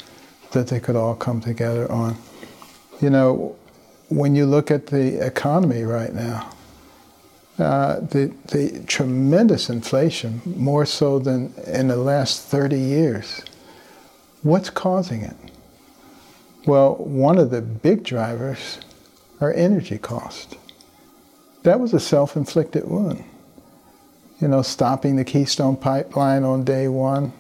that 0.54 0.70
they 0.70 0.80
could 0.80 0.96
all 0.96 1.14
come 1.14 1.40
together 1.40 1.92
on. 1.92 2.18
You 3.00 3.12
know, 3.12 3.56
when 4.10 4.36
you 4.36 4.48
look 4.48 4.72
at 4.72 4.88
the 4.88 5.24
economy 5.24 5.84
right 5.84 6.16
now, 6.16 6.50
uh, 7.58 8.02
the, 8.02 8.34
the 8.48 8.84
tremendous 8.86 9.70
inflation, 9.70 10.42
more 10.46 10.86
so 10.86 11.20
than 11.20 11.54
in 11.66 11.88
the 11.88 11.96
last 11.96 12.42
30 12.48 12.78
years. 12.78 13.44
What's 14.42 14.70
causing 14.70 15.22
it? 15.22 15.38
Well, 16.66 16.96
one 16.96 17.38
of 17.38 17.52
the 17.52 17.62
big 17.62 18.04
drivers 18.04 18.80
are 19.40 19.54
energy 19.54 19.98
costs. 19.98 20.56
That 21.64 21.80
was 21.80 21.94
a 21.94 22.00
self 22.00 22.36
inflicted 22.36 22.88
wound. 22.90 23.24
You 24.42 24.50
know, 24.50 24.62
stopping 24.62 25.16
the 25.16 25.24
Keystone 25.24 25.78
Pipeline 25.78 26.44
on 26.44 26.66
day 26.66 26.90
one, 26.90 27.32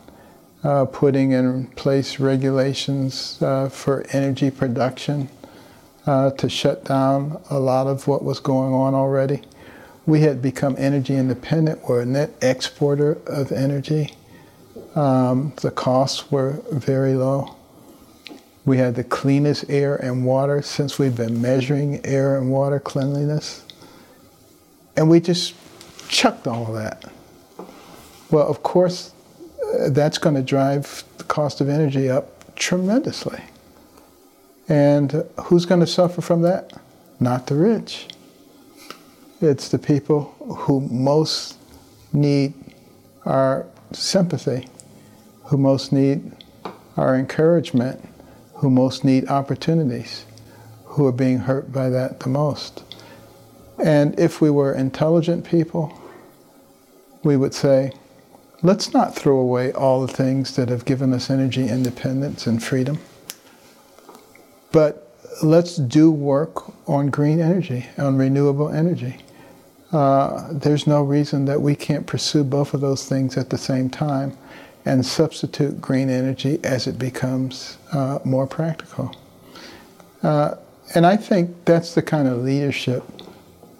uh, 0.63 0.85
putting 0.85 1.33
in 1.33 1.67
place 1.67 2.21
regulations 2.21 3.41
uh, 3.41 3.67
for 3.67 4.05
energy 4.13 4.49
production 4.49 5.27
uh, 6.07 6.31
to 6.31 6.47
shut 6.47 6.85
down 6.85 7.41
a 7.49 7.59
lot 7.59 7.87
of 7.87 8.07
what 8.07 8.23
was 8.23 8.39
going 8.39 8.73
on 8.73 8.93
already 8.93 9.41
we 10.05 10.21
had 10.21 10.41
become 10.41 10.75
energy 10.77 11.15
independent. 11.15 11.87
We're 11.87 12.01
a 12.01 12.05
net 12.05 12.31
exporter 12.41 13.17
of 13.25 13.51
energy. 13.51 14.13
Um, 14.95 15.53
the 15.61 15.71
costs 15.71 16.31
were 16.31 16.61
very 16.71 17.15
low. 17.15 17.55
We 18.65 18.77
had 18.77 18.95
the 18.95 19.03
cleanest 19.03 19.69
air 19.69 19.95
and 19.95 20.25
water 20.25 20.61
since 20.61 20.97
we've 20.97 21.15
been 21.15 21.41
measuring 21.41 22.05
air 22.05 22.37
and 22.37 22.51
water 22.51 22.79
cleanliness. 22.79 23.63
And 24.95 25.09
we 25.09 25.19
just 25.19 25.55
chucked 26.07 26.47
all 26.47 26.71
that. 26.73 27.05
Well, 28.31 28.47
of 28.47 28.63
course, 28.63 29.11
uh, 29.61 29.89
that's 29.89 30.17
going 30.17 30.35
to 30.35 30.41
drive 30.41 31.03
the 31.17 31.23
cost 31.25 31.61
of 31.61 31.69
energy 31.69 32.09
up 32.09 32.55
tremendously. 32.55 33.41
And 34.67 35.25
who's 35.43 35.65
going 35.65 35.81
to 35.81 35.87
suffer 35.87 36.21
from 36.21 36.41
that? 36.41 36.73
Not 37.19 37.47
the 37.47 37.55
rich. 37.55 38.07
It's 39.45 39.69
the 39.69 39.77
people 39.77 40.35
who 40.39 40.81
most 40.81 41.59
need 42.11 42.55
our 43.25 43.67
sympathy, 43.91 44.67
who 45.43 45.57
most 45.57 45.93
need 45.93 46.31
our 46.97 47.15
encouragement, 47.15 48.03
who 48.55 48.71
most 48.71 49.03
need 49.03 49.29
opportunities, 49.29 50.25
who 50.85 51.05
are 51.05 51.11
being 51.11 51.37
hurt 51.37 51.71
by 51.71 51.89
that 51.89 52.21
the 52.21 52.29
most. 52.29 52.83
And 53.77 54.19
if 54.19 54.41
we 54.41 54.49
were 54.49 54.73
intelligent 54.73 55.45
people, 55.45 55.93
we 57.23 57.37
would 57.37 57.53
say, 57.53 57.91
let's 58.63 58.93
not 58.93 59.15
throw 59.15 59.37
away 59.37 59.71
all 59.73 60.01
the 60.01 60.11
things 60.11 60.55
that 60.55 60.69
have 60.69 60.85
given 60.85 61.13
us 61.13 61.29
energy 61.29 61.69
independence 61.69 62.47
and 62.47 62.63
freedom, 62.63 62.97
but 64.71 65.15
let's 65.43 65.75
do 65.75 66.09
work 66.09 66.63
on 66.89 67.11
green 67.11 67.39
energy, 67.39 67.85
on 67.99 68.17
renewable 68.17 68.69
energy. 68.69 69.17
Uh, 69.95 70.49
there's 70.51 70.87
no 70.87 71.01
reason 71.01 71.45
that 71.45 71.61
we 71.61 71.73
can't 71.73 72.05
pursue 72.05 72.43
both 72.43 72.73
of 72.73 72.81
those 72.81 73.07
things 73.07 73.37
at 73.37 73.49
the 73.49 73.57
same 73.57 73.89
time 73.89 74.37
and 74.83 75.05
substitute 75.05 75.79
green 75.79 76.09
energy 76.09 76.59
as 76.65 76.85
it 76.85 76.99
becomes 76.99 77.77
uh, 77.93 78.19
more 78.25 78.45
practical. 78.45 79.15
Uh, 80.21 80.55
and 80.95 81.05
I 81.05 81.15
think 81.15 81.63
that's 81.63 81.95
the 81.95 82.01
kind 82.01 82.27
of 82.27 82.39
leadership 82.39 83.05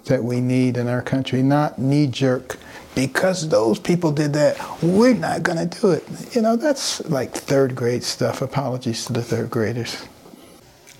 that 0.06 0.24
we 0.24 0.40
need 0.40 0.78
in 0.78 0.88
our 0.88 1.02
country, 1.02 1.42
not 1.42 1.78
knee 1.78 2.06
jerk 2.06 2.56
because 2.94 3.50
those 3.50 3.78
people 3.78 4.10
did 4.10 4.32
that, 4.32 4.56
we're 4.82 5.12
not 5.12 5.42
going 5.42 5.68
to 5.68 5.80
do 5.80 5.90
it. 5.90 6.34
You 6.34 6.40
know, 6.40 6.56
that's 6.56 7.04
like 7.10 7.34
third 7.34 7.76
grade 7.76 8.02
stuff. 8.02 8.40
Apologies 8.40 9.04
to 9.04 9.12
the 9.12 9.22
third 9.22 9.50
graders. 9.50 10.02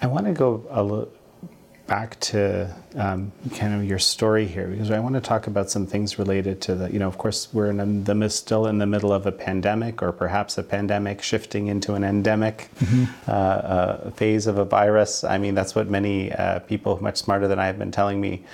I 0.02 0.08
want 0.08 0.26
to 0.26 0.32
go 0.34 0.62
a 0.68 0.82
little 0.82 1.10
back 1.87 2.18
to 2.18 2.74
um, 2.97 3.30
kind 3.55 3.74
of 3.74 3.84
your 3.84 3.99
story 3.99 4.47
here 4.47 4.66
because 4.66 4.91
I 4.91 4.99
want 4.99 5.14
to 5.14 5.20
talk 5.20 5.47
about 5.47 5.70
some 5.70 5.87
things 5.87 6.18
related 6.18 6.61
to 6.62 6.74
the, 6.74 6.93
you 6.93 6.99
know, 6.99 7.07
of 7.07 7.18
course, 7.18 7.49
we're 7.53 7.70
in 7.70 8.05
the 8.05 8.28
still 8.28 8.66
in 8.66 8.78
the 8.78 8.87
middle 8.87 9.12
of 9.12 9.26
a 9.26 9.32
pandemic 9.32 10.03
or 10.03 10.12
perhaps 10.12 10.59
a 10.59 10.62
pandemic 10.62 11.22
shifting 11.22 11.68
into 11.68 11.95
an 11.95 12.03
endemic 12.03 12.68
mm-hmm. 12.78 13.30
uh, 13.30 13.32
uh, 13.32 14.11
phase 14.12 14.47
of 14.47 14.59
a 14.59 14.64
virus. 14.64 15.22
I 15.22 15.39
mean, 15.39 15.55
that's 15.55 15.74
what 15.74 15.89
many 15.89 16.32
uh, 16.32 16.61
people 16.61 17.01
much 17.03 17.18
smarter 17.18 17.47
than 17.47 17.59
I 17.59 17.66
have 17.66 17.78
been 17.78 17.93
telling 17.93 18.20
me. 18.20 18.45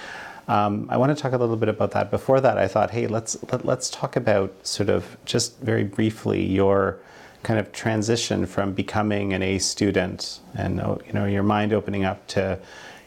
Um, 0.49 0.87
I 0.91 0.97
want 0.97 1.17
to 1.17 1.21
talk 1.21 1.33
a 1.33 1.39
little 1.39 1.57
bit 1.57 1.69
about 1.69 1.93
that. 1.93 2.11
Before 2.11 2.41
that, 2.41 2.59
I 2.59 2.69
thought, 2.69 2.91
hey, 2.91 3.07
let's 3.07 3.37
let, 3.51 3.65
let's 3.65 3.89
talk 3.89 4.17
about 4.17 4.53
sort 4.67 4.91
of 4.91 5.17
just 5.25 5.59
very 5.61 5.85
briefly 5.85 6.45
your 6.45 6.99
kind 7.43 7.59
of 7.59 7.73
transition 7.73 8.47
from 8.47 8.73
becoming 8.73 9.33
an 9.33 9.43
A 9.43 9.59
student 9.59 10.41
and 10.55 10.77
you 11.07 11.13
know 11.13 11.27
your 11.27 11.43
mind 11.43 11.73
opening 11.73 12.05
up 12.05 12.27
to 12.29 12.59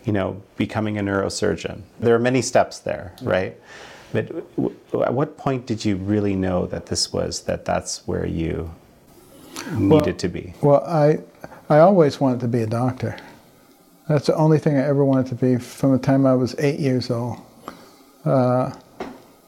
you 0.05 0.13
know 0.13 0.41
becoming 0.57 0.97
a 0.97 1.01
neurosurgeon. 1.01 1.81
There 1.99 2.15
are 2.15 2.19
many 2.19 2.41
steps 2.41 2.79
there, 2.79 3.13
right? 3.21 3.57
But 4.13 4.31
at 4.93 5.13
what 5.13 5.37
point 5.37 5.65
did 5.65 5.83
you 5.83 5.97
really 5.97 6.35
know 6.35 6.67
that 6.67 6.85
this 6.85 7.11
was 7.11 7.41
that 7.41 7.65
that's 7.65 8.07
where 8.07 8.25
you 8.25 8.71
needed 9.71 9.89
well, 9.89 10.13
to 10.13 10.27
be? 10.29 10.53
Well, 10.61 10.83
I 10.85 11.19
I 11.69 11.79
always 11.79 12.19
wanted 12.19 12.39
to 12.41 12.47
be 12.47 12.61
a 12.61 12.67
doctor. 12.67 13.17
That's 14.07 14.27
the 14.27 14.35
only 14.35 14.59
thing 14.59 14.77
I 14.77 14.85
ever 14.85 15.03
wanted 15.03 15.27
to 15.27 15.35
be 15.35 15.57
from 15.57 15.93
the 15.93 15.97
time 15.97 16.27
I 16.27 16.35
was 16.35 16.55
eight 16.59 16.79
years 16.79 17.09
old. 17.09 17.39
Uh, 18.23 18.71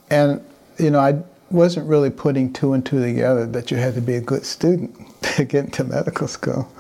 and, 0.09 0.43
you 0.79 0.89
know, 0.89 0.99
I 0.99 1.21
wasn't 1.51 1.87
really 1.87 2.09
putting 2.09 2.51
two 2.51 2.73
and 2.73 2.83
two 2.83 2.99
together 2.99 3.45
that 3.45 3.69
you 3.69 3.77
had 3.77 3.93
to 3.95 4.01
be 4.01 4.15
a 4.15 4.21
good 4.21 4.45
student 4.45 4.95
to 5.35 5.45
get 5.45 5.65
into 5.65 5.83
medical 5.83 6.27
school 6.27 6.71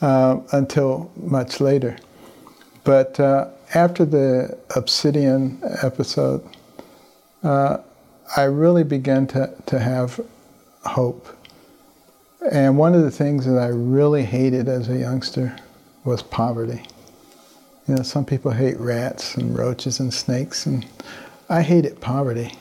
uh, 0.00 0.40
until 0.52 1.10
much 1.16 1.60
later. 1.60 1.98
But 2.84 3.18
uh, 3.20 3.48
after 3.74 4.04
the 4.04 4.58
Obsidian 4.74 5.60
episode, 5.82 6.46
uh, 7.42 7.78
I 8.36 8.44
really 8.44 8.84
began 8.84 9.26
to, 9.28 9.54
to 9.66 9.78
have 9.78 10.20
hope. 10.84 11.28
And 12.50 12.76
one 12.76 12.94
of 12.94 13.02
the 13.02 13.10
things 13.10 13.46
that 13.46 13.58
I 13.58 13.68
really 13.68 14.24
hated 14.24 14.68
as 14.68 14.88
a 14.88 14.98
youngster 14.98 15.56
was 16.04 16.22
poverty. 16.22 16.82
You 17.86 17.96
know, 17.96 18.02
some 18.02 18.24
people 18.24 18.50
hate 18.50 18.78
rats 18.78 19.36
and 19.36 19.56
roaches 19.56 20.00
and 20.00 20.12
snakes, 20.12 20.66
and 20.66 20.86
I 21.48 21.62
hated 21.62 22.00
poverty. 22.00 22.54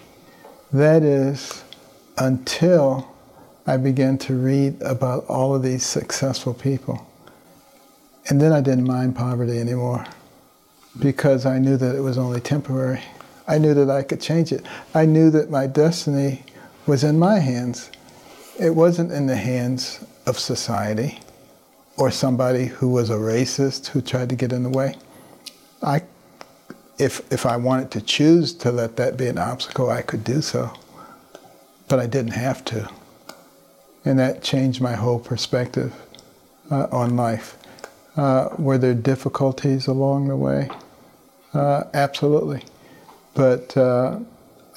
That 0.71 1.03
is 1.03 1.63
until 2.17 3.07
I 3.65 3.77
began 3.77 4.17
to 4.19 4.35
read 4.35 4.81
about 4.81 5.25
all 5.25 5.55
of 5.55 5.63
these 5.63 5.85
successful 5.85 6.53
people. 6.53 7.07
And 8.29 8.39
then 8.39 8.51
I 8.51 8.61
didn't 8.61 8.85
mind 8.85 9.15
poverty 9.15 9.59
anymore 9.59 10.05
because 10.99 11.45
I 11.45 11.59
knew 11.59 11.77
that 11.77 11.95
it 11.95 12.01
was 12.01 12.17
only 12.17 12.39
temporary. 12.39 13.01
I 13.47 13.57
knew 13.57 13.73
that 13.73 13.89
I 13.89 14.03
could 14.03 14.21
change 14.21 14.51
it. 14.51 14.65
I 14.93 15.05
knew 15.05 15.29
that 15.31 15.49
my 15.49 15.67
destiny 15.67 16.43
was 16.85 17.03
in 17.03 17.17
my 17.17 17.39
hands. 17.39 17.91
It 18.59 18.75
wasn't 18.75 19.11
in 19.11 19.27
the 19.27 19.35
hands 19.35 20.05
of 20.25 20.37
society 20.37 21.19
or 21.97 22.11
somebody 22.11 22.65
who 22.65 22.89
was 22.89 23.09
a 23.09 23.15
racist 23.15 23.87
who 23.87 24.01
tried 24.01 24.29
to 24.29 24.35
get 24.35 24.51
in 24.51 24.63
the 24.63 24.69
way. 24.69 24.95
I, 25.81 26.03
if, 26.97 27.21
if 27.31 27.45
I 27.45 27.57
wanted 27.57 27.91
to 27.91 28.01
choose 28.01 28.53
to 28.55 28.71
let 28.71 28.95
that 28.97 29.17
be 29.17 29.27
an 29.27 29.37
obstacle, 29.37 29.89
I 29.89 30.01
could 30.01 30.23
do 30.23 30.41
so. 30.41 30.71
But 31.87 31.99
I 31.99 32.07
didn't 32.07 32.31
have 32.31 32.63
to. 32.65 32.89
And 34.05 34.17
that 34.19 34.41
changed 34.41 34.81
my 34.81 34.93
whole 34.93 35.19
perspective 35.19 35.93
uh, 36.69 36.87
on 36.91 37.15
life. 37.15 37.57
Uh, 38.17 38.49
were 38.57 38.77
there 38.77 38.93
difficulties 38.93 39.87
along 39.87 40.27
the 40.27 40.35
way? 40.35 40.69
Uh, 41.53 41.83
absolutely. 41.93 42.63
But 43.33 43.75
uh, 43.77 44.19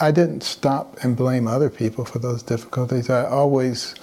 I 0.01 0.11
didn't 0.11 0.43
stop 0.43 0.97
and 1.03 1.17
blame 1.17 1.49
other 1.49 1.71
people 1.71 2.05
for 2.05 2.19
those 2.19 2.43
difficulties. 2.43 3.11
I 3.11 3.27
always 3.27 3.95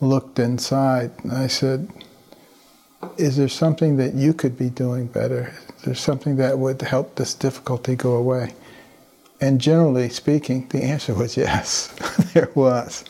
looked 0.00 0.38
inside 0.38 1.10
and 1.22 1.32
I 1.32 1.46
said, 1.46 1.90
is 3.16 3.36
there 3.36 3.48
something 3.48 3.96
that 3.96 4.14
you 4.14 4.32
could 4.34 4.56
be 4.58 4.70
doing 4.70 5.06
better? 5.06 5.54
Is 5.76 5.82
there 5.84 5.94
something 5.94 6.36
that 6.36 6.58
would 6.58 6.80
help 6.82 7.16
this 7.16 7.34
difficulty 7.34 7.96
go 7.96 8.14
away? 8.14 8.54
And 9.40 9.60
generally 9.60 10.08
speaking, 10.08 10.68
the 10.68 10.82
answer 10.82 11.14
was 11.14 11.36
yes, 11.36 11.88
there 12.34 12.50
was. 12.54 13.04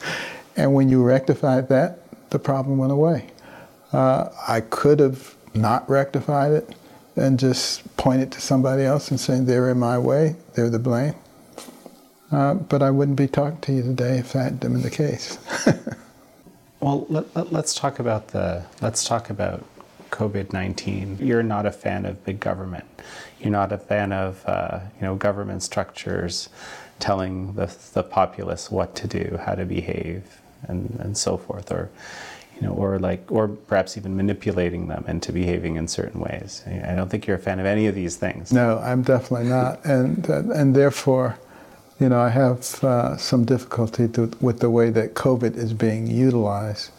And 0.56 0.74
when 0.74 0.88
you 0.88 1.02
rectified 1.02 1.68
that, 1.68 2.00
the 2.30 2.38
problem 2.38 2.78
went 2.78 2.92
away. 2.92 3.30
Uh, 3.92 4.28
I 4.48 4.60
could 4.60 4.98
have 4.98 5.35
not 5.56 5.88
rectified 5.88 6.52
it 6.52 6.74
and 7.16 7.38
just 7.38 7.96
point 7.96 8.20
it 8.20 8.30
to 8.32 8.40
somebody 8.40 8.82
else 8.84 9.10
and 9.10 9.18
saying 9.18 9.46
they're 9.46 9.70
in 9.70 9.78
my 9.78 9.98
way, 9.98 10.36
they're 10.54 10.70
the 10.70 10.78
blame. 10.78 11.14
Uh, 12.30 12.54
but 12.54 12.82
I 12.82 12.90
wouldn't 12.90 13.16
be 13.16 13.28
talking 13.28 13.60
to 13.60 13.72
you 13.72 13.82
today 13.82 14.18
if 14.18 14.32
that 14.32 14.44
had 14.44 14.60
been 14.60 14.82
the 14.82 14.90
case. 14.90 15.38
well, 16.80 17.06
let, 17.08 17.24
us 17.36 17.52
let, 17.52 17.66
talk 17.68 17.98
about 17.98 18.28
the 18.28 18.64
let's 18.82 19.04
talk 19.04 19.30
about 19.30 19.64
COVID 20.10 20.52
19. 20.52 21.18
You're 21.20 21.42
not 21.42 21.66
a 21.66 21.72
fan 21.72 22.04
of 22.04 22.24
big 22.24 22.40
government. 22.40 22.84
You're 23.40 23.52
not 23.52 23.72
a 23.72 23.78
fan 23.78 24.12
of 24.12 24.44
uh, 24.46 24.80
you 24.96 25.02
know, 25.02 25.14
government 25.14 25.62
structures 25.62 26.48
telling 26.98 27.52
the, 27.54 27.74
the 27.92 28.02
populace 28.02 28.70
what 28.70 28.94
to 28.96 29.06
do, 29.06 29.38
how 29.44 29.54
to 29.54 29.64
behave, 29.64 30.40
and, 30.66 30.96
and 31.00 31.16
so 31.16 31.36
forth. 31.36 31.70
Or, 31.70 31.90
you 32.56 32.66
know, 32.66 32.72
or 32.72 32.98
like, 32.98 33.30
or 33.30 33.48
perhaps 33.48 33.96
even 33.96 34.16
manipulating 34.16 34.88
them 34.88 35.04
into 35.06 35.32
behaving 35.32 35.76
in 35.76 35.86
certain 35.86 36.20
ways. 36.20 36.62
I 36.66 36.94
don't 36.94 37.08
think 37.10 37.26
you're 37.26 37.36
a 37.36 37.40
fan 37.40 37.60
of 37.60 37.66
any 37.66 37.86
of 37.86 37.94
these 37.94 38.16
things. 38.16 38.52
No, 38.52 38.78
I'm 38.78 39.02
definitely 39.02 39.48
not, 39.48 39.84
and 39.84 40.26
and 40.28 40.74
therefore, 40.74 41.38
you 42.00 42.08
know, 42.08 42.20
I 42.20 42.30
have 42.30 42.82
uh, 42.82 43.16
some 43.16 43.44
difficulty 43.44 44.08
to, 44.08 44.30
with 44.40 44.60
the 44.60 44.70
way 44.70 44.90
that 44.90 45.14
COVID 45.14 45.56
is 45.56 45.72
being 45.72 46.06
utilized 46.06 46.90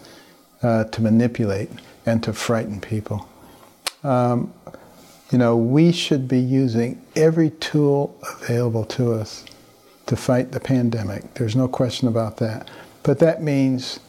uh, 0.62 0.86
to 0.86 1.02
manipulate 1.02 1.70
and 2.06 2.24
to 2.24 2.34
frighten 2.34 2.80
people. 2.80 3.28
Um, 4.04 4.54
you 5.32 5.38
know, 5.38 5.58
we 5.58 5.92
should 5.92 6.28
be 6.28 6.40
using 6.40 7.02
every 7.16 7.50
tool 7.50 8.16
available 8.42 8.86
to 8.86 9.14
us 9.14 9.44
to 10.06 10.16
fight 10.16 10.52
the 10.52 10.60
pandemic. 10.60 11.34
There's 11.34 11.56
no 11.56 11.68
question 11.68 12.08
about 12.08 12.38
that. 12.38 12.70
But 13.04 13.20
that 13.20 13.44
means, 13.44 14.00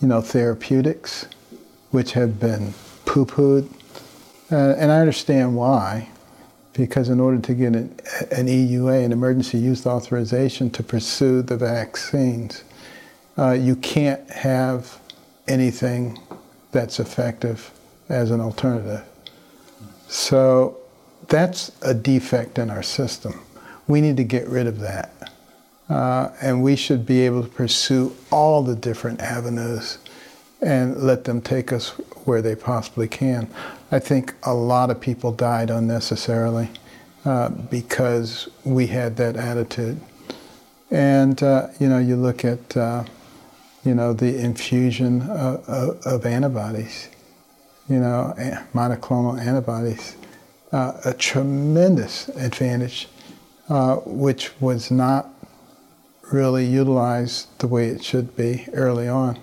you 0.00 0.08
know, 0.08 0.20
therapeutics, 0.20 1.26
which 1.90 2.12
have 2.12 2.38
been 2.38 2.72
poo 3.04 3.26
pooed. 3.26 3.68
Uh, 4.50 4.74
and 4.78 4.90
I 4.90 5.00
understand 5.00 5.56
why, 5.56 6.08
because 6.72 7.08
in 7.08 7.20
order 7.20 7.38
to 7.38 7.54
get 7.54 7.74
an, 7.74 7.98
an, 8.30 8.46
EUA, 8.46 9.04
an 9.04 9.12
emergency 9.12 9.58
use 9.58 9.86
authorization 9.86 10.70
to 10.70 10.82
pursue 10.82 11.42
the 11.42 11.56
vaccines, 11.56 12.64
uh, 13.36 13.52
you 13.52 13.76
can't 13.76 14.28
have 14.30 14.98
anything 15.48 16.18
that's 16.72 17.00
effective 17.00 17.70
as 18.08 18.30
an 18.30 18.40
alternative. 18.40 19.04
So 20.08 20.78
that's 21.28 21.72
a 21.82 21.92
defect 21.92 22.58
in 22.58 22.70
our 22.70 22.82
system. 22.82 23.40
We 23.86 24.00
need 24.00 24.16
to 24.16 24.24
get 24.24 24.48
rid 24.48 24.66
of 24.66 24.80
that. 24.80 25.32
Uh, 25.88 26.30
and 26.42 26.62
we 26.62 26.76
should 26.76 27.06
be 27.06 27.22
able 27.22 27.42
to 27.42 27.48
pursue 27.48 28.14
all 28.30 28.62
the 28.62 28.76
different 28.76 29.20
avenues 29.20 29.98
and 30.60 30.96
let 30.96 31.24
them 31.24 31.40
take 31.40 31.72
us 31.72 31.90
where 32.24 32.42
they 32.42 32.54
possibly 32.54 33.08
can. 33.08 33.48
I 33.90 33.98
think 33.98 34.34
a 34.42 34.52
lot 34.52 34.90
of 34.90 35.00
people 35.00 35.32
died 35.32 35.70
unnecessarily 35.70 36.68
uh, 37.24 37.48
because 37.48 38.48
we 38.64 38.88
had 38.88 39.16
that 39.16 39.36
attitude. 39.36 40.00
And, 40.90 41.42
uh, 41.42 41.68
you 41.78 41.88
know, 41.88 41.98
you 41.98 42.16
look 42.16 42.44
at 42.44 42.76
uh, 42.76 43.04
you 43.84 43.94
know, 43.94 44.12
the 44.12 44.38
infusion 44.38 45.22
of, 45.22 45.66
of, 45.68 46.06
of 46.06 46.26
antibodies, 46.26 47.08
you 47.88 47.98
know, 47.98 48.34
monoclonal 48.74 49.40
antibodies, 49.40 50.16
uh, 50.72 50.92
a 51.04 51.14
tremendous 51.14 52.28
advantage, 52.30 53.08
which 54.04 54.50
was 54.60 54.90
not 54.90 55.30
really 56.32 56.64
utilized 56.64 57.58
the 57.58 57.66
way 57.66 57.88
it 57.88 58.04
should 58.04 58.36
be 58.36 58.66
early 58.72 59.08
on. 59.08 59.38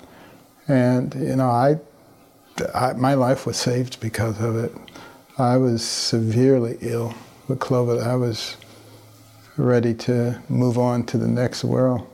And, 0.67 1.13
you 1.15 1.36
know, 1.36 1.49
I, 1.49 1.79
I 2.73 2.93
my 2.93 3.13
life 3.13 3.45
was 3.45 3.57
saved 3.57 3.99
because 3.99 4.41
of 4.41 4.55
it. 4.55 4.71
I 5.38 5.57
was 5.57 5.86
severely 5.86 6.77
ill 6.81 7.13
with 7.47 7.59
COVID. 7.59 8.01
I 8.01 8.15
was 8.15 8.57
ready 9.57 9.93
to 9.93 10.41
move 10.49 10.77
on 10.77 11.05
to 11.07 11.17
the 11.17 11.27
next 11.27 11.63
world. 11.63 12.07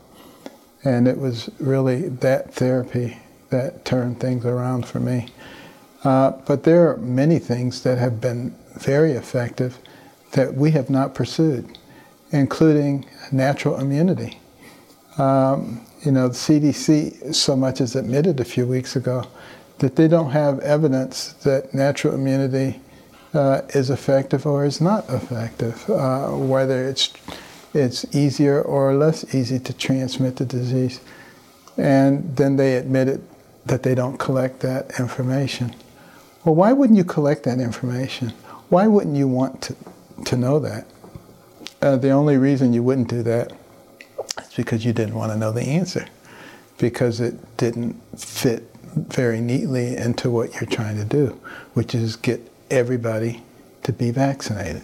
And 0.84 1.08
it 1.08 1.18
was 1.18 1.50
really 1.60 2.10
that 2.10 2.54
therapy 2.54 3.18
that 3.50 3.86
turned 3.86 4.20
things 4.20 4.46
around 4.46 4.86
for 4.86 5.00
me. 5.00 5.28
Uh, 6.04 6.32
but 6.48 6.64
there 6.64 6.90
are 6.90 6.98
many 6.98 7.38
things 7.38 7.84
that 7.84 8.00
have 8.00 8.20
been 8.20 8.56
very 8.76 9.12
effective 9.12 9.78
that 10.32 10.56
we 10.56 10.72
have 10.72 10.90
not 10.90 11.14
pursued, 11.14 11.78
including 12.32 13.06
natural 13.32 13.78
immunity. 13.78 14.41
Um, 15.18 15.86
you 16.04 16.12
know, 16.12 16.30
the 16.30 16.34
CDC 16.34 17.36
so 17.36 17.56
much 17.56 17.82
as 17.82 17.96
admitted 17.96 18.40
a 18.40 18.46
few 18.46 18.66
weeks 18.66 18.96
ago 18.96 19.24
that 19.80 19.96
they 19.96 20.08
don't 20.08 20.32
have 20.32 20.60
evidence 20.60 21.34
that 21.44 21.74
natural 21.74 22.14
immunity 22.14 22.80
uh, 23.34 23.62
is 23.70 23.90
effective 23.90 24.46
or 24.46 24.66
is 24.66 24.82
not 24.82 25.10
effective, 25.10 25.90
uh, 25.90 26.30
whether 26.30 26.88
it's 26.88 27.14
it's 27.74 28.04
easier 28.14 28.62
or 28.62 28.94
less 28.94 29.34
easy 29.34 29.58
to 29.58 29.74
transmit 29.74 30.36
the 30.36 30.46
disease. 30.46 31.00
And 31.78 32.36
then 32.36 32.58
they 32.58 32.76
admitted 32.76 33.24
that 33.66 33.84
they 33.84 33.96
don't 33.96 34.18
collect 34.18 34.60
that 34.60 35.00
information. 35.00 35.74
Well, 36.44 36.56
why 36.56 36.74
wouldn't 36.74 36.98
you 36.98 37.06
collect 37.06 37.44
that 37.44 37.60
information? 37.60 38.32
Why 38.70 38.88
wouldn't 38.88 39.16
you 39.16 39.28
want 39.28 39.62
to, 39.64 39.76
to 40.26 40.36
know 40.36 40.60
that? 40.60 40.86
Uh, 41.82 41.96
the 41.96 42.10
only 42.10 42.38
reason 42.38 42.74
you 42.74 42.84
wouldn't 42.84 43.08
do 43.08 43.24
that 43.24 43.54
is 44.52 44.56
because 44.56 44.86
you 44.86 44.94
didn't 44.94 45.16
want 45.16 45.32
to 45.32 45.38
know 45.38 45.52
the 45.52 45.64
answer, 45.64 46.08
because 46.78 47.20
it 47.20 47.58
didn't 47.58 47.96
fit 48.20 48.68
very 48.96 49.40
neatly 49.40 49.96
into 49.96 50.30
what 50.30 50.54
you're 50.54 50.70
trying 50.70 50.98
to 50.98 51.06
do, 51.06 51.40
which 51.74 51.96
is 51.96 52.16
get 52.16 52.42
everybody 52.70 53.42
to 53.84 53.94
be 53.94 54.12
vaccinated. 54.12 54.84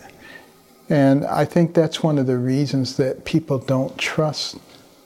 And 0.90 1.26
I 1.26 1.44
think 1.44 1.74
that's 1.74 2.02
one 2.02 2.18
of 2.18 2.28
the 2.28 2.38
reasons 2.38 2.96
that 2.98 3.26
people 3.26 3.60
don't 3.60 3.98
trust 3.98 4.58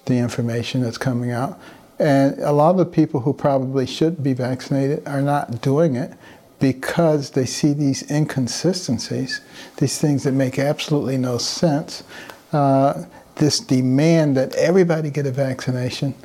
the 0.05 0.17
information 0.17 0.81
that's 0.81 0.97
coming 0.97 1.31
out. 1.31 1.59
And 1.97 2.39
a 2.39 2.51
lot 2.51 2.71
of 2.71 2.77
the 2.77 2.85
people 2.85 3.21
who 3.21 3.33
probably 3.33 3.85
should 3.85 4.23
be 4.23 4.33
vaccinated 4.33 5.07
are 5.07 5.21
not 5.21 5.61
doing 5.61 5.95
it 5.95 6.13
because 6.59 7.31
they 7.31 7.45
see 7.45 7.73
these 7.73 8.09
inconsistencies, 8.11 9.41
these 9.77 9.97
things 9.97 10.23
that 10.23 10.33
make 10.33 10.59
absolutely 10.59 11.17
no 11.17 11.39
sense, 11.39 12.03
uh, 12.53 13.03
this 13.41 13.59
demand 13.59 14.37
that 14.37 14.55
everybody 14.55 15.09
get 15.09 15.25
a 15.25 15.31
vaccination 15.31 16.15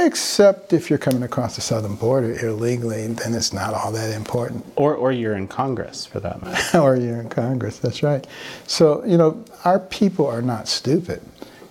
Except 0.00 0.72
if 0.72 0.90
you're 0.90 0.98
coming 0.98 1.22
across 1.22 1.54
the 1.54 1.60
southern 1.60 1.94
border 1.94 2.32
illegally, 2.44 3.06
then 3.06 3.32
it's 3.34 3.52
not 3.52 3.74
all 3.74 3.92
that 3.92 4.12
important. 4.12 4.64
Or, 4.76 4.94
or 4.94 5.12
you're 5.12 5.36
in 5.36 5.46
Congress, 5.46 6.04
for 6.04 6.20
that 6.20 6.42
matter. 6.42 6.78
or 6.82 6.96
you're 6.96 7.20
in 7.20 7.28
Congress, 7.28 7.78
that's 7.78 8.02
right. 8.02 8.26
So, 8.66 9.04
you 9.04 9.16
know, 9.16 9.44
our 9.64 9.78
people 9.78 10.26
are 10.26 10.42
not 10.42 10.68
stupid. 10.68 11.22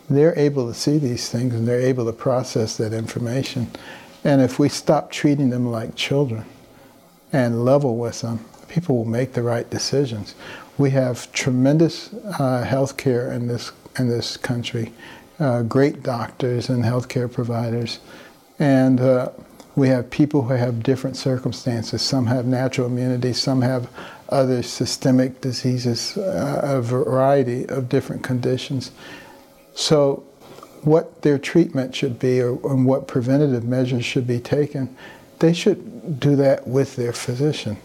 They're 0.09 0.38
able 0.38 0.67
to 0.67 0.74
see 0.74 0.97
these 0.97 1.30
things 1.30 1.53
and 1.53 1.67
they're 1.67 1.82
able 1.82 2.05
to 2.05 2.13
process 2.13 2.78
that 2.78 2.93
information. 2.93 3.69
And 4.24 4.41
if 4.41 4.57
we 4.57 4.69
stop 4.69 5.11
treating 5.11 5.49
them 5.49 5.69
like 5.69 5.95
children 5.95 6.45
and 7.34 7.65
level 7.65 7.97
with 7.97 8.21
them, 8.21 8.45
people 8.69 8.95
will 8.95 9.05
make 9.05 9.34
the 9.34 9.43
right 9.43 9.69
decisions. 9.69 10.34
We 10.78 10.91
have 10.91 11.32
tremendous 11.34 12.13
uh, 12.39 12.63
health 12.63 12.95
care 12.95 13.32
in 13.32 13.47
this, 13.47 13.71
in 13.98 14.10
this 14.10 14.38
country 14.38 14.91
uh, 15.39 15.64
great 15.64 16.04
doctors 16.04 16.70
and 16.70 16.84
healthcare 16.84 17.32
providers. 17.32 18.00
And 18.60 19.02
uh, 19.02 19.32
we 19.76 19.89
have 19.89 20.10
people 20.10 20.44
who 20.44 20.54
have 20.54 20.84
different 20.84 21.18
circumstances. 21.18 22.02
Some 22.02 22.28
have 22.28 22.46
natural 22.46 22.88
immunity, 22.88 23.34
some 23.34 23.62
have 23.62 23.89
other 24.30 24.64
systemic 24.64 25.41
diseases, 25.41 26.18
uh, 26.18 26.62
a 26.64 26.82
variety 26.82 27.68
of 27.68 27.89
different 27.89 28.24
conditions. 28.24 28.91
So, 29.76 30.24
what 30.84 31.22
their 31.22 31.38
treatment 31.38 31.96
should 31.96 32.20
be 32.20 32.41
or, 32.41 32.58
or 32.58 32.76
what 32.76 33.08
preventative 33.08 33.64
measures 33.64 34.04
should 34.04 34.28
be 34.28 34.39
taken, 34.39 34.96
they 35.39 35.54
should 35.54 36.20
do 36.20 36.36
that 36.36 36.68
with 36.68 36.96
their 36.96 37.14
physician, 37.14 37.78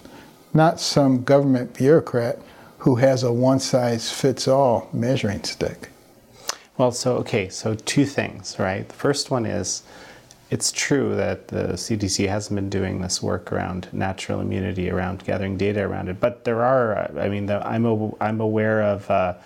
not 0.52 0.80
some 0.80 1.22
government 1.22 1.74
bureaucrat 1.74 2.40
who 2.78 2.96
has 2.96 3.22
a 3.22 3.32
one 3.32 3.60
size 3.60 4.10
fits 4.10 4.48
all 4.48 4.88
measuring 4.92 5.44
stick. 5.44 5.90
Well, 6.78 6.92
so, 6.92 7.16
okay, 7.16 7.48
so 7.48 7.74
two 7.74 8.06
things, 8.06 8.56
right? 8.56 8.88
The 8.88 8.94
first 8.94 9.32
one 9.32 9.44
is 9.44 9.82
it's 10.50 10.72
true 10.72 11.14
that 11.14 11.48
the 11.48 11.74
CDC 11.74 12.26
hasn't 12.28 12.54
been 12.54 12.70
doing 12.70 13.02
this 13.02 13.22
work 13.22 13.52
around 13.52 13.88
natural 13.92 14.40
immunity, 14.40 14.90
around 14.90 15.24
gathering 15.24 15.58
data 15.58 15.82
around 15.82 16.08
it. 16.08 16.20
But 16.20 16.44
there 16.44 16.64
are, 16.64 16.96
uh, 16.96 17.20
I 17.20 17.28
mean, 17.28 17.46
the, 17.46 17.66
I'm, 17.66 17.84
a, 17.84 18.10
I'm 18.22 18.40
aware 18.40 18.82
of 18.82 19.08
a 19.10 19.36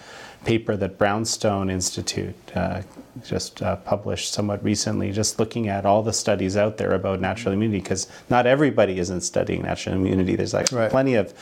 paper 0.45 0.77
that 0.77 0.99
Brownstone 0.99 1.71
Institute 1.71 2.37
uh, 2.55 2.83
just 3.25 3.63
uh, 3.63 3.77
published 3.77 4.33
somewhat 4.33 4.63
recently, 4.63 5.13
just 5.13 5.39
looking 5.39 5.69
at 5.69 5.85
all 5.85 6.03
the 6.03 6.13
studies 6.13 6.57
out 6.57 6.77
there 6.79 6.93
about 6.93 7.21
natural 7.21 7.53
immunity, 7.53 7.81
because 7.81 8.07
not 8.31 8.47
everybody 8.47 8.99
isn't 8.99 9.23
studying 9.23 9.63
natural 9.63 9.97
immunity. 9.97 10.37
There's 10.37 10.55
like 10.55 10.71
right. 10.71 10.91
plenty 10.91 11.15
of 11.15 11.33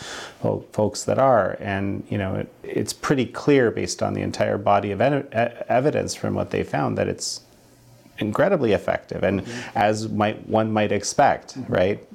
folks 0.73 1.05
that 1.05 1.19
are, 1.19 1.57
and 1.61 2.03
you 2.09 2.19
know, 2.19 2.37
it, 2.37 2.53
it's 2.63 2.93
pretty 2.93 3.27
clear 3.27 3.71
based 3.71 4.03
on 4.03 4.15
the 4.15 4.23
entire 4.23 4.59
body 4.59 4.91
of 4.91 5.01
evidence 5.01 6.15
from 6.15 6.35
what 6.35 6.51
they 6.51 6.63
found 6.63 6.97
that 6.97 7.09
it's 7.09 7.43
incredibly 8.21 8.73
effective, 8.73 9.23
and 9.23 9.43
mm-hmm. 9.43 9.79
as 9.79 10.09
might 10.09 10.47
one 10.49 10.73
might 10.73 10.93
expect, 10.93 11.59
mm-hmm. 11.59 11.73
right? 11.73 12.07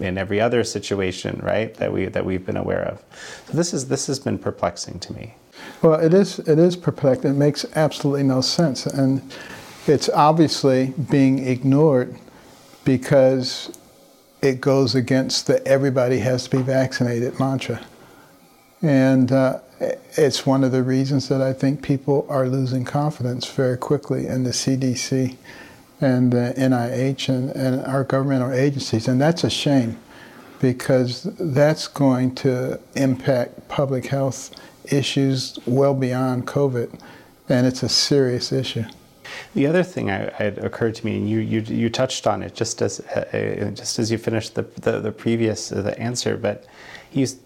in 0.00 0.16
every 0.16 0.40
other 0.40 0.64
situation, 0.64 1.40
right, 1.42 1.74
that 1.74 1.92
we 1.92 2.06
that 2.06 2.24
we've 2.24 2.44
been 2.44 2.56
aware 2.56 2.82
of. 2.82 3.02
So 3.46 3.56
this 3.56 3.74
is 3.74 3.88
this 3.88 4.06
has 4.06 4.18
been 4.18 4.38
perplexing 4.38 4.98
to 5.00 5.12
me. 5.12 5.34
Well, 5.82 6.00
it 6.00 6.14
is 6.14 6.38
it 6.40 6.58
is 6.58 6.76
perplexing. 6.76 7.32
It 7.32 7.34
makes 7.34 7.64
absolutely 7.74 8.22
no 8.22 8.40
sense, 8.40 8.86
and 8.86 9.22
it's 9.86 10.08
obviously 10.08 10.94
being 11.10 11.46
ignored 11.46 12.16
because 12.84 13.76
it 14.40 14.60
goes 14.60 14.94
against 14.94 15.46
the 15.46 15.66
everybody 15.66 16.18
has 16.18 16.44
to 16.44 16.56
be 16.56 16.62
vaccinated 16.62 17.38
mantra. 17.38 17.80
And 18.80 19.30
uh, 19.30 19.60
it's 20.16 20.46
one 20.46 20.64
of 20.64 20.72
the 20.72 20.82
reasons 20.82 21.28
that 21.28 21.40
I 21.40 21.52
think 21.52 21.82
people 21.82 22.26
are 22.28 22.48
losing 22.48 22.84
confidence 22.84 23.50
very 23.50 23.76
quickly 23.76 24.26
in 24.26 24.44
the 24.44 24.50
CDC 24.50 25.36
and 26.00 26.32
the 26.32 26.54
NIH 26.56 27.28
and, 27.28 27.50
and 27.50 27.84
our 27.86 28.04
governmental 28.04 28.52
agencies. 28.52 29.08
And 29.08 29.20
that's 29.20 29.44
a 29.44 29.50
shame 29.50 29.98
because 30.60 31.24
that's 31.38 31.88
going 31.88 32.34
to 32.36 32.78
impact 32.94 33.68
public 33.68 34.06
health 34.06 34.54
issues 34.90 35.58
well 35.66 35.94
beyond 35.94 36.46
COVID, 36.46 37.00
and 37.48 37.66
it's 37.66 37.82
a 37.82 37.88
serious 37.88 38.52
issue. 38.52 38.84
The 39.54 39.66
other 39.66 39.82
thing 39.82 40.10
I, 40.10 40.30
had 40.34 40.58
occurred 40.58 40.94
to 40.96 41.06
me, 41.06 41.16
and 41.16 41.28
you, 41.28 41.38
you, 41.38 41.60
you 41.60 41.90
touched 41.90 42.26
on 42.26 42.42
it 42.42 42.54
just 42.54 42.82
as 42.82 43.00
uh, 43.00 43.72
just 43.74 43.98
as 43.98 44.10
you 44.10 44.18
finished 44.18 44.54
the 44.54 44.62
the, 44.62 45.00
the 45.00 45.12
previous 45.12 45.72
uh, 45.72 45.82
the 45.82 45.98
answer, 45.98 46.36
but 46.36 46.66
he's. 47.10 47.38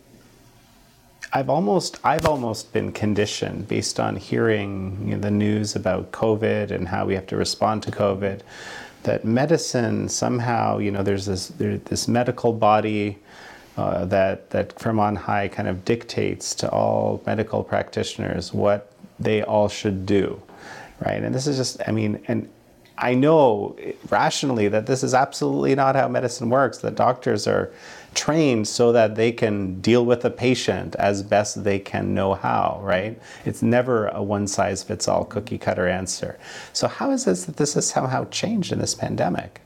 I've 1.32 1.50
almost 1.50 1.98
I've 2.04 2.26
almost 2.26 2.72
been 2.72 2.92
conditioned 2.92 3.68
based 3.68 3.98
on 4.00 4.16
hearing 4.16 4.96
you 5.04 5.14
know, 5.14 5.20
the 5.20 5.30
news 5.30 5.76
about 5.76 6.12
COVID 6.12 6.70
and 6.70 6.88
how 6.88 7.04
we 7.06 7.14
have 7.14 7.26
to 7.28 7.36
respond 7.36 7.82
to 7.84 7.90
COVID, 7.90 8.40
that 9.02 9.24
medicine 9.24 10.08
somehow 10.08 10.78
you 10.78 10.90
know 10.90 11.02
there's 11.02 11.26
this 11.26 11.48
there's 11.48 11.80
this 11.82 12.08
medical 12.08 12.52
body 12.52 13.18
uh, 13.76 14.04
that 14.06 14.50
that 14.50 14.78
from 14.78 14.98
on 14.98 15.16
high 15.16 15.48
kind 15.48 15.68
of 15.68 15.84
dictates 15.84 16.54
to 16.56 16.70
all 16.70 17.22
medical 17.26 17.62
practitioners 17.62 18.52
what 18.52 18.92
they 19.18 19.42
all 19.42 19.68
should 19.68 20.06
do, 20.06 20.40
right? 21.04 21.22
And 21.22 21.34
this 21.34 21.46
is 21.46 21.56
just, 21.56 21.80
I 21.86 21.92
mean, 21.92 22.22
and 22.28 22.48
I 22.98 23.14
know 23.14 23.76
rationally 24.08 24.68
that 24.68 24.86
this 24.86 25.02
is 25.02 25.14
absolutely 25.14 25.74
not 25.74 25.96
how 25.96 26.08
medicine 26.08 26.48
works. 26.48 26.78
That 26.78 26.94
doctors 26.94 27.46
are 27.46 27.72
trained 28.16 28.66
so 28.66 28.90
that 28.90 29.14
they 29.14 29.30
can 29.30 29.80
deal 29.80 30.04
with 30.04 30.24
a 30.24 30.30
patient 30.30 30.96
as 30.96 31.22
best 31.22 31.62
they 31.62 31.78
can 31.78 32.14
know 32.14 32.34
how, 32.34 32.80
right? 32.82 33.20
It's 33.44 33.62
never 33.62 34.08
a 34.08 34.22
one 34.22 34.48
size 34.48 34.82
fits 34.82 35.06
all 35.06 35.24
cookie 35.24 35.58
cutter 35.58 35.86
answer. 35.86 36.38
So, 36.72 36.88
how 36.88 37.12
is 37.12 37.26
this 37.26 37.44
that 37.44 37.56
this 37.56 37.74
has 37.74 37.86
somehow 37.86 38.28
changed 38.30 38.72
in 38.72 38.80
this 38.80 38.94
pandemic? 38.94 39.60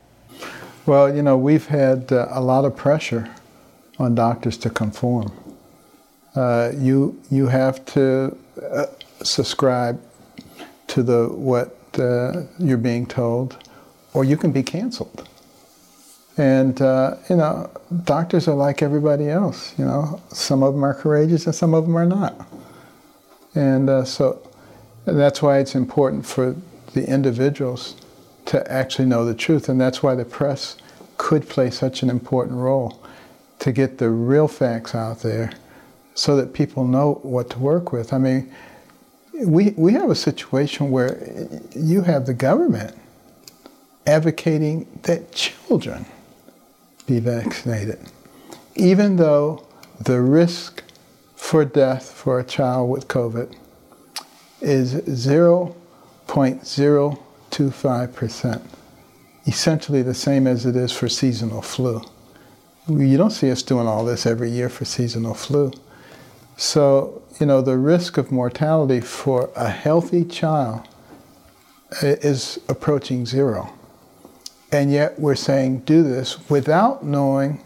Well, 0.85 1.15
you 1.15 1.23
know, 1.23 1.37
we've 1.37 1.67
had 1.67 2.11
uh, 2.11 2.27
a 2.29 2.41
lot 2.41 2.65
of 2.65 2.75
pressure 2.75 3.33
on 3.97 4.15
doctors 4.15 4.57
to 4.59 4.69
conform. 4.69 5.31
Uh, 6.35 6.71
you 6.77 7.19
you 7.29 7.47
have 7.47 7.83
to 7.85 8.37
uh, 8.71 8.85
subscribe 9.23 10.01
to 10.87 11.03
the 11.03 11.27
what 11.27 11.77
uh, 11.99 12.43
you're 12.59 12.77
being 12.77 13.05
told, 13.05 13.57
or 14.13 14.23
you 14.23 14.37
can 14.37 14.51
be 14.51 14.63
canceled. 14.63 15.27
And 16.37 16.81
uh, 16.81 17.17
you 17.29 17.35
know, 17.35 17.69
doctors 18.03 18.47
are 18.47 18.55
like 18.55 18.81
everybody 18.81 19.29
else. 19.29 19.77
You 19.77 19.85
know, 19.85 20.21
some 20.29 20.63
of 20.63 20.73
them 20.73 20.83
are 20.83 20.93
courageous 20.93 21.45
and 21.45 21.55
some 21.55 21.73
of 21.73 21.85
them 21.85 21.97
are 21.97 22.05
not. 22.05 22.47
And 23.53 23.89
uh, 23.89 24.05
so 24.05 24.41
that's 25.05 25.41
why 25.41 25.59
it's 25.59 25.75
important 25.75 26.25
for 26.25 26.55
the 26.93 27.07
individuals 27.07 27.95
to 28.45 28.69
actually 28.71 29.05
know 29.05 29.25
the 29.25 29.33
truth, 29.33 29.69
and 29.69 29.79
that's 29.79 30.01
why 30.01 30.15
the 30.15 30.25
press 30.25 30.77
could 31.17 31.47
play 31.47 31.69
such 31.69 32.01
an 32.01 32.09
important 32.09 32.57
role 32.57 33.01
to 33.59 33.71
get 33.71 33.97
the 33.97 34.09
real 34.09 34.47
facts 34.47 34.95
out 34.95 35.19
there 35.19 35.51
so 36.15 36.35
that 36.35 36.53
people 36.53 36.83
know 36.83 37.19
what 37.23 37.49
to 37.51 37.59
work 37.59 37.91
with. 37.91 38.11
I 38.11 38.17
mean, 38.17 38.51
we, 39.45 39.71
we 39.71 39.93
have 39.93 40.09
a 40.09 40.15
situation 40.15 40.91
where 40.91 41.47
you 41.75 42.01
have 42.01 42.25
the 42.25 42.33
government 42.33 42.95
advocating 44.05 44.87
that 45.03 45.31
children 45.31 46.05
be 47.13 47.19
vaccinated, 47.19 47.99
even 48.75 49.17
though 49.17 49.65
the 49.99 50.21
risk 50.21 50.83
for 51.35 51.65
death 51.65 52.11
for 52.11 52.39
a 52.39 52.43
child 52.43 52.89
with 52.89 53.07
COVID 53.07 53.53
is 54.61 54.95
0.02%. 54.95 55.75
0.25%, 57.51 58.61
essentially 59.45 60.01
the 60.01 60.13
same 60.13 60.47
as 60.47 60.65
it 60.65 60.75
is 60.75 60.91
for 60.91 61.09
seasonal 61.09 61.61
flu. 61.61 62.01
You 62.87 63.17
don't 63.17 63.31
see 63.31 63.51
us 63.51 63.61
doing 63.61 63.87
all 63.87 64.05
this 64.05 64.25
every 64.25 64.49
year 64.49 64.69
for 64.69 64.85
seasonal 64.85 65.33
flu. 65.33 65.71
So, 66.57 67.21
you 67.39 67.45
know, 67.45 67.61
the 67.61 67.77
risk 67.77 68.17
of 68.17 68.31
mortality 68.31 69.01
for 69.01 69.49
a 69.55 69.69
healthy 69.69 70.23
child 70.23 70.87
is 72.01 72.59
approaching 72.69 73.25
zero. 73.25 73.73
And 74.71 74.91
yet 74.91 75.19
we're 75.19 75.35
saying 75.35 75.79
do 75.79 76.03
this 76.03 76.49
without 76.49 77.03
knowing 77.03 77.61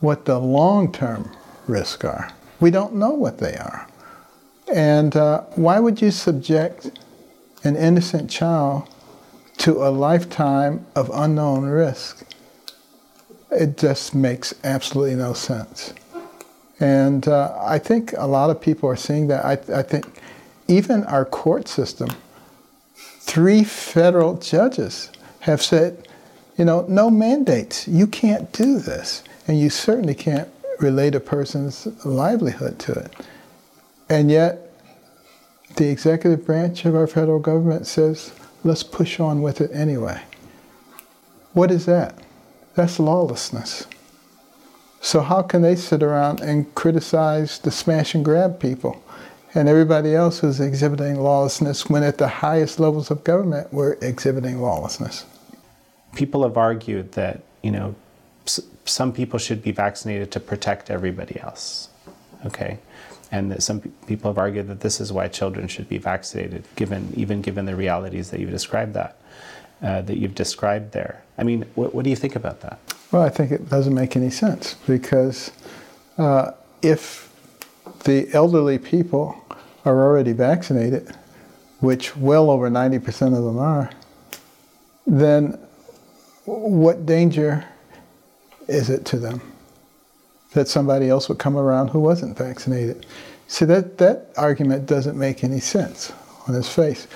what 0.00 0.24
the 0.26 0.38
long 0.38 0.92
term 0.92 1.30
risks 1.66 2.04
are. 2.04 2.32
We 2.60 2.70
don't 2.70 2.94
know 2.94 3.10
what 3.10 3.38
they 3.38 3.54
are. 3.56 3.88
And 4.72 5.16
uh, 5.16 5.42
why 5.54 5.80
would 5.80 6.00
you 6.00 6.10
subject 6.10 6.90
an 7.64 7.76
innocent 7.76 8.30
child 8.30 8.88
to 9.58 9.84
a 9.84 9.90
lifetime 9.90 10.86
of 10.94 11.10
unknown 11.12 11.64
risk? 11.64 12.24
It 13.50 13.76
just 13.76 14.14
makes 14.14 14.54
absolutely 14.64 15.14
no 15.16 15.34
sense. 15.34 15.94
And 16.80 17.28
uh, 17.28 17.56
I 17.60 17.78
think 17.78 18.12
a 18.16 18.26
lot 18.26 18.50
of 18.50 18.60
people 18.60 18.88
are 18.88 18.96
seeing 18.96 19.28
that. 19.28 19.44
I, 19.44 19.52
I 19.78 19.82
think 19.82 20.06
even 20.68 21.04
our 21.04 21.24
court 21.24 21.68
system, 21.68 22.10
three 22.94 23.62
federal 23.62 24.36
judges 24.38 25.10
have 25.40 25.62
said, 25.62 26.01
you 26.62 26.66
know, 26.66 26.86
no 26.88 27.10
mandates. 27.10 27.88
You 27.88 28.06
can't 28.06 28.52
do 28.52 28.78
this. 28.78 29.24
And 29.48 29.58
you 29.58 29.68
certainly 29.68 30.14
can't 30.14 30.48
relate 30.78 31.12
a 31.16 31.18
person's 31.18 31.88
livelihood 32.06 32.78
to 32.78 32.92
it. 32.92 33.12
And 34.08 34.30
yet, 34.30 34.70
the 35.74 35.88
executive 35.88 36.46
branch 36.46 36.84
of 36.84 36.94
our 36.94 37.08
federal 37.08 37.40
government 37.40 37.88
says, 37.88 38.32
let's 38.62 38.84
push 38.84 39.18
on 39.18 39.42
with 39.42 39.60
it 39.60 39.72
anyway. 39.72 40.22
What 41.52 41.72
is 41.72 41.84
that? 41.86 42.14
That's 42.76 43.00
lawlessness. 43.00 43.88
So, 45.00 45.20
how 45.20 45.42
can 45.42 45.62
they 45.62 45.74
sit 45.74 46.00
around 46.00 46.42
and 46.42 46.72
criticize 46.76 47.58
the 47.58 47.72
smash 47.72 48.14
and 48.14 48.24
grab 48.24 48.60
people 48.60 49.02
and 49.52 49.68
everybody 49.68 50.14
else 50.14 50.38
who's 50.38 50.60
exhibiting 50.60 51.16
lawlessness 51.16 51.90
when 51.90 52.04
at 52.04 52.18
the 52.18 52.28
highest 52.28 52.78
levels 52.78 53.10
of 53.10 53.24
government 53.24 53.72
we're 53.72 53.94
exhibiting 53.94 54.62
lawlessness? 54.62 55.24
People 56.14 56.42
have 56.42 56.56
argued 56.56 57.12
that, 57.12 57.42
you 57.62 57.70
know, 57.70 57.94
some 58.84 59.12
people 59.12 59.38
should 59.38 59.62
be 59.62 59.72
vaccinated 59.72 60.30
to 60.32 60.40
protect 60.40 60.90
everybody 60.90 61.40
else. 61.40 61.88
Okay? 62.44 62.78
and 63.32 63.50
that 63.50 63.62
some 63.62 63.80
people 64.06 64.30
have 64.30 64.36
argued 64.36 64.68
that 64.68 64.80
this 64.80 65.00
is 65.00 65.10
why 65.10 65.26
children 65.26 65.66
should 65.66 65.88
be 65.88 65.96
vaccinated, 65.96 66.62
given 66.76 67.10
even 67.16 67.40
given 67.40 67.64
the 67.64 67.74
realities 67.74 68.30
that 68.30 68.38
you've 68.38 68.50
described 68.50 68.92
that 68.92 69.16
uh, 69.82 70.02
that 70.02 70.18
you've 70.18 70.34
described 70.34 70.92
there. 70.92 71.24
I 71.38 71.42
mean, 71.42 71.64
what, 71.74 71.94
what, 71.94 72.04
do 72.04 72.10
you 72.10 72.16
think 72.16 72.36
about 72.36 72.60
that? 72.60 72.78
Well, 73.10 73.22
I 73.22 73.30
think 73.30 73.50
it 73.50 73.68
doesn't 73.68 73.94
make 73.94 74.16
any 74.16 74.30
sense 74.30 74.74
because 74.86 75.50
uh, 76.18 76.52
if 76.82 77.32
the 78.04 78.28
elderly 78.32 78.78
people 78.78 79.42
are 79.84 80.02
already 80.02 80.32
vaccinated, 80.32 81.16
which 81.80 82.16
well 82.16 82.50
over 82.50 82.70
90% 82.70 83.36
of 83.36 83.44
them 83.44 83.58
are, 83.58 83.90
then 85.06 85.58
what 86.44 87.06
danger 87.06 87.64
is 88.68 88.90
it 88.90 89.04
to 89.06 89.18
them? 89.18 89.52
that 90.52 90.68
somebody 90.68 91.08
else 91.08 91.28
would 91.28 91.38
come 91.38 91.56
around 91.56 91.88
who 91.88 92.00
wasn't 92.00 92.36
vaccinated. 92.36 93.06
See, 93.48 93.64
that, 93.66 93.98
that 93.98 94.30
argument 94.36 94.86
doesn't 94.86 95.18
make 95.18 95.44
any 95.44 95.60
sense 95.60 96.12
on 96.46 96.54
its 96.54 96.68
face. 96.68 97.06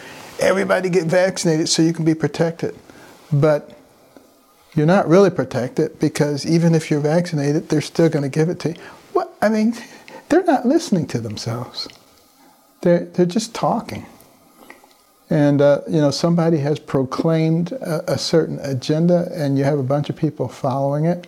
Everybody 0.41 0.91
get 0.91 1.07
vaccinated 1.07 1.69
so 1.69 1.83
you 1.83 1.93
can 1.93 2.05
be 2.05 2.15
protected. 2.15 2.75
But 3.33 3.77
you're 4.75 4.87
not 4.87 5.09
really 5.09 5.31
protected 5.31 5.99
because 5.99 6.47
even 6.47 6.75
if 6.75 6.91
you're 6.91 7.01
vaccinated, 7.01 7.69
they're 7.69 7.81
still 7.81 8.09
going 8.09 8.23
to 8.23 8.29
give 8.29 8.49
it 8.49 8.61
to 8.61 8.71
you. 8.71 8.75
What? 9.13 9.33
I 9.41 9.49
mean, 9.49 9.75
they're 10.29 10.45
not 10.45 10.67
listening 10.67 11.07
to 11.09 11.19
themselves. 11.19 11.89
They're, 12.83 13.07
they're 13.07 13.27
just 13.27 13.55
talking. 13.55 14.07
And, 15.29 15.61
uh, 15.61 15.81
you 15.89 16.01
know, 16.01 16.11
somebody 16.11 16.59
has 16.59 16.79
proclaimed 16.79 17.73
a, 17.73 18.13
a 18.13 18.19
certain 18.19 18.61
agenda 18.61 19.29
and 19.33 19.59
you 19.59 19.65
have 19.65 19.79
a 19.79 19.83
bunch 19.83 20.09
of 20.09 20.17
people 20.17 20.49
following 20.49 21.05
it 21.05 21.27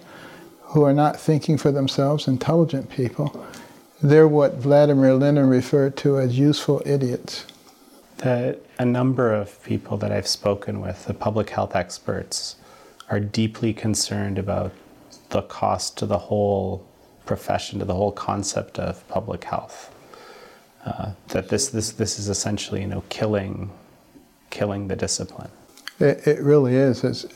who 0.61 0.85
are 0.85 0.93
not 0.93 1.19
thinking 1.19 1.57
for 1.57 1.73
themselves, 1.73 2.29
intelligent 2.29 2.91
people, 2.91 3.47
they're 4.03 4.29
what 4.29 4.55
Vladimir 4.55 5.15
Lenin 5.15 5.49
referred 5.49 5.97
to 5.97 6.19
as 6.19 6.39
useful 6.39 6.83
idiots. 6.85 7.47
The, 8.19 8.59
a 8.79 8.85
number 8.85 9.33
of 9.33 9.63
people 9.65 9.97
that 9.99 10.13
I've 10.13 10.27
spoken 10.27 10.81
with, 10.81 11.07
the 11.07 11.15
public 11.15 11.51
health 11.51 11.75
experts, 11.75 12.57
are 13.11 13.19
deeply 13.19 13.73
concerned 13.73 14.39
about 14.39 14.73
the 15.31 15.43
cost 15.43 15.97
to 15.99 16.07
the 16.07 16.19
whole 16.19 16.87
profession, 17.25 17.79
to 17.79 17.85
the 17.85 17.95
whole 17.95 18.13
concept 18.13 18.79
of 18.79 19.07
public 19.09 19.45
health. 19.45 19.95
Uh, 20.85 21.13
that 21.29 21.49
this, 21.49 21.69
this, 21.69 21.93
this 21.93 22.19
is 22.19 22.29
essentially, 22.29 22.83
you 22.83 22.87
know, 22.87 23.03
killing, 23.09 23.71
killing 24.51 24.89
the 24.89 24.97
discipline. 24.97 25.51
It, 26.01 26.27
it 26.27 26.41
really 26.41 26.75
is. 26.77 27.05
It's, 27.05 27.27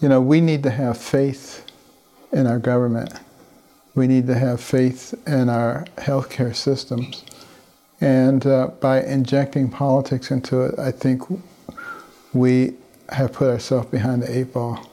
you 0.00 0.08
know, 0.08 0.20
we 0.20 0.40
need 0.40 0.62
to 0.62 0.70
have 0.70 0.96
faith 0.96 1.66
in 2.32 2.46
our 2.46 2.58
government. 2.58 3.12
We 3.94 4.06
need 4.06 4.26
to 4.28 4.34
have 4.34 4.60
faith 4.60 5.14
in 5.26 5.48
our 5.48 5.84
healthcare 5.96 6.54
systems. 6.54 7.24
And 8.00 8.46
uh, 8.46 8.68
by 8.80 9.02
injecting 9.02 9.68
politics 9.68 10.30
into 10.30 10.62
it, 10.62 10.78
I 10.78 10.90
think 10.90 11.22
we 12.32 12.74
have 13.10 13.32
put 13.32 13.50
ourselves 13.50 13.88
behind 13.90 14.22
the 14.22 14.38
eight 14.38 14.52
ball. 14.52 14.88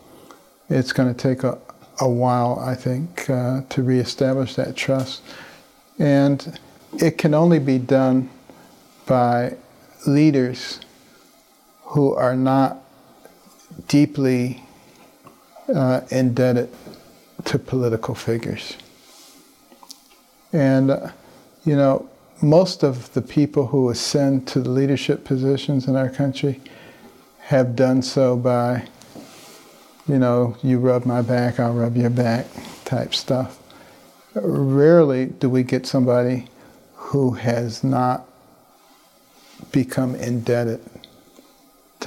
It's 0.69 0.91
going 0.91 1.13
to 1.13 1.17
take 1.17 1.43
a, 1.43 1.57
a 2.01 2.09
while, 2.09 2.59
I 2.59 2.75
think, 2.75 3.29
uh, 3.29 3.61
to 3.69 3.83
reestablish 3.83 4.55
that 4.55 4.75
trust. 4.75 5.21
And 5.99 6.59
it 6.93 7.17
can 7.17 7.33
only 7.33 7.59
be 7.59 7.77
done 7.77 8.29
by 9.05 9.55
leaders 10.05 10.81
who 11.87 12.13
are 12.13 12.35
not 12.35 12.77
deeply 13.87 14.61
uh, 15.73 16.01
indebted 16.09 16.69
to 17.45 17.57
political 17.57 18.13
figures. 18.13 18.75
And, 20.51 20.91
uh, 20.91 21.11
you 21.65 21.75
know, 21.75 22.09
most 22.41 22.83
of 22.83 23.13
the 23.13 23.21
people 23.21 23.67
who 23.67 23.89
ascend 23.89 24.47
to 24.49 24.59
the 24.59 24.69
leadership 24.69 25.23
positions 25.23 25.87
in 25.87 25.95
our 25.95 26.09
country 26.09 26.61
have 27.39 27.75
done 27.75 28.01
so 28.01 28.35
by, 28.35 28.85
you 30.07 30.19
know, 30.19 30.57
you 30.61 30.79
rub 30.79 31.05
my 31.05 31.21
back, 31.21 31.59
I'll 31.59 31.73
rub 31.73 31.95
your 31.95 32.09
back 32.09 32.47
type 32.83 33.15
stuff. 33.15 33.59
Rarely 34.35 35.27
do 35.27 35.49
we 35.49 35.63
get 35.63 35.87
somebody 35.87 36.47
who 36.95 37.31
has 37.31 37.83
not 37.83 38.27
become 39.71 40.15
indebted 40.15 40.81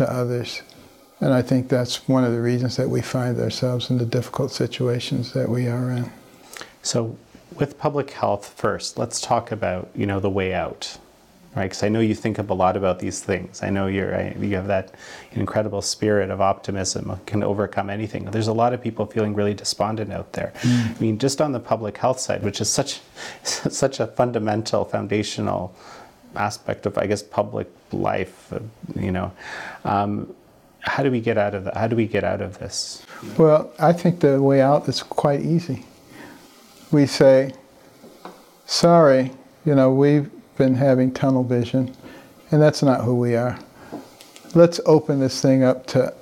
to 0.01 0.13
others 0.13 0.63
and 1.21 1.35
I 1.35 1.43
think 1.43 1.69
that's 1.69 2.09
one 2.09 2.25
of 2.25 2.33
the 2.33 2.41
reasons 2.41 2.77
that 2.77 2.89
we 2.89 3.03
find 3.03 3.39
ourselves 3.39 3.91
in 3.91 3.99
the 3.99 4.07
difficult 4.07 4.53
situations 4.53 5.33
that 5.35 5.49
we 5.49 5.69
are 5.69 5.91
in. 5.91 6.11
So, 6.83 7.17
with 7.57 7.79
public 7.79 8.13
health 8.13 8.55
first, 8.57 8.97
let's 8.97 9.21
talk 9.21 9.53
about 9.53 9.91
you 9.95 10.07
know 10.07 10.19
the 10.19 10.31
way 10.31 10.55
out, 10.55 10.97
right? 11.55 11.65
Because 11.65 11.83
I 11.83 11.91
know 11.91 12.01
you 12.01 12.15
think 12.15 12.39
of 12.39 12.49
a 12.49 12.55
lot 12.55 12.75
about 12.75 13.01
these 13.01 13.21
things. 13.21 13.63
I 13.63 13.69
know 13.69 13.87
you're 13.87 14.19
you 14.39 14.57
have 14.57 14.69
that 14.69 14.95
incredible 15.33 15.83
spirit 15.83 16.31
of 16.31 16.41
optimism, 16.41 17.21
can 17.27 17.43
overcome 17.43 17.91
anything. 17.91 18.25
There's 18.25 18.49
a 18.49 18.55
lot 18.55 18.73
of 18.73 18.81
people 18.81 19.05
feeling 19.05 19.35
really 19.35 19.53
despondent 19.53 20.11
out 20.11 20.33
there. 20.33 20.55
Mm. 20.63 20.97
I 20.97 21.01
mean, 21.01 21.19
just 21.19 21.43
on 21.43 21.53
the 21.53 21.61
public 21.61 21.99
health 21.99 22.19
side, 22.19 22.43
which 22.43 22.63
is 22.63 22.71
such 22.71 23.01
such 23.43 24.01
a 24.01 24.07
fundamental, 24.07 24.87
foundational 24.87 25.75
aspect 26.37 26.87
of 26.87 26.99
I 26.99 27.07
guess 27.07 27.23
public 27.23 27.69
life, 27.93 28.53
you 28.95 29.13
know. 29.13 29.33
Um, 29.85 30.35
how 30.81 31.03
do 31.03 31.11
we 31.11 31.21
get 31.21 31.37
out 31.37 31.55
of 31.55 31.65
that? 31.65 31.77
How 31.77 31.87
do 31.87 31.97
we 31.97 32.07
get 32.07 32.25
out 32.25 32.41
of 32.41 32.59
this? 32.59 33.05
Well, 33.37 33.71
I 33.79 33.93
think 33.93 34.21
the 34.21 34.43
way 34.43 34.63
out 34.63 34.89
is 34.89 35.03
quite 35.03 35.41
easy. 35.41 35.85
We 36.91 37.07
say, 37.07 37.53
sorry, 38.67 39.33
you 39.65 39.75
know, 39.75 39.93
we've 39.93 40.31
been 40.57 40.75
having 40.75 41.13
tunnel 41.13 41.45
vision, 41.45 41.95
and 42.51 42.63
that's 42.63 42.83
not 42.83 43.03
who 43.03 43.15
we 43.15 43.37
are. 43.37 43.59
Let's 44.55 44.81
open 44.87 45.21
this 45.21 45.41
thing 45.41 45.63
up 45.63 45.87
to 45.89 46.13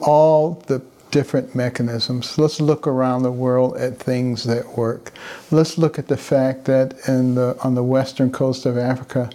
all 0.00 0.62
the 0.66 0.80
different 1.10 1.54
mechanisms. 1.54 2.38
Let's 2.38 2.60
look 2.60 2.86
around 2.86 3.22
the 3.22 3.32
world 3.32 3.76
at 3.76 3.98
things 3.98 4.44
that 4.44 4.76
work. 4.76 5.12
Let's 5.50 5.78
look 5.78 5.98
at 5.98 6.08
the 6.08 6.16
fact 6.16 6.64
that 6.64 6.94
in 7.06 7.34
the, 7.36 7.56
on 7.62 7.74
the 7.74 7.84
western 7.84 8.32
coast 8.32 8.66
of 8.66 8.76
Africa, 8.76 9.30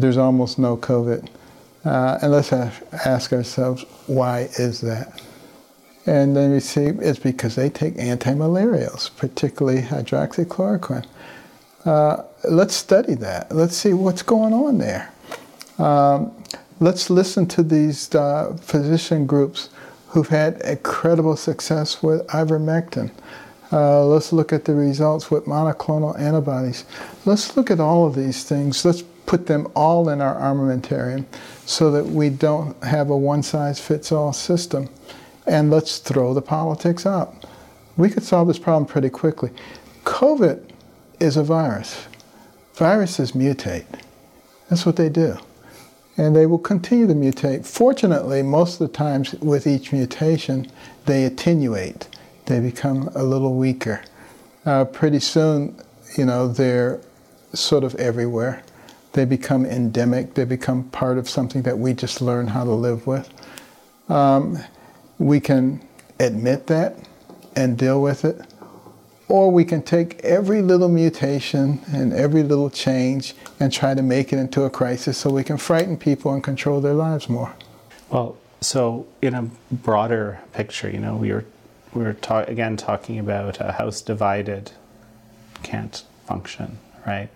there's 0.00 0.16
almost 0.16 0.58
no 0.58 0.76
COVID. 0.76 1.28
Uh, 1.84 2.18
and 2.22 2.32
let's 2.32 2.52
ask 2.52 3.32
ourselves, 3.32 3.84
why 4.06 4.48
is 4.58 4.80
that? 4.80 5.22
And 6.06 6.34
then 6.36 6.52
we 6.52 6.60
see 6.60 6.86
it's 6.86 7.18
because 7.18 7.54
they 7.54 7.68
take 7.68 7.98
anti-malarials, 7.98 9.14
particularly 9.16 9.82
hydroxychloroquine. 9.82 11.06
Uh, 11.84 12.22
let's 12.48 12.74
study 12.74 13.14
that. 13.14 13.54
Let's 13.54 13.76
see 13.76 13.92
what's 13.92 14.22
going 14.22 14.52
on 14.52 14.78
there. 14.78 15.12
Um, 15.78 16.32
let's 16.80 17.10
listen 17.10 17.46
to 17.48 17.62
these 17.62 18.14
uh, 18.14 18.56
physician 18.60 19.26
groups 19.26 19.70
who've 20.08 20.28
had 20.28 20.60
incredible 20.62 21.36
success 21.36 22.02
with 22.02 22.26
ivermectin. 22.28 23.10
Uh, 23.70 24.04
let's 24.06 24.32
look 24.32 24.52
at 24.52 24.64
the 24.64 24.74
results 24.74 25.30
with 25.30 25.44
monoclonal 25.44 26.18
antibodies. 26.18 26.86
Let's 27.26 27.54
look 27.54 27.70
at 27.70 27.80
all 27.80 28.06
of 28.06 28.14
these 28.14 28.44
things. 28.44 28.82
Let's 28.84 29.02
put 29.28 29.46
them 29.46 29.68
all 29.76 30.08
in 30.08 30.22
our 30.22 30.34
armamentarium 30.36 31.26
so 31.66 31.90
that 31.90 32.04
we 32.04 32.30
don't 32.30 32.82
have 32.82 33.10
a 33.10 33.16
one 33.16 33.42
size 33.42 33.78
fits 33.78 34.10
all 34.10 34.32
system. 34.32 34.88
And 35.46 35.70
let's 35.70 35.98
throw 35.98 36.32
the 36.32 36.42
politics 36.42 37.04
out. 37.04 37.44
We 37.98 38.08
could 38.08 38.22
solve 38.22 38.48
this 38.48 38.58
problem 38.58 38.86
pretty 38.86 39.10
quickly. 39.10 39.50
COVID 40.04 40.64
is 41.20 41.36
a 41.36 41.42
virus. 41.42 42.06
Viruses 42.74 43.32
mutate. 43.32 43.84
That's 44.70 44.86
what 44.86 44.96
they 44.96 45.10
do. 45.10 45.36
And 46.16 46.34
they 46.34 46.46
will 46.46 46.58
continue 46.58 47.06
to 47.06 47.14
mutate. 47.14 47.66
Fortunately, 47.66 48.42
most 48.42 48.80
of 48.80 48.90
the 48.90 48.94
times 48.96 49.34
with 49.34 49.66
each 49.66 49.92
mutation, 49.92 50.70
they 51.04 51.24
attenuate. 51.24 52.08
They 52.46 52.60
become 52.60 53.10
a 53.14 53.22
little 53.22 53.54
weaker. 53.54 54.02
Uh, 54.64 54.86
pretty 54.86 55.20
soon, 55.20 55.78
you 56.16 56.24
know, 56.24 56.48
they're 56.48 57.00
sort 57.52 57.84
of 57.84 57.94
everywhere. 57.96 58.62
They 59.18 59.24
become 59.24 59.66
endemic. 59.66 60.34
They 60.34 60.44
become 60.44 60.84
part 60.90 61.18
of 61.18 61.28
something 61.28 61.62
that 61.62 61.76
we 61.76 61.92
just 61.92 62.20
learn 62.20 62.46
how 62.46 62.62
to 62.62 62.70
live 62.70 63.04
with. 63.04 63.28
Um, 64.08 64.58
we 65.18 65.40
can 65.40 65.84
admit 66.20 66.68
that 66.68 66.94
and 67.56 67.76
deal 67.76 68.00
with 68.00 68.24
it, 68.24 68.40
or 69.26 69.50
we 69.50 69.64
can 69.64 69.82
take 69.82 70.20
every 70.20 70.62
little 70.62 70.88
mutation 70.88 71.80
and 71.88 72.12
every 72.12 72.44
little 72.44 72.70
change 72.70 73.34
and 73.58 73.72
try 73.72 73.92
to 73.92 74.02
make 74.02 74.32
it 74.32 74.36
into 74.36 74.62
a 74.62 74.70
crisis 74.70 75.18
so 75.18 75.30
we 75.30 75.42
can 75.42 75.56
frighten 75.56 75.96
people 75.96 76.32
and 76.32 76.44
control 76.44 76.80
their 76.80 76.94
lives 76.94 77.28
more. 77.28 77.52
Well, 78.10 78.36
so 78.60 79.04
in 79.20 79.34
a 79.34 79.50
broader 79.72 80.38
picture, 80.52 80.88
you 80.88 81.00
know, 81.00 81.16
we 81.16 81.32
were 81.32 81.44
we 81.92 82.04
were 82.04 82.14
ta- 82.14 82.44
again 82.46 82.76
talking 82.76 83.18
about 83.18 83.60
a 83.60 83.72
house 83.72 84.00
divided 84.00 84.70
can't 85.64 86.04
function, 86.24 86.78
right? 87.04 87.30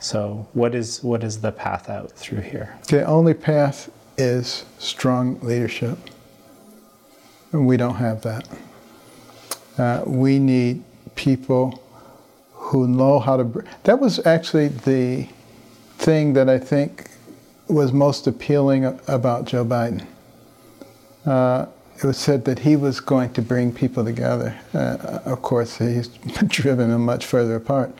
So 0.00 0.46
what 0.52 0.74
is 0.74 1.02
what 1.02 1.24
is 1.24 1.40
the 1.40 1.52
path 1.52 1.88
out 1.88 2.12
through 2.12 2.42
here? 2.42 2.78
The 2.88 3.04
only 3.04 3.34
path 3.34 3.90
is 4.16 4.64
strong 4.78 5.38
leadership. 5.40 5.98
And 7.52 7.66
we 7.66 7.76
don't 7.76 7.96
have 7.96 8.22
that. 8.22 8.48
Uh, 9.78 10.02
we 10.06 10.38
need 10.38 10.84
people 11.14 11.82
who 12.52 12.86
know 12.86 13.18
how 13.18 13.36
to. 13.36 13.44
Br- 13.44 13.62
that 13.84 13.98
was 13.98 14.24
actually 14.26 14.68
the 14.68 15.26
thing 15.96 16.34
that 16.34 16.48
I 16.48 16.58
think 16.58 17.10
was 17.68 17.92
most 17.92 18.26
appealing 18.26 18.84
about 19.08 19.46
Joe 19.46 19.64
Biden. 19.64 20.06
Uh, 21.24 21.66
it 21.96 22.04
was 22.04 22.16
said 22.16 22.44
that 22.44 22.60
he 22.60 22.76
was 22.76 23.00
going 23.00 23.32
to 23.32 23.42
bring 23.42 23.72
people 23.72 24.04
together. 24.04 24.58
Uh, 24.72 25.20
of 25.24 25.42
course, 25.42 25.78
he's 25.78 26.08
driven 26.46 26.90
them 26.90 27.04
much 27.04 27.26
further 27.26 27.56
apart. 27.56 27.92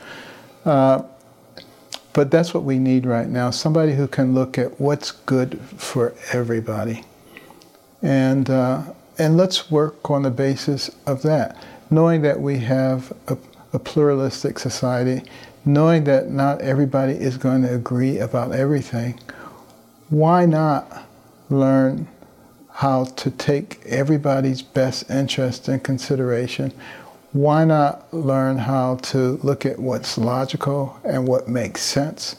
But 2.13 2.31
that's 2.31 2.53
what 2.53 2.65
we 2.65 2.79
need 2.79 3.07
right 3.07 3.29
now 3.29 3.51
somebody 3.51 3.95
who 3.95 4.09
can 4.09 4.35
look 4.35 4.59
at 4.59 4.81
what's 4.81 5.13
good 5.13 5.61
for 5.61 6.15
everybody. 6.33 7.05
And, 8.03 8.49
uh, 8.49 8.83
and 9.19 9.37
let's 9.37 9.71
work 9.71 10.11
on 10.11 10.23
the 10.23 10.31
basis 10.31 10.91
of 11.07 11.23
that, 11.23 11.57
knowing 11.91 12.23
that 12.23 12.41
we 12.41 12.59
have 12.59 13.13
a, 13.27 13.37
a 13.73 13.79
pluralistic 13.79 14.59
society, 14.59 15.23
knowing 15.65 16.05
that 16.05 16.31
not 16.31 16.61
everybody 16.61 17.13
is 17.13 17.37
going 17.37 17.63
to 17.63 17.75
agree 17.75 18.19
about 18.19 18.53
everything. 18.53 19.19
Why 20.09 20.47
not 20.47 21.05
learn 21.51 22.09
how 22.71 23.05
to 23.05 23.31
take 23.31 23.81
everybody's 23.85 24.63
best 24.63 25.11
interest 25.11 25.69
in 25.69 25.81
consideration? 25.81 26.73
Why 27.33 27.65
not 27.65 28.13
learn 28.13 28.57
how 28.57 28.97
to 28.97 29.39
look 29.43 29.67
at 29.67 29.79
what's 29.79 30.17
logical 30.17 30.99
and 31.05 31.29
what 31.29 31.47
makes 31.47 31.83
sense? 31.83 32.37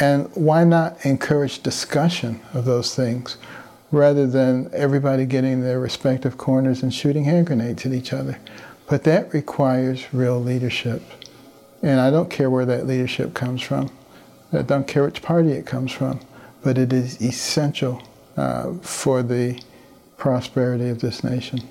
And 0.00 0.30
why 0.34 0.62
not 0.62 1.04
encourage 1.04 1.62
discussion 1.62 2.40
of 2.52 2.64
those 2.64 2.94
things 2.94 3.36
rather 3.90 4.26
than 4.26 4.70
everybody 4.72 5.26
getting 5.26 5.62
their 5.62 5.80
respective 5.80 6.38
corners 6.38 6.82
and 6.82 6.94
shooting 6.94 7.24
hand 7.24 7.48
grenades 7.48 7.86
at 7.86 7.92
each 7.92 8.12
other? 8.12 8.38
But 8.88 9.02
that 9.02 9.34
requires 9.34 10.12
real 10.14 10.40
leadership. 10.40 11.02
And 11.82 12.00
I 12.00 12.10
don't 12.10 12.30
care 12.30 12.50
where 12.50 12.66
that 12.66 12.86
leadership 12.86 13.34
comes 13.34 13.62
from. 13.62 13.90
I 14.52 14.62
don't 14.62 14.86
care 14.86 15.04
which 15.04 15.22
party 15.22 15.52
it 15.52 15.66
comes 15.66 15.90
from. 15.90 16.20
But 16.62 16.78
it 16.78 16.92
is 16.92 17.20
essential 17.20 18.00
uh, 18.36 18.74
for 18.74 19.24
the 19.24 19.60
prosperity 20.16 20.88
of 20.88 21.00
this 21.00 21.24
nation. 21.24 21.68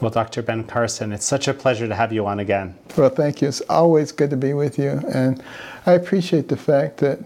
Well, 0.00 0.10
Dr. 0.10 0.42
Ben 0.42 0.64
Carson, 0.64 1.12
it's 1.12 1.26
such 1.26 1.46
a 1.46 1.52
pleasure 1.52 1.86
to 1.86 1.94
have 1.94 2.10
you 2.12 2.26
on 2.26 2.40
again. 2.40 2.74
Well, 2.96 3.10
thank 3.10 3.42
you. 3.42 3.48
It's 3.48 3.60
always 3.62 4.12
good 4.12 4.30
to 4.30 4.36
be 4.36 4.54
with 4.54 4.78
you. 4.78 5.02
And 5.12 5.42
I 5.84 5.92
appreciate 5.92 6.48
the 6.48 6.56
fact 6.56 6.98
that 6.98 7.18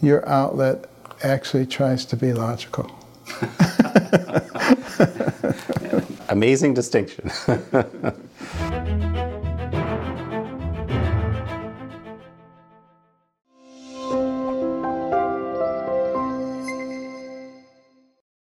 your 0.00 0.26
outlet 0.26 0.86
actually 1.22 1.66
tries 1.66 2.06
to 2.06 2.16
be 2.16 2.32
logical. 2.32 2.90
Amazing 6.28 6.74
distinction. 6.74 7.30